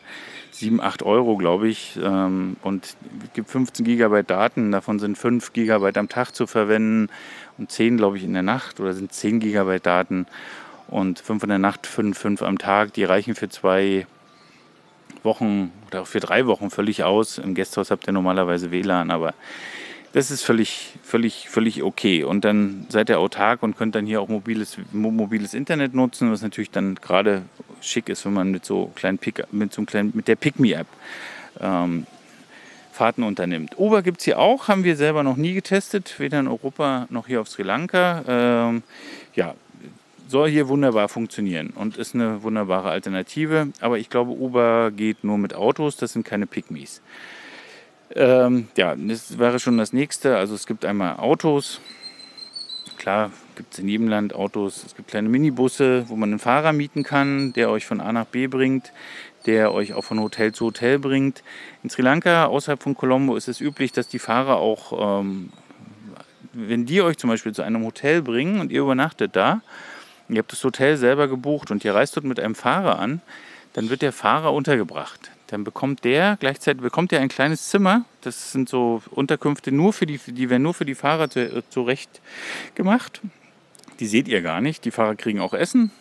7, 0.51 0.81
8 0.81 1.03
Euro, 1.03 1.37
glaube 1.37 1.67
ich. 1.67 1.99
Ähm, 2.01 2.57
und 2.61 2.95
gibt 3.33 3.49
15 3.49 3.85
Gigabyte 3.85 4.29
Daten, 4.29 4.71
davon 4.71 4.99
sind 4.99 5.17
5 5.17 5.53
Gigabyte 5.53 5.97
am 5.97 6.09
Tag 6.09 6.31
zu 6.31 6.47
verwenden 6.47 7.09
und 7.57 7.71
10, 7.71 7.97
glaube 7.97 8.17
ich, 8.17 8.23
in 8.23 8.33
der 8.33 8.43
Nacht 8.43 8.79
oder 8.79 8.93
sind 8.93 9.11
10 9.11 9.39
Gigabyte 9.39 9.85
Daten 9.85 10.25
und 10.87 11.19
5 11.19 11.43
in 11.43 11.49
der 11.49 11.59
Nacht, 11.59 11.87
5, 11.87 12.17
5 12.17 12.41
am 12.43 12.57
Tag. 12.57 12.93
Die 12.93 13.03
reichen 13.03 13.35
für 13.35 13.49
zwei 13.49 14.05
Wochen 15.23 15.71
oder 15.87 16.01
auch 16.01 16.07
für 16.07 16.19
drei 16.19 16.45
Wochen 16.45 16.69
völlig 16.69 17.03
aus. 17.03 17.37
Im 17.37 17.55
Gasthaus 17.55 17.91
habt 17.91 18.07
ihr 18.07 18.13
normalerweise 18.13 18.71
WLAN, 18.71 19.11
aber 19.11 19.33
das 20.13 20.29
ist 20.29 20.43
völlig, 20.43 20.93
völlig, 21.01 21.49
völlig 21.49 21.81
okay. 21.81 22.23
Und 22.23 22.45
dann 22.45 22.85
seid 22.89 23.09
ihr 23.09 23.19
autark 23.19 23.63
und 23.63 23.75
könnt 23.75 23.95
dann 23.95 24.05
hier 24.05 24.21
auch 24.21 24.27
mobiles, 24.27 24.77
mobiles 24.91 25.55
Internet 25.55 25.95
nutzen, 25.95 26.31
was 26.31 26.43
natürlich 26.43 26.69
dann 26.69 26.95
gerade 26.95 27.41
schick 27.83 28.09
ist, 28.09 28.25
wenn 28.25 28.33
man 28.33 28.51
mit 28.51 28.65
so 28.65 28.91
kleinen 28.95 29.17
Pick, 29.17 29.43
mit 29.51 29.73
so 29.73 29.79
einem 29.79 29.85
kleinen, 29.85 30.11
mit 30.15 30.27
der 30.27 30.35
PickMe-App 30.35 30.87
ähm, 31.59 32.05
Fahrten 32.91 33.23
unternimmt. 33.23 33.77
Uber 33.77 34.03
gibt 34.03 34.19
es 34.19 34.25
hier 34.25 34.39
auch, 34.39 34.67
haben 34.67 34.83
wir 34.83 34.95
selber 34.95 35.23
noch 35.23 35.35
nie 35.35 35.53
getestet, 35.53 36.19
weder 36.19 36.39
in 36.39 36.47
Europa 36.47 37.07
noch 37.09 37.27
hier 37.27 37.41
auf 37.41 37.49
Sri 37.49 37.63
Lanka. 37.63 38.23
Ähm, 38.27 38.83
ja, 39.33 39.55
soll 40.27 40.49
hier 40.49 40.67
wunderbar 40.67 41.09
funktionieren 41.09 41.71
und 41.75 41.97
ist 41.97 42.15
eine 42.15 42.43
wunderbare 42.43 42.89
Alternative. 42.89 43.69
Aber 43.81 43.97
ich 43.97 44.09
glaube, 44.09 44.31
Uber 44.31 44.91
geht 44.91 45.23
nur 45.23 45.37
mit 45.37 45.53
Autos, 45.55 45.97
das 45.97 46.13
sind 46.13 46.23
keine 46.23 46.47
Pygmies. 46.47 47.01
Ähm, 48.15 48.67
ja, 48.77 48.95
das 48.95 49.39
wäre 49.39 49.59
schon 49.59 49.77
das 49.77 49.91
nächste. 49.91 50.37
Also 50.37 50.53
es 50.53 50.67
gibt 50.67 50.85
einmal 50.85 51.17
Autos. 51.17 51.81
Klar, 52.97 53.31
gibt 53.55 53.73
es 53.73 53.79
in 53.79 53.87
jedem 53.87 54.07
Land 54.07 54.33
Autos. 54.33 54.83
Es 54.85 54.95
gibt 54.95 55.09
kleine 55.09 55.29
Minibusse, 55.29 56.05
wo 56.07 56.15
man 56.15 56.29
einen 56.29 56.39
Fahrer 56.39 56.73
mieten 56.73 57.03
kann, 57.03 57.53
der 57.53 57.69
euch 57.69 57.85
von 57.85 58.01
A 58.01 58.11
nach 58.11 58.25
B 58.25 58.47
bringt, 58.47 58.91
der 59.45 59.73
euch 59.73 59.93
auch 59.93 60.03
von 60.03 60.19
Hotel 60.19 60.53
zu 60.53 60.65
Hotel 60.65 60.99
bringt. 60.99 61.43
In 61.83 61.89
Sri 61.89 62.01
Lanka, 62.01 62.45
außerhalb 62.45 62.81
von 62.81 62.95
Colombo, 62.95 63.35
ist 63.35 63.47
es 63.47 63.61
üblich, 63.61 63.91
dass 63.91 64.07
die 64.07 64.19
Fahrer 64.19 64.57
auch, 64.57 65.21
ähm, 65.21 65.51
wenn 66.53 66.85
die 66.85 67.01
euch 67.01 67.17
zum 67.17 67.29
Beispiel 67.29 67.53
zu 67.53 67.61
einem 67.61 67.83
Hotel 67.83 68.21
bringen 68.21 68.59
und 68.59 68.71
ihr 68.71 68.81
übernachtet 68.81 69.35
da, 69.35 69.61
ihr 70.29 70.39
habt 70.39 70.51
das 70.51 70.63
Hotel 70.63 70.97
selber 70.97 71.27
gebucht 71.27 71.71
und 71.71 71.83
ihr 71.83 71.93
reist 71.93 72.15
dort 72.15 72.25
mit 72.25 72.39
einem 72.39 72.55
Fahrer 72.55 72.99
an, 72.99 73.21
dann 73.73 73.89
wird 73.89 74.01
der 74.01 74.13
Fahrer 74.13 74.53
untergebracht 74.53 75.31
dann 75.53 75.63
bekommt 75.63 76.03
der 76.03 76.35
gleichzeitig 76.39 76.81
bekommt 76.81 77.13
er 77.13 77.21
ein 77.21 77.29
kleines 77.29 77.69
Zimmer. 77.69 78.05
Das 78.21 78.51
sind 78.51 78.67
so 78.67 79.03
Unterkünfte 79.11 79.71
nur 79.71 79.93
für 79.93 80.07
die, 80.07 80.17
die 80.17 80.49
werden 80.49 80.63
nur 80.63 80.73
für 80.73 80.83
die 80.83 80.95
Fahrer 80.95 81.29
zurecht 81.69 82.21
gemacht. 82.73 83.21
Die 83.99 84.07
seht 84.07 84.27
ihr 84.27 84.41
gar 84.41 84.61
nicht. 84.61 84.85
Die 84.85 84.91
Fahrer 84.91 85.15
kriegen 85.15 85.39
auch 85.39 85.53
Essen 85.53 85.91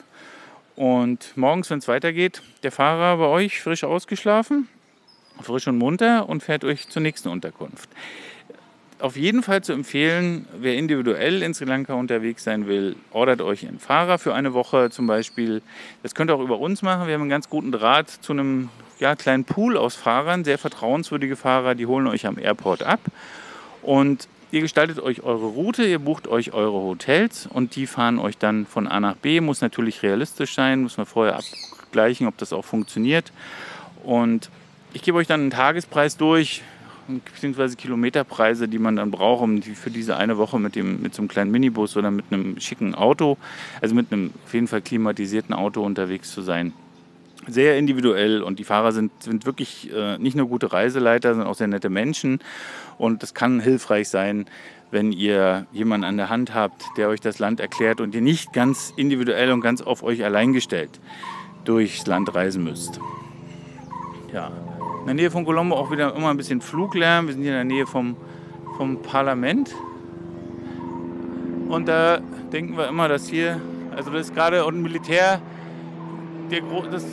Und 0.77 1.37
morgens, 1.37 1.71
wenn 1.71 1.79
es 1.79 1.89
weitergeht, 1.89 2.43
der 2.63 2.73
Fahrer 2.73 3.17
bei 3.19 3.27
euch 3.27 3.61
frisch 3.61 3.85
ausgeschlafen, 3.85 4.69
frisch 5.41 5.69
und 5.69 5.79
munter 5.79 6.29
und 6.29 6.43
fährt 6.43 6.65
euch 6.65 6.89
zur 6.89 7.03
nächsten 7.03 7.29
Unterkunft. 7.29 7.89
Auf 8.99 9.17
jeden 9.17 9.43
Fall 9.43 9.65
zu 9.65 9.73
empfehlen, 9.73 10.47
wer 10.61 10.77
individuell 10.77 11.43
in 11.43 11.55
Sri 11.55 11.65
Lanka 11.65 11.95
unterwegs 11.95 12.45
sein 12.45 12.69
will, 12.69 12.95
ordert 13.11 13.41
euch 13.41 13.67
einen 13.67 13.81
Fahrer 13.81 14.17
für 14.19 14.33
eine 14.33 14.55
Woche 14.55 14.91
zum 14.91 15.09
Beispiel. 15.09 15.61
Das 16.05 16.15
könnt 16.15 16.31
ihr 16.31 16.37
auch 16.37 16.41
über 16.41 16.61
uns 16.61 16.83
machen. 16.83 17.09
Wir 17.09 17.15
haben 17.15 17.23
einen 17.23 17.31
ganz 17.31 17.49
guten 17.49 17.73
Draht 17.73 18.09
zu 18.09 18.33
einem 18.33 18.69
ja, 19.01 19.17
kleinen 19.17 19.45
Pool 19.45 19.77
aus 19.77 19.97
Fahrern, 19.97 20.45
sehr 20.45 20.57
vertrauenswürdige 20.57 21.35
Fahrer, 21.35 21.75
die 21.75 21.87
holen 21.87 22.07
euch 22.07 22.27
am 22.27 22.39
Airport 22.39 22.85
ab. 22.85 23.01
Und 23.83 24.29
Ihr 24.53 24.61
gestaltet 24.61 25.01
euch 25.01 25.23
eure 25.23 25.47
Route, 25.47 25.83
ihr 25.83 25.99
bucht 25.99 26.29
euch 26.29 26.53
eure 26.53 26.75
Hotels 26.75 27.47
und 27.47 27.75
die 27.75 27.87
fahren 27.87 28.19
euch 28.19 28.37
dann 28.37 28.67
von 28.67 28.87
A 28.87 29.01
nach 29.01 29.17
B. 29.17 29.41
Muss 29.41 29.63
natürlich 29.63 30.03
realistisch 30.03 30.55
sein, 30.55 30.83
muss 30.83 30.99
man 30.99 31.07
vorher 31.07 31.39
abgleichen, 31.39 32.27
ob 32.27 32.37
das 32.37 32.53
auch 32.53 32.67
funktioniert. 32.67 33.33
Und 34.05 34.51
ich 34.93 35.01
gebe 35.01 35.17
euch 35.17 35.27
dann 35.27 35.41
einen 35.41 35.51
Tagespreis 35.51 36.19
durch, 36.19 36.61
beziehungsweise 37.09 37.77
Kilometerpreise, 37.77 38.69
die 38.69 38.79
man 38.79 38.97
dann 38.97 39.11
braucht, 39.11 39.43
um 39.43 39.63
die 39.63 39.75
für 39.75 39.91
diese 39.91 40.19
eine 40.19 40.37
Woche 40.37 40.59
mit, 40.59 40.77
dem, 40.77 41.01
mit 41.01 41.15
so 41.15 41.23
einem 41.23 41.29
kleinen 41.29 41.51
Minibus 41.51 41.97
oder 41.97 42.11
mit 42.11 42.27
einem 42.31 42.61
schicken 42.61 42.95
Auto, 42.95 43.39
also 43.81 43.95
mit 43.95 44.13
einem 44.13 44.33
auf 44.45 44.53
jeden 44.53 44.69
Fall 44.69 44.83
klimatisierten 44.83 45.55
Auto 45.55 45.83
unterwegs 45.83 46.31
zu 46.31 46.43
sein. 46.43 46.75
Sehr 47.49 47.77
individuell 47.77 48.43
und 48.43 48.59
die 48.59 48.65
Fahrer 48.65 48.93
sind, 48.93 49.11
sind 49.23 49.47
wirklich 49.47 49.93
äh, 49.93 50.17
nicht 50.19 50.37
nur 50.37 50.49
gute 50.49 50.73
Reiseleiter, 50.73 51.31
sondern 51.31 51.49
auch 51.49 51.57
sehr 51.57 51.67
nette 51.67 51.91
Menschen. 51.91 52.39
Und 52.99 53.23
es 53.23 53.35
kann 53.35 53.59
hilfreich 53.59 54.09
sein, 54.09 54.47
wenn 54.93 55.11
ihr 55.11 55.67
jemanden 55.73 56.05
an 56.05 56.17
der 56.19 56.29
Hand 56.29 56.55
habt, 56.55 56.85
der 56.97 57.09
euch 57.09 57.21
das 57.21 57.39
Land 57.39 57.59
erklärt 57.59 58.01
und 58.01 58.15
ihr 58.15 58.21
nicht 58.21 58.53
ganz 58.53 58.93
individuell 58.97 59.51
und 59.51 59.61
ganz 59.61 59.81
auf 59.81 60.03
euch 60.03 60.25
allein 60.25 60.53
gestellt 60.53 61.01
durchs 61.65 62.07
Land 62.07 62.35
reisen 62.35 62.63
müsst. 62.63 63.01
Ja, 64.33 64.51
in 65.01 65.07
der 65.07 65.15
Nähe 65.15 65.31
von 65.31 65.45
Colombo 65.45 65.77
auch 65.77 65.91
wieder 65.91 66.15
immer 66.15 66.31
ein 66.31 66.37
bisschen 66.37 66.61
Fluglärm. 66.61 67.27
Wir 67.27 67.35
sind 67.35 67.43
hier 67.43 67.53
in 67.53 67.69
der 67.69 67.77
Nähe 67.77 67.87
vom, 67.87 68.17
vom 68.77 69.03
Parlament. 69.03 69.75
Und 71.69 71.89
da 71.89 72.19
denken 72.53 72.77
wir 72.77 72.89
immer, 72.89 73.09
dass 73.09 73.29
hier, 73.29 73.61
also 73.97 74.11
das 74.11 74.29
ist 74.29 74.35
gerade 74.35 74.65
ein 74.65 74.83
Militär, 74.83 75.41
der, 76.51 76.63
das 76.91 77.05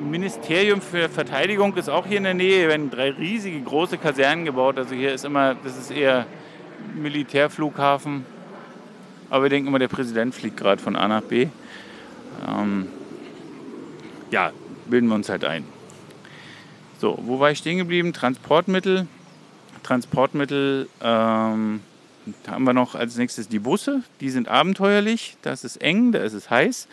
Ministerium 0.00 0.80
für 0.80 1.08
Verteidigung 1.08 1.76
ist 1.76 1.88
auch 1.88 2.06
hier 2.06 2.18
in 2.18 2.24
der 2.24 2.34
Nähe. 2.34 2.58
Hier 2.60 2.68
werden 2.68 2.90
drei 2.90 3.10
riesige 3.10 3.60
große 3.60 3.98
Kasernen 3.98 4.44
gebaut. 4.44 4.78
Also 4.78 4.94
hier 4.94 5.12
ist 5.14 5.24
immer, 5.24 5.54
das 5.54 5.76
ist 5.76 5.90
eher 5.90 6.26
Militärflughafen. 6.94 8.26
Aber 9.30 9.44
wir 9.44 9.50
denken 9.50 9.68
immer, 9.68 9.78
der 9.78 9.88
Präsident 9.88 10.34
fliegt 10.34 10.56
gerade 10.56 10.82
von 10.82 10.96
A 10.96 11.08
nach 11.08 11.22
B. 11.22 11.48
Ähm, 12.46 12.88
ja, 14.30 14.52
bilden 14.86 15.08
wir 15.08 15.14
uns 15.14 15.28
halt 15.28 15.44
ein. 15.44 15.64
So, 16.98 17.18
wo 17.22 17.40
war 17.40 17.50
ich 17.50 17.58
stehen 17.58 17.78
geblieben? 17.78 18.12
Transportmittel. 18.12 19.06
Transportmittel 19.82 20.88
ähm, 21.02 21.80
haben 22.48 22.64
wir 22.64 22.72
noch 22.72 22.94
als 22.94 23.16
nächstes 23.16 23.48
die 23.48 23.58
Busse. 23.58 24.02
Die 24.20 24.30
sind 24.30 24.48
abenteuerlich. 24.48 25.36
Das 25.42 25.64
ist 25.64 25.76
eng, 25.82 26.12
da 26.12 26.20
ist 26.20 26.32
es 26.32 26.50
heiß. 26.50 26.88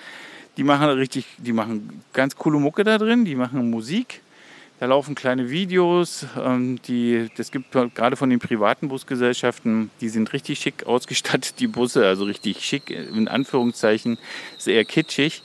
Die 0.58 0.64
machen 0.64 0.90
richtig, 0.90 1.26
die 1.38 1.54
machen 1.54 2.04
ganz 2.14 2.36
coole 2.36 2.60
Mucke 2.60 2.84
da 2.84 2.98
drin, 2.98 3.26
die 3.26 3.36
machen 3.36 3.70
Musik. 3.70 4.22
Da 4.80 4.88
laufen 4.88 5.14
kleine 5.14 5.52
Videos, 5.52 6.26
ähm, 6.44 6.82
die, 6.88 7.30
das 7.38 7.52
gibt 7.52 7.72
gerade 7.72 8.16
von 8.16 8.32
den 8.32 8.40
privaten 8.40 8.88
Busgesellschaften, 8.88 9.92
die 10.02 10.10
sind 10.10 10.34
richtig 10.34 10.60
schick 10.60 10.88
ausgestattet, 10.88 11.60
die 11.60 11.68
Busse, 11.68 12.08
also 12.08 12.24
richtig 12.24 12.66
schick, 12.66 12.90
in 12.90 13.28
Anführungszeichen, 13.28 14.18
ist 14.58 14.68
eher 14.68 14.84
kitschig. 14.84 15.44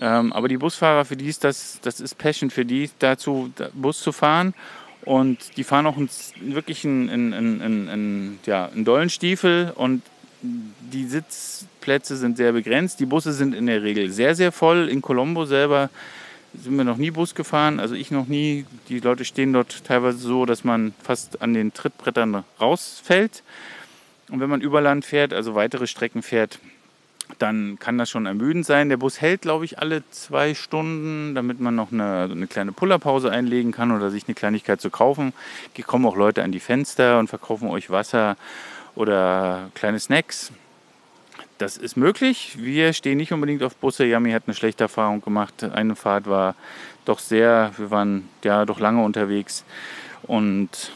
Ähm, 0.00 0.32
aber 0.32 0.48
die 0.48 0.56
Busfahrer, 0.56 1.04
für 1.04 1.18
die 1.18 1.26
ist 1.26 1.44
das, 1.44 1.80
das 1.82 2.00
ist 2.00 2.16
Passion 2.16 2.48
für 2.48 2.64
die, 2.64 2.88
dazu 2.98 3.52
Bus 3.74 4.00
zu 4.00 4.10
fahren. 4.10 4.54
Und 5.04 5.56
die 5.56 5.64
fahren 5.64 5.86
auch 5.86 5.96
einen, 5.96 6.08
wirklich 6.40 6.84
einen, 6.84 8.38
ja, 8.46 8.66
einen 8.66 8.84
Dollenstiefel 8.84 9.72
und 9.74 10.02
die 10.42 11.06
Sitzplätze 11.06 12.16
sind 12.16 12.36
sehr 12.36 12.52
begrenzt. 12.52 13.00
Die 13.00 13.06
Busse 13.06 13.32
sind 13.32 13.54
in 13.54 13.66
der 13.66 13.82
Regel 13.82 14.10
sehr, 14.10 14.34
sehr 14.34 14.52
voll. 14.52 14.88
In 14.88 15.00
Colombo 15.00 15.44
selber 15.44 15.90
sind 16.54 16.76
wir 16.76 16.84
noch 16.84 16.96
nie 16.96 17.10
Bus 17.10 17.34
gefahren, 17.34 17.80
also 17.80 17.94
ich 17.94 18.10
noch 18.10 18.26
nie. 18.26 18.66
Die 18.88 19.00
Leute 19.00 19.24
stehen 19.24 19.52
dort 19.52 19.84
teilweise 19.84 20.18
so, 20.18 20.44
dass 20.44 20.64
man 20.64 20.92
fast 21.02 21.40
an 21.40 21.54
den 21.54 21.72
Trittbrettern 21.72 22.44
rausfällt. 22.60 23.42
Und 24.30 24.40
wenn 24.40 24.50
man 24.50 24.60
über 24.60 24.80
Land 24.80 25.04
fährt, 25.04 25.32
also 25.32 25.54
weitere 25.54 25.86
Strecken 25.86 26.22
fährt, 26.22 26.58
dann 27.38 27.78
kann 27.78 27.96
das 27.96 28.10
schon 28.10 28.26
ermüdend 28.26 28.66
sein. 28.66 28.88
Der 28.88 28.96
Bus 28.96 29.20
hält, 29.20 29.42
glaube 29.42 29.64
ich, 29.64 29.78
alle 29.78 30.02
zwei 30.10 30.54
Stunden, 30.54 31.34
damit 31.34 31.60
man 31.60 31.74
noch 31.74 31.92
eine, 31.92 32.28
eine 32.30 32.46
kleine 32.46 32.72
Pullerpause 32.72 33.30
einlegen 33.30 33.72
kann 33.72 33.92
oder 33.92 34.10
sich 34.10 34.24
eine 34.26 34.34
Kleinigkeit 34.34 34.80
zu 34.80 34.90
kaufen. 34.90 35.32
Hier 35.74 35.84
kommen 35.84 36.04
auch 36.04 36.16
Leute 36.16 36.42
an 36.42 36.52
die 36.52 36.60
Fenster 36.60 37.18
und 37.18 37.28
verkaufen 37.28 37.68
euch 37.68 37.90
Wasser 37.90 38.36
oder 38.94 39.70
kleine 39.74 39.98
Snacks. 39.98 40.52
Das 41.58 41.76
ist 41.76 41.96
möglich. 41.96 42.56
Wir 42.58 42.92
stehen 42.92 43.18
nicht 43.18 43.32
unbedingt 43.32 43.62
auf 43.62 43.76
Busse. 43.76 44.04
Yami 44.04 44.32
hat 44.32 44.44
eine 44.46 44.54
schlechte 44.54 44.84
Erfahrung 44.84 45.22
gemacht. 45.22 45.62
Eine 45.62 45.94
Fahrt 45.94 46.26
war 46.26 46.54
doch 47.04 47.18
sehr, 47.18 47.72
wir 47.76 47.90
waren 47.90 48.28
ja 48.42 48.64
doch 48.64 48.80
lange 48.80 49.02
unterwegs 49.02 49.64
und 50.22 50.92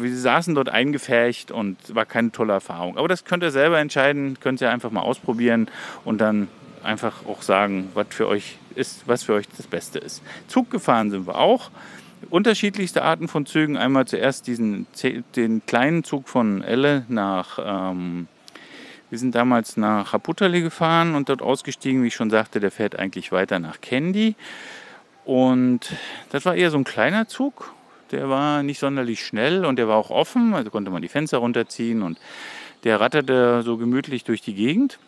wir 0.00 0.16
saßen 0.16 0.54
dort 0.54 0.68
eingefärcht 0.68 1.50
und 1.50 1.94
war 1.94 2.06
keine 2.06 2.32
tolle 2.32 2.54
Erfahrung. 2.54 2.98
Aber 2.98 3.08
das 3.08 3.24
könnt 3.24 3.42
ihr 3.42 3.50
selber 3.50 3.78
entscheiden, 3.78 4.38
könnt 4.40 4.60
ihr 4.60 4.70
einfach 4.70 4.90
mal 4.90 5.00
ausprobieren 5.00 5.68
und 6.04 6.20
dann 6.20 6.48
einfach 6.82 7.26
auch 7.26 7.42
sagen, 7.42 7.90
was 7.94 8.06
für 8.10 8.26
euch 8.26 8.56
ist, 8.74 9.06
was 9.06 9.24
für 9.24 9.34
euch 9.34 9.46
das 9.56 9.66
Beste 9.66 9.98
ist. 9.98 10.22
Zug 10.46 10.70
gefahren 10.70 11.10
sind 11.10 11.26
wir 11.26 11.36
auch 11.36 11.70
unterschiedlichste 12.30 13.02
Arten 13.02 13.28
von 13.28 13.46
Zügen. 13.46 13.76
Einmal 13.76 14.06
zuerst 14.06 14.46
diesen, 14.46 14.86
den 15.36 15.62
kleinen 15.66 16.04
Zug 16.04 16.28
von 16.28 16.62
Elle 16.62 17.04
nach, 17.08 17.58
ähm, 17.62 18.28
wir 19.10 19.18
sind 19.18 19.34
damals 19.34 19.76
nach 19.76 20.12
Haputali 20.12 20.60
gefahren 20.60 21.14
und 21.14 21.28
dort 21.28 21.42
ausgestiegen. 21.42 22.02
Wie 22.02 22.08
ich 22.08 22.14
schon 22.14 22.30
sagte, 22.30 22.60
der 22.60 22.70
fährt 22.70 22.98
eigentlich 22.98 23.32
weiter 23.32 23.58
nach 23.58 23.80
Candy. 23.80 24.34
Und 25.24 25.92
das 26.30 26.44
war 26.44 26.54
eher 26.54 26.70
so 26.70 26.78
ein 26.78 26.84
kleiner 26.84 27.28
Zug. 27.28 27.74
Der 28.10 28.28
war 28.30 28.62
nicht 28.62 28.78
sonderlich 28.78 29.24
schnell 29.24 29.66
und 29.66 29.76
der 29.76 29.88
war 29.88 29.96
auch 29.96 30.10
offen, 30.10 30.54
also 30.54 30.70
konnte 30.70 30.90
man 30.90 31.02
die 31.02 31.08
Fenster 31.08 31.38
runterziehen 31.38 32.00
und 32.00 32.18
der 32.84 33.00
ratterte 33.00 33.62
so 33.62 33.76
gemütlich 33.76 34.24
durch 34.24 34.40
die 34.40 34.54
Gegend. 34.54 34.98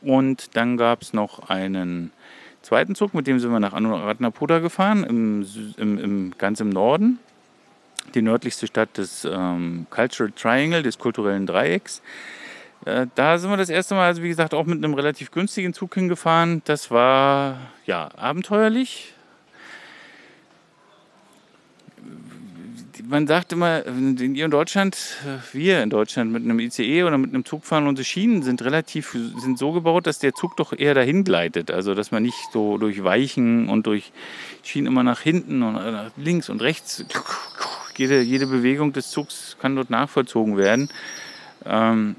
Und 0.00 0.56
dann 0.56 0.78
gab 0.78 1.02
es 1.02 1.12
noch 1.12 1.50
einen 1.50 2.12
zweiten 2.64 2.94
Zug, 2.94 3.14
mit 3.14 3.26
dem 3.26 3.38
sind 3.38 3.52
wir 3.52 3.60
nach 3.60 3.72
Anuradhapura 3.72 4.58
gefahren, 4.58 5.04
im, 5.04 5.46
im, 5.76 5.98
im, 5.98 6.34
ganz 6.38 6.60
im 6.60 6.70
Norden. 6.70 7.18
Die 8.14 8.22
nördlichste 8.22 8.66
Stadt 8.66 8.96
des 8.98 9.24
ähm, 9.24 9.86
Cultural 9.90 10.32
Triangle, 10.32 10.82
des 10.82 10.98
kulturellen 10.98 11.46
Dreiecks. 11.46 12.02
Äh, 12.84 13.06
da 13.14 13.38
sind 13.38 13.50
wir 13.50 13.56
das 13.56 13.70
erste 13.70 13.94
Mal, 13.94 14.06
also 14.06 14.22
wie 14.22 14.28
gesagt, 14.28 14.52
auch 14.52 14.66
mit 14.66 14.84
einem 14.84 14.94
relativ 14.94 15.30
günstigen 15.30 15.72
Zug 15.72 15.94
hingefahren. 15.94 16.62
Das 16.66 16.90
war 16.90 17.58
ja 17.86 18.08
abenteuerlich, 18.16 19.13
man 23.06 23.26
sagt 23.26 23.52
immer, 23.52 23.84
in 23.86 24.50
Deutschland, 24.50 24.96
wir 25.52 25.82
in 25.82 25.90
Deutschland 25.90 26.32
mit 26.32 26.44
einem 26.44 26.58
ICE 26.60 27.04
oder 27.04 27.18
mit 27.18 27.30
einem 27.30 27.44
Zug 27.44 27.64
fahren, 27.64 27.86
unsere 27.86 28.04
Schienen 28.04 28.42
sind 28.42 28.62
relativ 28.62 29.16
sind 29.38 29.58
so 29.58 29.72
gebaut, 29.72 30.06
dass 30.06 30.18
der 30.18 30.34
Zug 30.34 30.56
doch 30.56 30.72
eher 30.72 30.94
dahin 30.94 31.24
gleitet. 31.24 31.70
Also 31.70 31.94
dass 31.94 32.10
man 32.10 32.22
nicht 32.22 32.38
so 32.52 32.78
durch 32.78 33.04
Weichen 33.04 33.68
und 33.68 33.86
durch 33.86 34.12
Schienen 34.62 34.88
immer 34.88 35.02
nach 35.02 35.20
hinten 35.20 35.62
und 35.62 35.74
nach 35.74 36.10
links 36.16 36.48
und 36.48 36.62
rechts. 36.62 37.04
Jede, 37.96 38.20
jede 38.22 38.46
Bewegung 38.46 38.92
des 38.92 39.10
Zugs 39.10 39.56
kann 39.60 39.76
dort 39.76 39.90
nachvollzogen 39.90 40.56
werden. 40.56 40.88
Ähm, 41.64 42.16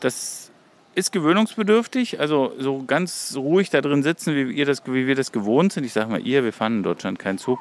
das 0.00 0.50
ist 0.94 1.12
gewöhnungsbedürftig. 1.12 2.20
Also 2.20 2.52
so 2.58 2.82
ganz 2.84 3.34
ruhig 3.36 3.70
da 3.70 3.80
drin 3.80 4.02
sitzen, 4.02 4.34
wie, 4.34 4.52
ihr 4.52 4.66
das, 4.66 4.82
wie 4.86 5.06
wir 5.06 5.14
das 5.14 5.32
gewohnt 5.32 5.72
sind. 5.72 5.84
Ich 5.84 5.92
sage 5.92 6.10
mal, 6.10 6.20
ihr, 6.20 6.44
wir 6.44 6.52
fahren 6.52 6.78
in 6.78 6.82
Deutschland 6.82 7.18
keinen 7.18 7.38
Zug. 7.38 7.60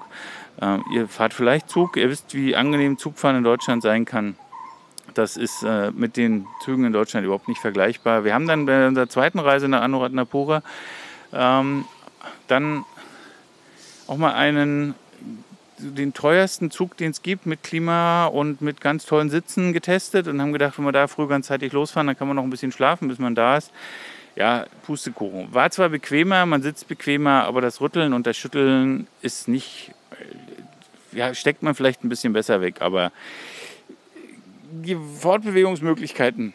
Ähm, 0.61 0.83
ihr 0.93 1.07
fahrt 1.07 1.33
vielleicht 1.33 1.69
Zug. 1.69 1.97
Ihr 1.97 2.09
wisst, 2.09 2.33
wie 2.33 2.55
angenehm 2.55 2.97
Zugfahren 2.97 3.37
in 3.37 3.43
Deutschland 3.43 3.83
sein 3.83 4.05
kann. 4.05 4.35
Das 5.13 5.37
ist 5.37 5.63
äh, 5.63 5.91
mit 5.91 6.17
den 6.17 6.47
Zügen 6.63 6.85
in 6.85 6.93
Deutschland 6.93 7.25
überhaupt 7.25 7.47
nicht 7.47 7.61
vergleichbar. 7.61 8.23
Wir 8.23 8.33
haben 8.33 8.47
dann 8.47 8.65
bei 8.65 8.87
unserer 8.87 9.09
zweiten 9.09 9.39
Reise 9.39 9.67
nach 9.67 9.81
Anuradhapura 9.81 10.61
ähm, 11.33 11.85
dann 12.47 12.85
auch 14.07 14.17
mal 14.17 14.33
einen 14.33 14.95
den 15.79 16.13
teuersten 16.13 16.71
Zug, 16.71 16.97
den 16.97 17.11
es 17.11 17.21
gibt, 17.21 17.45
mit 17.45 17.63
Klima 17.63 18.25
und 18.25 18.61
mit 18.61 18.81
ganz 18.81 19.05
tollen 19.05 19.29
Sitzen 19.29 19.73
getestet 19.73 20.27
und 20.27 20.41
haben 20.41 20.53
gedacht, 20.53 20.77
wenn 20.77 20.85
wir 20.85 20.91
da 20.91 21.07
früh 21.07 21.27
ganzzeitig 21.27 21.71
losfahren, 21.71 22.07
dann 22.07 22.17
kann 22.17 22.27
man 22.27 22.35
noch 22.35 22.43
ein 22.43 22.49
bisschen 22.49 22.71
schlafen, 22.71 23.07
bis 23.07 23.19
man 23.19 23.35
da 23.35 23.57
ist. 23.57 23.71
Ja, 24.35 24.65
Pustekuchen. 24.85 25.53
War 25.53 25.69
zwar 25.71 25.89
bequemer, 25.89 26.45
man 26.45 26.61
sitzt 26.61 26.87
bequemer, 26.87 27.43
aber 27.43 27.61
das 27.61 27.81
Rütteln 27.81 28.13
und 28.13 28.27
das 28.27 28.37
Schütteln 28.37 29.07
ist 29.21 29.47
nicht, 29.47 29.91
ja, 31.11 31.33
steckt 31.33 31.63
man 31.63 31.75
vielleicht 31.75 32.03
ein 32.03 32.09
bisschen 32.09 32.33
besser 32.33 32.61
weg, 32.61 32.81
aber 32.81 33.11
die 34.71 34.97
Fortbewegungsmöglichkeiten 35.19 36.53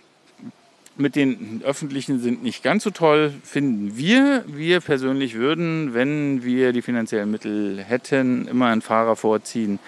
mit 0.97 1.17
den 1.17 1.63
öffentlichen 1.65 2.21
sind 2.21 2.43
nicht 2.43 2.63
ganz 2.63 2.85
so 2.85 2.91
toll, 2.91 3.33
finden 3.43 3.97
wir. 3.97 4.45
Wir 4.47 4.81
persönlich 4.81 5.35
würden, 5.35 5.95
wenn 5.95 6.45
wir 6.45 6.73
die 6.73 6.83
finanziellen 6.83 7.31
Mittel 7.31 7.83
hätten, 7.83 8.47
immer 8.47 8.67
einen 8.67 8.83
Fahrer 8.83 9.17
vorziehen, 9.17 9.79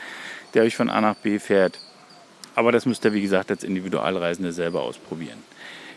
der 0.55 0.63
euch 0.63 0.77
von 0.77 0.89
A 0.89 1.01
nach 1.01 1.17
B 1.17 1.39
fährt. 1.39 1.79
Aber 2.55 2.73
das 2.73 2.87
müsst 2.87 3.05
ihr, 3.05 3.13
wie 3.13 3.21
gesagt, 3.21 3.51
als 3.51 3.65
Individualreisende 3.65 4.53
selber 4.53 4.83
ausprobieren. 4.83 5.39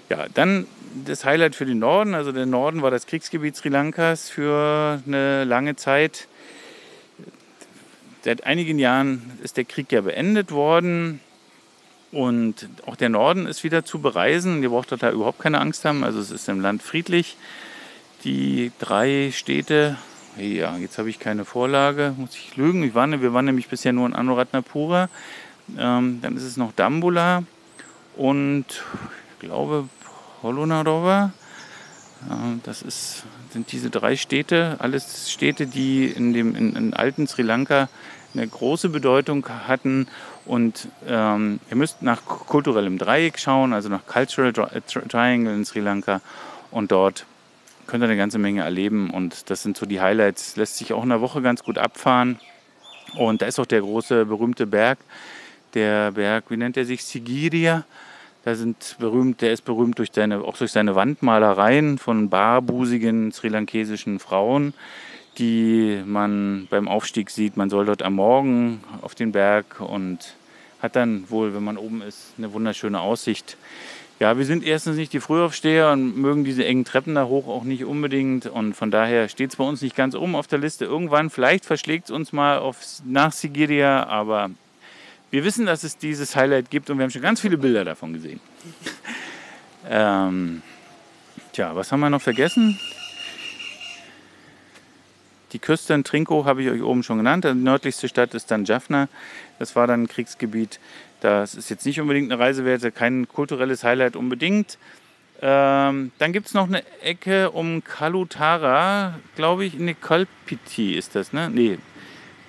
Ja, 0.09 0.25
dann 0.33 0.65
das 1.05 1.25
Highlight 1.25 1.55
für 1.55 1.65
den 1.65 1.79
Norden. 1.79 2.13
Also 2.13 2.31
der 2.31 2.45
Norden 2.45 2.81
war 2.81 2.91
das 2.91 3.05
Kriegsgebiet 3.05 3.55
Sri 3.55 3.69
Lankas 3.69 4.29
für 4.29 5.01
eine 5.05 5.43
lange 5.43 5.75
Zeit. 5.75 6.27
Seit 8.27 8.45
einigen 8.45 8.77
Jahren 8.77 9.21
ist 9.41 9.55
der 9.55 9.63
Krieg 9.63 9.89
ja 9.89 10.01
beendet 10.01 10.51
worden. 10.51 11.21
Und 12.11 12.67
auch 12.85 12.97
der 12.97 13.07
Norden 13.07 13.45
ist 13.47 13.63
wieder 13.63 13.85
zu 13.85 13.99
bereisen. 13.99 14.61
Ihr 14.61 14.67
braucht 14.67 14.91
da 14.91 15.11
überhaupt 15.11 15.39
keine 15.39 15.61
Angst 15.61 15.85
haben. 15.85 16.03
Also 16.03 16.19
es 16.19 16.29
ist 16.29 16.49
im 16.49 16.59
Land 16.59 16.83
friedlich. 16.83 17.37
Die 18.25 18.73
drei 18.79 19.31
Städte, 19.31 19.95
ja, 20.37 20.75
jetzt 20.75 20.97
habe 20.97 21.09
ich 21.09 21.19
keine 21.19 21.45
Vorlage, 21.45 22.15
muss 22.17 22.35
ich 22.35 22.57
lügen. 22.57 22.83
Ich 22.83 22.93
war, 22.93 23.09
wir 23.09 23.31
waren 23.33 23.45
nämlich 23.45 23.69
bisher 23.69 23.93
nur 23.93 24.05
in 24.05 24.13
Anuradhapura. 24.13 25.07
Ähm, 25.79 26.19
dann 26.21 26.35
ist 26.35 26.43
es 26.43 26.57
noch 26.57 26.73
Dambula 26.73 27.43
und 28.17 28.65
ich 28.67 29.39
glaube 29.39 29.87
Holonarova. 30.43 31.31
Ähm, 32.29 32.59
das 32.63 32.81
ist, 32.81 33.23
sind 33.51 33.71
diese 33.71 33.89
drei 33.89 34.17
Städte, 34.17 34.75
alles 34.79 35.31
Städte, 35.31 35.65
die 35.65 36.07
in 36.07 36.33
dem 36.33 36.55
in, 36.57 36.75
in 36.75 36.93
alten 36.93 37.25
Sri 37.25 37.43
Lanka 37.43 37.87
eine 38.37 38.47
große 38.47 38.89
Bedeutung 38.89 39.47
hatten. 39.67 40.07
Und 40.45 40.87
ähm, 41.07 41.59
ihr 41.69 41.75
müsst 41.75 42.01
nach 42.01 42.23
kulturellem 42.25 42.97
Dreieck 42.97 43.39
schauen, 43.39 43.73
also 43.73 43.89
nach 43.89 44.05
Cultural 44.05 44.53
Triangle 44.53 45.53
in 45.53 45.65
Sri 45.65 45.79
Lanka. 45.79 46.21
Und 46.71 46.91
dort 46.91 47.25
könnt 47.85 48.03
ihr 48.03 48.07
eine 48.07 48.17
ganze 48.17 48.39
Menge 48.39 48.63
erleben. 48.63 49.09
Und 49.09 49.49
das 49.49 49.63
sind 49.63 49.77
so 49.77 49.85
die 49.85 50.01
Highlights. 50.01 50.55
Lässt 50.55 50.77
sich 50.77 50.93
auch 50.93 51.03
in 51.03 51.09
der 51.09 51.21
Woche 51.21 51.41
ganz 51.41 51.63
gut 51.63 51.77
abfahren. 51.77 52.39
Und 53.15 53.41
da 53.41 53.45
ist 53.45 53.59
auch 53.59 53.65
der 53.65 53.81
große 53.81 54.25
berühmte 54.25 54.67
Berg, 54.67 54.99
der 55.73 56.11
Berg, 56.11 56.45
wie 56.49 56.57
nennt 56.57 56.77
er 56.77 56.85
sich, 56.85 57.03
Sigiria. 57.03 57.85
Da 58.43 58.55
sind 58.55 58.95
berühmt, 58.99 59.41
der 59.41 59.51
ist 59.51 59.65
berühmt 59.65 59.99
durch 59.99 60.09
seine, 60.13 60.39
auch 60.41 60.57
durch 60.57 60.71
seine 60.71 60.95
Wandmalereien 60.95 61.97
von 61.97 62.29
barbusigen 62.29 63.31
sri 63.31 63.49
lankesischen 63.49 64.19
Frauen, 64.19 64.73
die 65.37 66.01
man 66.05 66.67
beim 66.69 66.87
Aufstieg 66.87 67.29
sieht. 67.29 67.57
Man 67.57 67.69
soll 67.69 67.85
dort 67.85 68.01
am 68.01 68.15
Morgen 68.15 68.83
auf 69.01 69.15
den 69.15 69.31
Berg 69.31 69.79
und 69.79 70.35
hat 70.81 70.95
dann 70.95 71.29
wohl, 71.29 71.53
wenn 71.53 71.63
man 71.63 71.77
oben 71.77 72.01
ist, 72.01 72.33
eine 72.37 72.53
wunderschöne 72.53 72.99
Aussicht. 72.99 73.57
Ja, 74.19 74.37
wir 74.37 74.45
sind 74.45 74.63
erstens 74.63 74.97
nicht 74.97 75.13
die 75.13 75.19
Frühaufsteher 75.19 75.91
und 75.91 76.17
mögen 76.17 76.43
diese 76.43 76.65
engen 76.65 76.85
Treppen 76.85 77.13
da 77.13 77.25
hoch 77.25 77.47
auch 77.47 77.63
nicht 77.63 77.85
unbedingt. 77.85 78.47
Und 78.47 78.73
von 78.73 78.89
daher 78.89 79.29
steht 79.29 79.51
es 79.51 79.55
bei 79.57 79.63
uns 79.63 79.81
nicht 79.81 79.95
ganz 79.95 80.15
oben 80.15 80.35
auf 80.35 80.47
der 80.47 80.57
Liste. 80.57 80.85
Irgendwann, 80.85 81.29
vielleicht 81.29 81.65
verschlägt 81.65 82.05
es 82.05 82.11
uns 82.11 82.33
mal 82.33 82.57
auf, 82.57 82.77
nach 83.05 83.31
Sigiria, 83.31 84.07
aber 84.07 84.49
wir 85.29 85.43
wissen, 85.43 85.67
dass 85.67 85.83
es 85.83 85.97
dieses 85.97 86.35
Highlight 86.35 86.71
gibt 86.71 86.89
und 86.89 86.97
wir 86.97 87.03
haben 87.03 87.11
schon 87.11 87.21
ganz 87.21 87.41
viele 87.41 87.57
Bilder 87.59 87.85
davon 87.85 88.13
gesehen. 88.13 88.39
ähm, 89.89 90.63
tja, 91.53 91.75
was 91.75 91.91
haben 91.91 91.99
wir 91.99 92.09
noch 92.09 92.21
vergessen? 92.21 92.79
Die 95.53 95.59
Küste 95.59 95.93
in 95.93 96.03
Trinko 96.03 96.45
habe 96.45 96.63
ich 96.63 96.69
euch 96.69 96.81
oben 96.81 97.03
schon 97.03 97.17
genannt. 97.17 97.45
Die 97.45 97.53
nördlichste 97.53 98.07
Stadt 98.07 98.33
ist 98.33 98.51
dann 98.51 98.65
Jaffna. 98.65 99.07
Das 99.59 99.75
war 99.75 99.87
dann 99.87 100.03
ein 100.03 100.07
Kriegsgebiet. 100.07 100.79
Das 101.21 101.55
ist 101.55 101.69
jetzt 101.69 101.85
nicht 101.85 101.99
unbedingt 102.01 102.31
eine 102.31 102.41
Reise 102.41 102.65
wert, 102.65 102.95
kein 102.95 103.27
kulturelles 103.27 103.83
Highlight 103.83 104.15
unbedingt. 104.15 104.77
Ähm, 105.41 106.11
dann 106.17 106.33
gibt 106.33 106.47
es 106.47 106.53
noch 106.53 106.67
eine 106.67 106.83
Ecke 107.01 107.51
um 107.51 107.83
Kalutara, 107.83 109.19
glaube 109.35 109.65
ich, 109.65 109.79
in 109.79 109.99
Kalpiti 109.99 110.95
ist 110.95 111.15
das, 111.15 111.31
ne? 111.31 111.49
Nee, 111.49 111.77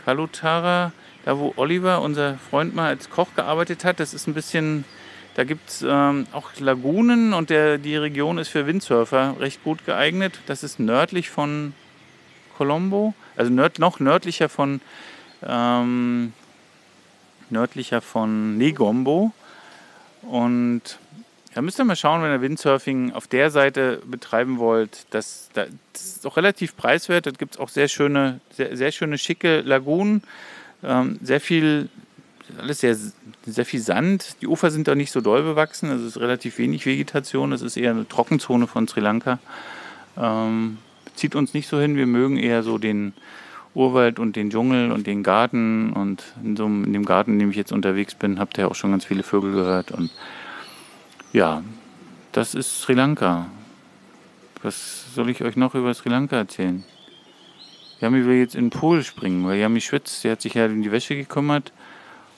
Kalutara 0.05 0.93
da 1.29 1.39
wo 1.39 1.53
Oliver, 1.57 2.01
unser 2.01 2.39
Freund, 2.39 2.75
mal 2.75 2.89
als 2.89 3.11
Koch 3.11 3.29
gearbeitet 3.37 3.85
hat. 3.85 4.01
Das 4.01 4.15
ist 4.15 4.27
ein 4.27 4.33
bisschen, 4.33 4.87
da 5.35 5.45
gibt 5.45 5.69
es 5.69 5.85
ähm, 5.87 6.27
auch 6.33 6.51
Lagunen 6.59 7.35
und 7.35 7.51
der, 7.51 7.77
die 7.77 7.97
Region 7.97 8.39
ist 8.39 8.49
für 8.49 8.67
Windsurfer 8.67 9.37
recht 9.39 9.63
gut 9.63 9.85
geeignet. 9.85 10.41
Das 10.47 10.63
ist 10.63 10.81
nördlich 10.81 11.29
von 11.29 11.75
Colombo, 12.59 13.15
also 13.37 13.53
nörd, 13.53 13.79
noch 13.79 14.01
nördlicher 14.01 14.49
von, 14.49 14.81
ähm, 15.47 16.33
nördlicher 17.51 18.01
von 18.01 18.59
Negombo. 18.59 19.33
Und 20.23 20.99
da 21.55 21.63
müsst 21.63 21.79
ihr 21.79 21.85
mal 21.85 21.95
schauen, 21.95 22.21
wenn 22.23 22.33
ihr 22.33 22.43
Windsurfing 22.43 23.13
auf 23.13 23.29
der 23.29 23.53
Seite 23.53 24.03
betreiben 24.05 24.59
wollt. 24.59 25.07
Das, 25.11 25.51
das 25.55 25.69
ist 25.95 26.27
auch 26.27 26.37
relativ 26.37 26.77
preiswert. 26.77 27.27
Da 27.27 27.31
gibt 27.31 27.55
es 27.55 27.61
auch 27.61 27.69
sehr 27.69 27.87
schöne, 27.87 28.41
sehr, 28.51 28.77
sehr 28.77 28.91
schöne, 28.91 29.19
schicke 29.19 29.61
Lagunen. 29.61 30.25
Ähm, 30.83 31.21
sehr 31.23 31.41
viel, 31.41 31.89
alles 32.59 32.81
sehr, 32.81 32.97
sehr 33.47 33.65
viel 33.65 33.81
Sand. 33.81 34.37
Die 34.43 34.49
Ufer 34.49 34.73
sind 34.73 34.89
da 34.89 34.97
nicht 34.97 35.13
so 35.13 35.21
doll 35.21 35.45
bewachsen, 35.45 35.91
also 35.91 36.05
es 36.05 36.17
ist 36.17 36.21
relativ 36.21 36.59
wenig 36.59 36.87
Vegetation. 36.87 37.53
Das 37.53 37.63
ist 37.63 37.77
eher 37.77 37.93
eine 37.93 38.09
Trockenzone 38.09 38.67
von 38.67 38.89
Sri 38.89 39.01
Lanka. 39.01 39.39
Ähm, 40.17 40.79
zieht 41.19 41.35
uns 41.35 41.55
nicht 41.55 41.69
so 41.69 41.79
hin. 41.81 41.97
Wir 41.97 42.07
mögen 42.07 42.37
eher 42.37 42.63
so 42.63 42.79
den 42.79 43.13
Urwald 43.75 44.19
und 44.19 44.37
den 44.37 44.51
Dschungel 44.51 44.93
und 44.93 45.07
den 45.07 45.23
Garten. 45.23 45.93
Und 45.93 46.25
in, 46.43 46.57
so 46.57 46.67
in 46.67 46.93
dem 46.93 47.05
Garten, 47.05 47.33
in 47.33 47.39
dem 47.39 47.51
ich 47.51 47.57
jetzt 47.57 47.73
unterwegs 47.73 48.15
bin, 48.15 48.39
habt 48.39 48.59
ihr 48.59 48.69
auch 48.69 48.75
schon 48.75 48.91
ganz 48.91 49.05
viele 49.05 49.23
Vögel 49.23 49.53
gehört. 49.53 49.93
Und 49.93 50.11
ja, 51.33 51.63
das 52.33 52.55
ist 52.55 52.81
Sri 52.81 52.95
Lanka. 52.95 53.47
Was 54.63 55.15
soll 55.15 55.31
ich 55.31 55.43
euch 55.43 55.57
noch 55.57 55.75
über 55.75 55.93
Sri 55.95 56.09
Lanka 56.09 56.37
erzählen? 56.37 56.85
Yami 58.01 58.25
will 58.25 58.37
jetzt 58.37 58.55
in 58.55 58.67
den 58.67 58.71
Pool 58.71 59.03
springen, 59.03 59.45
weil 59.47 59.59
Yami 59.59 59.81
schwitzt. 59.81 60.21
Sie 60.21 60.31
hat 60.31 60.41
sich 60.41 60.55
ja 60.55 60.67
um 60.67 60.83
die 60.83 60.93
Wäsche 60.93 61.17
gekümmert. 61.17 61.73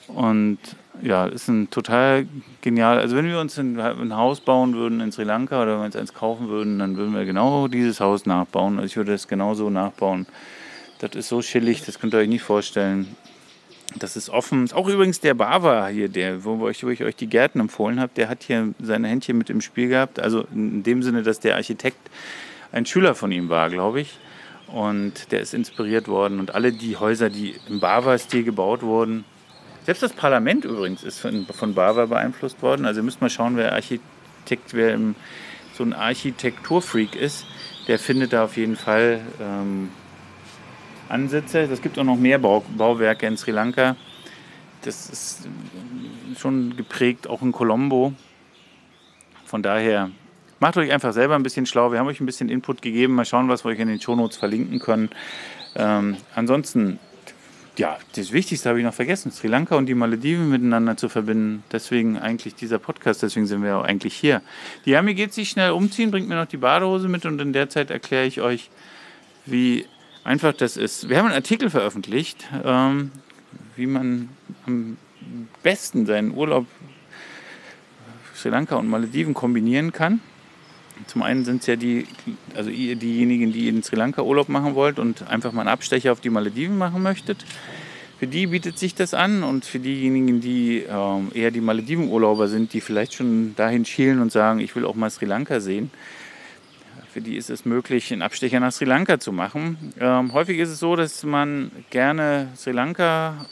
Und 0.07 0.59
ja, 1.01 1.25
ist 1.25 1.47
ein 1.47 1.69
total 1.69 2.27
genial. 2.61 2.99
Also 2.99 3.15
wenn 3.15 3.25
wir 3.25 3.39
uns 3.39 3.57
ein, 3.57 3.79
ein, 3.79 4.15
Haus 4.15 4.41
bauen 4.41 4.75
würden 4.75 4.99
in 4.99 5.11
Sri 5.11 5.23
Lanka 5.23 5.61
oder 5.61 5.73
wenn 5.73 5.79
wir 5.79 5.85
uns 5.85 5.95
eins 5.95 6.13
kaufen 6.13 6.49
würden, 6.49 6.79
dann 6.79 6.97
würden 6.97 7.13
wir 7.13 7.25
genau 7.25 7.67
dieses 7.67 7.99
Haus 7.99 8.25
nachbauen. 8.25 8.77
Also 8.77 8.85
ich 8.85 8.97
würde 8.97 9.11
das 9.11 9.27
genauso 9.27 9.69
nachbauen. 9.69 10.27
Das 10.99 11.15
ist 11.15 11.29
so 11.29 11.41
chillig, 11.41 11.83
das 11.83 11.99
könnt 11.99 12.13
ihr 12.13 12.19
euch 12.19 12.29
nicht 12.29 12.43
vorstellen. 12.43 13.15
Das 13.97 14.15
ist 14.15 14.29
offen. 14.29 14.71
Auch 14.73 14.87
übrigens 14.87 15.19
der 15.19 15.33
Bava 15.33 15.87
hier, 15.87 16.07
der, 16.07 16.43
wo 16.43 16.69
ich, 16.69 16.83
wo 16.83 16.89
ich 16.89 17.03
euch 17.03 17.15
die 17.15 17.27
Gärten 17.27 17.59
empfohlen 17.59 17.99
habe, 17.99 18.11
der 18.15 18.29
hat 18.29 18.43
hier 18.43 18.73
seine 18.81 19.07
Händchen 19.07 19.37
mit 19.37 19.49
im 19.49 19.61
Spiel 19.61 19.89
gehabt. 19.89 20.19
Also 20.19 20.45
in 20.53 20.83
dem 20.83 21.03
Sinne, 21.03 21.23
dass 21.23 21.39
der 21.39 21.55
Architekt 21.55 22.09
ein 22.71 22.85
Schüler 22.85 23.15
von 23.15 23.31
ihm 23.31 23.49
war, 23.49 23.69
glaube 23.69 24.01
ich 24.01 24.17
und 24.73 25.31
der 25.31 25.41
ist 25.41 25.53
inspiriert 25.53 26.07
worden. 26.07 26.39
Und 26.39 26.55
alle 26.55 26.71
die 26.71 26.97
Häuser, 26.97 27.29
die 27.29 27.55
im 27.67 27.79
Bava-Stil 27.79 28.43
gebaut 28.43 28.81
wurden, 28.81 29.25
selbst 29.85 30.03
das 30.03 30.13
Parlament 30.13 30.65
übrigens 30.65 31.03
ist 31.03 31.19
von, 31.19 31.45
von 31.45 31.73
Bava 31.73 32.05
beeinflusst 32.05 32.61
worden. 32.61 32.85
Also 32.85 33.01
müsst 33.03 33.21
mal 33.21 33.29
schauen, 33.29 33.57
wer 33.57 33.73
Architekt, 33.73 34.73
wer 34.73 34.93
im, 34.93 35.15
so 35.73 35.83
ein 35.83 35.93
Architekturfreak 35.93 37.15
ist, 37.15 37.45
der 37.87 37.99
findet 37.99 38.33
da 38.33 38.43
auf 38.43 38.57
jeden 38.57 38.75
Fall 38.75 39.21
ähm, 39.41 39.89
Ansätze. 41.09 41.61
Es 41.61 41.81
gibt 41.81 41.97
auch 41.97 42.03
noch 42.03 42.17
mehr 42.17 42.39
Bau, 42.39 42.63
Bauwerke 42.77 43.25
in 43.25 43.37
Sri 43.37 43.51
Lanka. 43.51 43.95
Das 44.83 45.09
ist 45.09 45.47
schon 46.37 46.75
geprägt, 46.75 47.27
auch 47.27 47.41
in 47.41 47.51
Colombo. 47.51 48.13
Von 49.45 49.63
daher 49.63 50.11
Macht 50.61 50.77
euch 50.77 50.91
einfach 50.91 51.11
selber 51.11 51.33
ein 51.33 51.41
bisschen 51.41 51.65
schlau. 51.65 51.91
Wir 51.91 51.97
haben 51.97 52.05
euch 52.05 52.19
ein 52.19 52.27
bisschen 52.27 52.47
Input 52.47 52.83
gegeben. 52.83 53.15
Mal 53.15 53.25
schauen, 53.25 53.49
was 53.49 53.65
wir 53.65 53.71
euch 53.71 53.79
in 53.79 53.87
den 53.87 53.99
Shownotes 53.99 54.37
verlinken 54.37 54.77
können. 54.77 55.09
Ähm, 55.75 56.17
ansonsten, 56.35 56.99
ja, 57.77 57.97
das 58.15 58.31
Wichtigste 58.31 58.69
habe 58.69 58.79
ich 58.79 58.85
noch 58.85 58.93
vergessen: 58.93 59.31
Sri 59.31 59.47
Lanka 59.47 59.75
und 59.75 59.85
die 59.85 59.93
Malediven 59.93 60.49
miteinander 60.49 60.97
zu 60.97 61.09
verbinden. 61.09 61.63
Deswegen 61.71 62.17
eigentlich 62.17 62.55
dieser 62.55 62.79
Podcast, 62.79 63.23
deswegen 63.23 63.45
sind 63.45 63.63
wir 63.63 63.77
auch 63.77 63.83
eigentlich 63.83 64.13
hier. 64.13 64.41
Die 64.85 64.91
Yami 64.91 65.13
geht 65.13 65.33
sich 65.33 65.49
schnell 65.49 65.71
umziehen, 65.71 66.11
bringt 66.11 66.27
mir 66.27 66.35
noch 66.35 66.47
die 66.47 66.57
Badehose 66.57 67.07
mit 67.07 67.25
und 67.25 67.39
in 67.39 67.53
der 67.53 67.69
Zeit 67.69 67.89
erkläre 67.89 68.25
ich 68.25 68.41
euch, 68.41 68.69
wie 69.45 69.85
einfach 70.23 70.53
das 70.53 70.77
ist. 70.77 71.09
Wir 71.09 71.17
haben 71.17 71.27
einen 71.27 71.35
Artikel 71.35 71.69
veröffentlicht, 71.69 72.47
ähm, 72.63 73.11
wie 73.75 73.87
man 73.87 74.29
am 74.65 74.97
besten 75.63 76.05
seinen 76.05 76.31
Urlaub 76.31 76.67
Sri 78.35 78.49
Lanka 78.49 78.75
und 78.75 78.87
Malediven 78.87 79.33
kombinieren 79.33 79.91
kann. 79.93 80.19
Zum 81.07 81.23
einen 81.23 81.45
sind 81.45 81.61
es 81.61 81.67
ja 81.67 81.75
die, 81.75 82.07
also 82.55 82.69
diejenigen, 82.69 83.51
die 83.51 83.67
in 83.67 83.83
Sri 83.83 83.95
Lanka 83.95 84.21
Urlaub 84.21 84.49
machen 84.49 84.75
wollt 84.75 84.99
und 84.99 85.27
einfach 85.27 85.51
mal 85.51 85.61
einen 85.61 85.69
Abstecher 85.69 86.11
auf 86.11 86.21
die 86.21 86.29
Malediven 86.29 86.77
machen 86.77 87.01
möchtet. 87.01 87.45
Für 88.19 88.27
die 88.27 88.47
bietet 88.47 88.77
sich 88.77 88.93
das 88.93 89.13
an 89.13 89.41
und 89.41 89.65
für 89.65 89.79
diejenigen, 89.79 90.41
die 90.41 90.85
ähm, 90.87 91.31
eher 91.33 91.49
die 91.49 91.61
Malediven-Urlauber 91.61 92.47
sind, 92.47 92.73
die 92.73 92.81
vielleicht 92.81 93.15
schon 93.15 93.55
dahin 93.55 93.83
schielen 93.83 94.21
und 94.21 94.31
sagen, 94.31 94.59
ich 94.59 94.75
will 94.75 94.85
auch 94.85 94.93
mal 94.95 95.09
Sri 95.09 95.25
Lanka 95.25 95.59
sehen, 95.59 95.89
für 97.11 97.19
die 97.19 97.35
ist 97.35 97.49
es 97.49 97.65
möglich, 97.65 98.13
einen 98.13 98.21
Abstecher 98.21 98.59
nach 98.59 98.71
Sri 98.71 98.85
Lanka 98.85 99.19
zu 99.19 99.31
machen. 99.31 99.93
Ähm, 99.99 100.33
häufig 100.33 100.59
ist 100.59 100.69
es 100.69 100.79
so, 100.79 100.95
dass 100.95 101.23
man 101.23 101.71
gerne 101.89 102.47
Sri 102.55 102.71
Lanka 102.71 103.45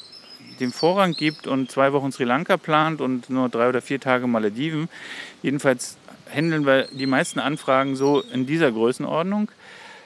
dem 0.60 0.72
Vorrang 0.72 1.14
gibt 1.14 1.48
und 1.48 1.72
zwei 1.72 1.92
Wochen 1.94 2.12
Sri 2.12 2.24
Lanka 2.24 2.58
plant 2.58 3.02
und 3.02 3.30
nur 3.30 3.50
drei 3.50 3.70
oder 3.70 3.82
vier 3.82 4.00
Tage 4.00 4.28
Malediven. 4.28 4.88
Jedenfalls 5.42 5.98
handeln 6.34 6.66
wir 6.66 6.88
die 6.92 7.06
meisten 7.06 7.40
Anfragen 7.40 7.96
so 7.96 8.22
in 8.22 8.46
dieser 8.46 8.72
Größenordnung. 8.72 9.52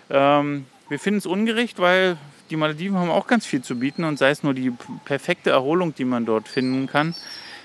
Ähm, 0.10 0.66
wir 0.90 1.00
finden 1.00 1.20
es 1.20 1.26
ungerecht, 1.26 1.80
weil 1.80 2.18
die 2.50 2.56
Malediven 2.56 2.98
haben 2.98 3.10
auch 3.10 3.28
ganz 3.28 3.46
viel 3.46 3.62
zu 3.62 3.80
bieten 3.80 4.04
und 4.04 4.18
sei 4.18 4.30
es 4.30 4.44
nur 4.44 4.54
die 4.54 4.72
perfekte 5.06 5.50
Erholung, 5.50 5.96
die 5.96 6.06
man 6.06 6.26
dort 6.26 6.48
finden 6.48 6.88
kann. 6.88 7.16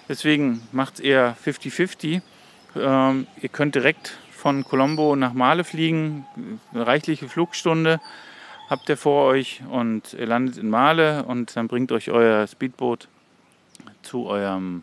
Deswegen 0.09 0.63
macht 0.73 0.95
es 0.95 1.01
eher 1.01 1.37
50-50. 1.45 2.23
Ähm, 2.77 3.27
ihr 3.41 3.49
könnt 3.49 3.75
direkt 3.75 4.17
von 4.31 4.65
Colombo 4.65 5.17
nach 5.17 5.33
Male 5.33 5.65
fliegen, 5.65 6.27
eine 6.73 6.87
reichliche 6.87 7.29
Flugstunde 7.29 8.01
habt 8.69 8.89
ihr 8.89 8.97
vor 8.97 9.25
euch 9.25 9.63
und 9.71 10.13
ihr 10.13 10.27
landet 10.27 10.59
in 10.59 10.69
Male 10.69 11.25
und 11.25 11.57
dann 11.57 11.69
bringt 11.69 11.91
euch 11.91 12.11
euer 12.11 12.47
Speedboot 12.47 13.09
zu 14.03 14.27
eurem 14.27 14.83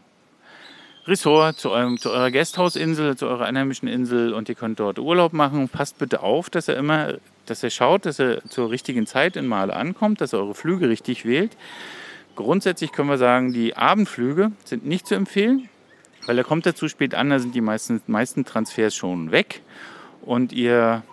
Ressort, 1.08 1.60
zu, 1.60 1.70
eurem, 1.70 2.00
zu 2.00 2.10
eurer 2.10 2.32
Gasthausinsel, 2.32 3.16
zu 3.16 3.28
eurer 3.28 3.46
einheimischen 3.46 3.88
Insel 3.88 4.34
und 4.34 4.50
ihr 4.50 4.56
könnt 4.56 4.80
dort 4.80 4.98
Urlaub 4.98 5.34
machen. 5.34 5.70
Passt 5.70 6.00
bitte 6.00 6.24
auf, 6.24 6.50
dass 6.50 6.68
ihr 6.68 6.76
immer, 6.76 7.16
dass 7.46 7.62
ihr 7.62 7.70
schaut, 7.70 8.08
dass 8.08 8.20
ihr 8.20 8.42
zur 8.50 8.72
richtigen 8.72 9.06
Zeit 9.06 9.36
in 9.36 9.46
Male 9.46 9.76
ankommt, 9.76 10.20
dass 10.20 10.34
ihr 10.34 10.40
eure 10.40 10.56
Flüge 10.56 10.90
richtig 10.90 11.24
wählt. 11.24 11.56
Grundsätzlich 12.36 12.92
können 12.92 13.08
wir 13.08 13.20
sagen, 13.20 13.54
die 13.54 13.78
Abendflüge 13.78 14.52
sind 14.64 14.88
nicht 14.88 15.06
zu 15.06 15.14
empfehlen, 15.14 15.70
weil 16.26 16.38
da 16.38 16.44
kommt 16.44 16.66
er 16.66 16.74
zu 16.74 16.88
spät 16.88 17.14
an, 17.14 17.30
da 17.30 17.38
sind 17.38 17.54
die 17.54 17.62
meisten, 17.62 18.02
meisten 18.08 18.44
Transfers 18.44 18.96
schon 18.96 19.32
weg 19.32 19.62
und 20.24 20.54
ihr 20.54 21.04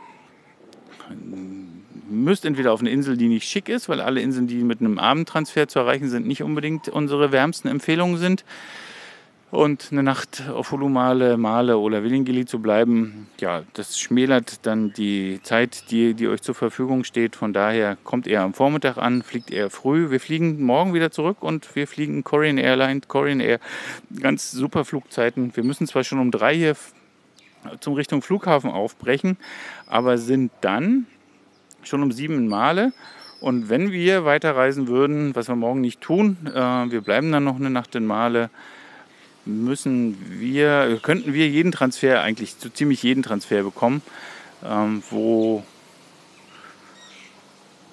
müsst 2.08 2.46
entweder 2.46 2.72
auf 2.72 2.80
eine 2.80 2.88
Insel, 2.88 3.18
die 3.18 3.28
nicht 3.28 3.46
schick 3.46 3.68
ist, 3.68 3.90
weil 3.90 4.00
alle 4.00 4.22
Inseln, 4.22 4.46
die 4.46 4.64
mit 4.64 4.80
einem 4.80 4.98
Abendtransfer 4.98 5.68
zu 5.68 5.80
erreichen 5.80 6.08
sind, 6.08 6.26
nicht 6.26 6.42
unbedingt 6.42 6.88
unsere 6.88 7.30
wärmsten 7.30 7.68
Empfehlungen 7.68 8.16
sind 8.16 8.42
und 9.52 9.88
eine 9.92 10.02
Nacht 10.02 10.48
auf 10.48 10.72
Hulumale, 10.72 11.36
Male 11.36 11.76
oder 11.76 12.02
Willingili 12.02 12.46
zu 12.46 12.60
bleiben, 12.60 13.26
ja, 13.38 13.64
das 13.74 13.98
schmälert 14.00 14.64
dann 14.64 14.94
die 14.94 15.40
Zeit, 15.42 15.90
die, 15.90 16.14
die 16.14 16.26
euch 16.26 16.40
zur 16.40 16.54
Verfügung 16.54 17.04
steht. 17.04 17.36
Von 17.36 17.52
daher 17.52 17.98
kommt 18.02 18.26
eher 18.26 18.40
am 18.40 18.54
Vormittag 18.54 18.96
an, 18.96 19.22
fliegt 19.22 19.50
eher 19.50 19.68
früh. 19.68 20.10
Wir 20.10 20.20
fliegen 20.20 20.62
morgen 20.62 20.94
wieder 20.94 21.10
zurück 21.10 21.42
und 21.42 21.76
wir 21.76 21.86
fliegen 21.86 22.24
Korean 22.24 22.56
Airline, 22.56 23.02
Korean 23.06 23.40
Air, 23.40 23.60
ganz 24.22 24.52
super 24.52 24.86
Flugzeiten. 24.86 25.54
Wir 25.54 25.64
müssen 25.64 25.86
zwar 25.86 26.02
schon 26.02 26.18
um 26.18 26.30
drei 26.30 26.56
hier 26.56 26.74
zum 27.80 27.92
Richtung 27.92 28.22
Flughafen 28.22 28.70
aufbrechen, 28.70 29.36
aber 29.86 30.16
sind 30.16 30.50
dann 30.62 31.06
schon 31.82 32.02
um 32.02 32.10
sieben 32.10 32.48
Male. 32.48 32.94
Und 33.42 33.68
wenn 33.68 33.92
wir 33.92 34.24
weiterreisen 34.24 34.88
würden, 34.88 35.36
was 35.36 35.48
wir 35.48 35.56
morgen 35.56 35.82
nicht 35.82 36.00
tun, 36.00 36.38
äh, 36.46 36.90
wir 36.90 37.02
bleiben 37.02 37.30
dann 37.30 37.44
noch 37.44 37.56
eine 37.56 37.68
Nacht 37.68 37.94
in 37.94 38.06
Male, 38.06 38.48
müssen 39.44 40.16
wir, 40.40 40.98
könnten 41.02 41.34
wir 41.34 41.48
jeden 41.48 41.72
Transfer, 41.72 42.22
eigentlich 42.22 42.54
so 42.58 42.68
ziemlich 42.68 43.02
jeden 43.02 43.22
Transfer 43.22 43.62
bekommen, 43.62 44.02
ähm, 44.64 45.02
wo 45.10 45.64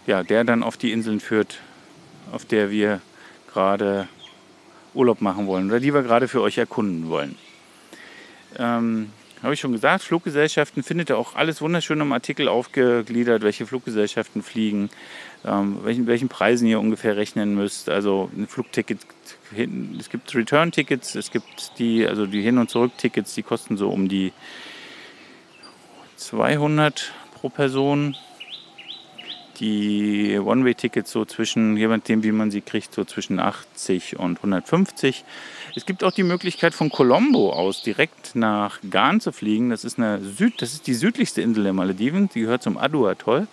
ja, 0.06 0.24
der 0.24 0.44
dann 0.44 0.64
auf 0.64 0.78
die 0.78 0.92
Inseln 0.92 1.20
führt, 1.20 1.60
auf 2.32 2.46
der 2.46 2.72
wir 2.72 3.02
gerade 3.52 4.08
Urlaub 4.94 5.22
machen 5.22 5.48
wollen 5.48 5.68
oder 5.68 5.80
die 5.80 5.94
wir 5.94 6.02
gerade 6.02 6.28
für 6.28 6.42
euch 6.42 6.58
erkunden 6.58 7.10
wollen. 7.10 7.36
Ähm, 8.58 9.12
habe 9.42 9.54
ich 9.54 9.60
schon 9.60 9.72
gesagt, 9.72 10.04
Fluggesellschaften 10.04 10.84
findet 10.84 11.10
ihr 11.10 11.18
auch 11.18 11.36
alles 11.36 11.62
wunderschön 11.62 12.02
im 12.02 12.12
Artikel 12.12 12.48
aufgegliedert, 12.48 13.42
welche 13.42 13.66
Fluggesellschaften 13.66 14.44
fliegen, 14.44 14.90
ähm, 15.46 15.78
welchen, 15.84 16.08
welchen 16.08 16.28
Preisen 16.28 16.68
ihr 16.68 16.80
ungefähr 16.80 17.16
rechnen 17.16 17.56
müsst. 17.56 17.90
Also 17.90 18.30
ein 18.36 18.48
Flugticket, 18.48 19.00
es 19.98 20.10
gibt 20.10 20.36
Return-Tickets, 20.36 21.16
es 21.16 21.32
gibt 21.32 21.80
die, 21.80 22.06
also 22.06 22.26
die 22.26 22.42
Hin- 22.42 22.58
und 22.58 22.70
Zurück-Tickets, 22.70 23.34
die 23.36 23.44
kosten 23.44 23.78
so 23.78 23.90
um 23.90 24.10
die 24.10 24.34
200 26.18 27.14
pro 27.34 27.50
Person. 27.50 28.16
Die 29.60 30.40
One-Way-Tickets 30.40 31.12
so 31.12 31.26
zwischen, 31.26 31.76
je 31.76 31.88
nachdem 31.88 32.24
wie 32.24 32.32
man 32.32 32.52
sie 32.52 32.62
kriegt, 32.62 32.94
so 32.94 33.04
zwischen 33.04 33.40
80 33.40 34.18
und 34.18 34.38
150. 34.38 35.26
Es 35.76 35.86
gibt 35.86 36.04
auch 36.04 36.12
die 36.12 36.24
Möglichkeit 36.24 36.74
von 36.74 36.90
Colombo 36.90 37.52
aus 37.52 37.84
direkt 37.84 38.36
nach 38.36 38.80
Ghan 38.90 39.20
zu 39.20 39.32
fliegen. 39.32 39.70
Das 39.70 39.84
ist, 39.84 39.98
eine 39.98 40.22
Süd, 40.22 40.62
das 40.62 40.74
ist 40.74 40.88
die 40.88 40.94
südlichste 40.94 41.42
Insel 41.42 41.64
der 41.64 41.74
Malediven. 41.74 42.30
Die 42.34 42.42
gehört 42.42 42.64
zum 42.64 42.78
Adu-Atoll. 42.78 43.48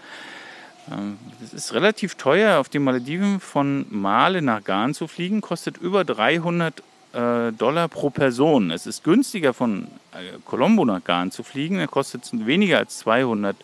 Ähm, 0.91 1.19
das 1.41 1.53
ist 1.53 1.75
relativ 1.75 2.15
teuer, 2.15 2.59
auf 2.59 2.69
den 2.69 2.85
Malediven 2.85 3.41
von 3.41 3.87
Male 3.91 4.43
nach 4.43 4.63
Ghan 4.63 4.95
zu 4.95 5.09
fliegen. 5.09 5.41
Kostet 5.41 5.77
über 5.77 6.05
300 6.05 6.83
äh, 7.13 7.53
Dollar 7.53 7.89
pro 7.89 8.11
Person. 8.11 8.71
Es 8.71 8.87
ist 8.87 9.03
günstiger 9.03 9.55
von 9.55 9.89
äh, 10.13 10.39
Colombo 10.45 10.85
nach 10.85 11.03
Ghan 11.03 11.31
zu 11.31 11.43
fliegen. 11.43 11.79
Da 11.79 11.87
kostet 11.87 12.25
es 12.25 12.47
weniger 12.47 12.79
als 12.79 12.99
200 12.99 13.57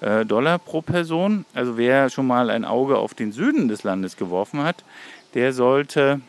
äh, 0.00 0.24
Dollar 0.24 0.58
pro 0.58 0.82
Person. 0.82 1.44
Also 1.54 1.76
wer 1.76 2.10
schon 2.10 2.26
mal 2.26 2.50
ein 2.50 2.64
Auge 2.64 2.98
auf 2.98 3.14
den 3.14 3.32
Süden 3.32 3.68
des 3.68 3.82
Landes 3.82 4.16
geworfen 4.16 4.62
hat, 4.62 4.84
der 5.34 5.52
sollte 5.52 6.20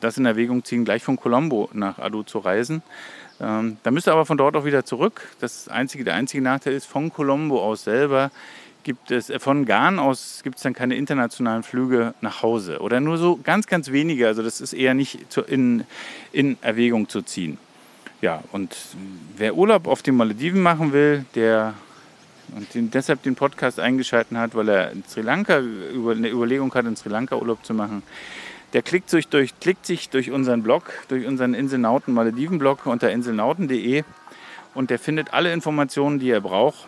das 0.00 0.16
in 0.16 0.26
Erwägung 0.26 0.64
ziehen, 0.64 0.84
gleich 0.84 1.02
von 1.02 1.16
Colombo 1.16 1.68
nach 1.72 1.98
Adu 1.98 2.22
zu 2.22 2.38
reisen. 2.38 2.82
Ähm, 3.40 3.76
da 3.82 3.90
müsst 3.90 4.08
ihr 4.08 4.12
aber 4.12 4.26
von 4.26 4.38
dort 4.38 4.56
auch 4.56 4.64
wieder 4.64 4.84
zurück. 4.84 5.28
Das 5.40 5.68
einzige, 5.68 6.04
der 6.04 6.14
einzige 6.14 6.42
Nachteil 6.42 6.74
ist, 6.74 6.86
von 6.86 7.12
Colombo 7.12 7.62
aus 7.62 7.84
selber 7.84 8.30
gibt 8.84 9.10
es, 9.10 9.30
äh, 9.30 9.38
von 9.38 9.64
Garn 9.64 9.98
aus 9.98 10.40
gibt 10.42 10.56
es 10.56 10.62
dann 10.62 10.74
keine 10.74 10.94
internationalen 10.96 11.62
Flüge 11.62 12.14
nach 12.20 12.42
Hause. 12.42 12.80
Oder 12.80 13.00
nur 13.00 13.18
so 13.18 13.38
ganz, 13.42 13.66
ganz 13.66 13.90
wenige. 13.90 14.26
Also 14.26 14.42
das 14.42 14.60
ist 14.60 14.72
eher 14.72 14.94
nicht 14.94 15.32
zu, 15.32 15.42
in, 15.42 15.84
in 16.32 16.56
Erwägung 16.62 17.08
zu 17.08 17.22
ziehen. 17.22 17.58
Ja, 18.20 18.42
und 18.52 18.76
wer 19.36 19.56
Urlaub 19.56 19.88
auf 19.88 20.02
den 20.02 20.16
Malediven 20.16 20.62
machen 20.62 20.92
will, 20.92 21.24
der 21.34 21.74
und 22.54 22.74
den, 22.74 22.90
deshalb 22.90 23.22
den 23.22 23.34
Podcast 23.34 23.80
eingeschaltet 23.80 24.36
hat, 24.36 24.54
weil 24.54 24.68
er 24.68 24.90
in 24.90 25.04
Sri 25.08 25.22
Lanka 25.22 25.60
über, 25.60 26.12
eine 26.12 26.28
Überlegung 26.28 26.72
hat, 26.74 26.84
in 26.86 26.96
Sri 26.96 27.08
Lanka 27.08 27.36
Urlaub 27.36 27.64
zu 27.64 27.74
machen, 27.74 28.02
der 28.72 28.82
klickt 28.82 29.10
sich 29.10 29.28
durch, 29.28 29.58
klickt 29.60 29.86
sich 29.86 30.08
durch 30.08 30.30
unseren 30.30 30.62
Blog, 30.62 30.92
durch 31.08 31.26
unseren 31.26 31.54
Inselnauten 31.54 32.14
Malediven 32.14 32.58
Blog 32.58 32.86
unter 32.86 33.10
inselnauten.de 33.10 34.04
und 34.74 34.90
der 34.90 34.98
findet 34.98 35.32
alle 35.34 35.52
Informationen, 35.52 36.18
die 36.18 36.30
er 36.30 36.40
braucht, 36.40 36.86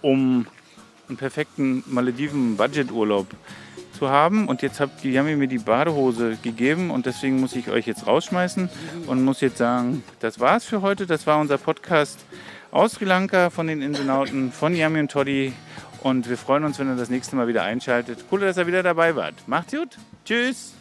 um 0.00 0.46
einen 1.08 1.16
perfekten 1.16 1.84
Malediven-Budget-Urlaub 1.86 3.26
zu 3.98 4.08
haben. 4.08 4.48
Und 4.48 4.62
jetzt 4.62 4.80
habt, 4.80 5.02
die 5.04 5.18
haben 5.18 5.36
mir 5.38 5.46
die 5.46 5.58
Badehose 5.58 6.38
gegeben 6.42 6.90
und 6.90 7.06
deswegen 7.06 7.40
muss 7.40 7.54
ich 7.54 7.68
euch 7.70 7.86
jetzt 7.86 8.06
rausschmeißen 8.06 8.68
und 9.06 9.24
muss 9.24 9.40
jetzt 9.40 9.58
sagen, 9.58 10.02
das 10.20 10.40
war's 10.40 10.64
für 10.64 10.82
heute. 10.82 11.06
Das 11.06 11.26
war 11.26 11.40
unser 11.40 11.58
Podcast 11.58 12.24
aus 12.72 12.94
Sri 12.94 13.04
Lanka 13.04 13.50
von 13.50 13.68
den 13.68 13.82
Inselnauten, 13.82 14.50
von 14.50 14.74
Yami 14.74 15.00
und 15.00 15.10
Toddy. 15.12 15.52
Und 16.02 16.28
wir 16.28 16.36
freuen 16.36 16.64
uns, 16.64 16.80
wenn 16.80 16.88
ihr 16.88 16.96
das 16.96 17.10
nächste 17.10 17.36
Mal 17.36 17.46
wieder 17.46 17.62
einschaltet. 17.62 18.24
Cool, 18.32 18.40
dass 18.40 18.56
ihr 18.56 18.66
wieder 18.66 18.82
dabei 18.82 19.14
wart. 19.14 19.34
Macht's 19.46 19.72
gut. 19.72 19.96
Tschüss. 20.24 20.72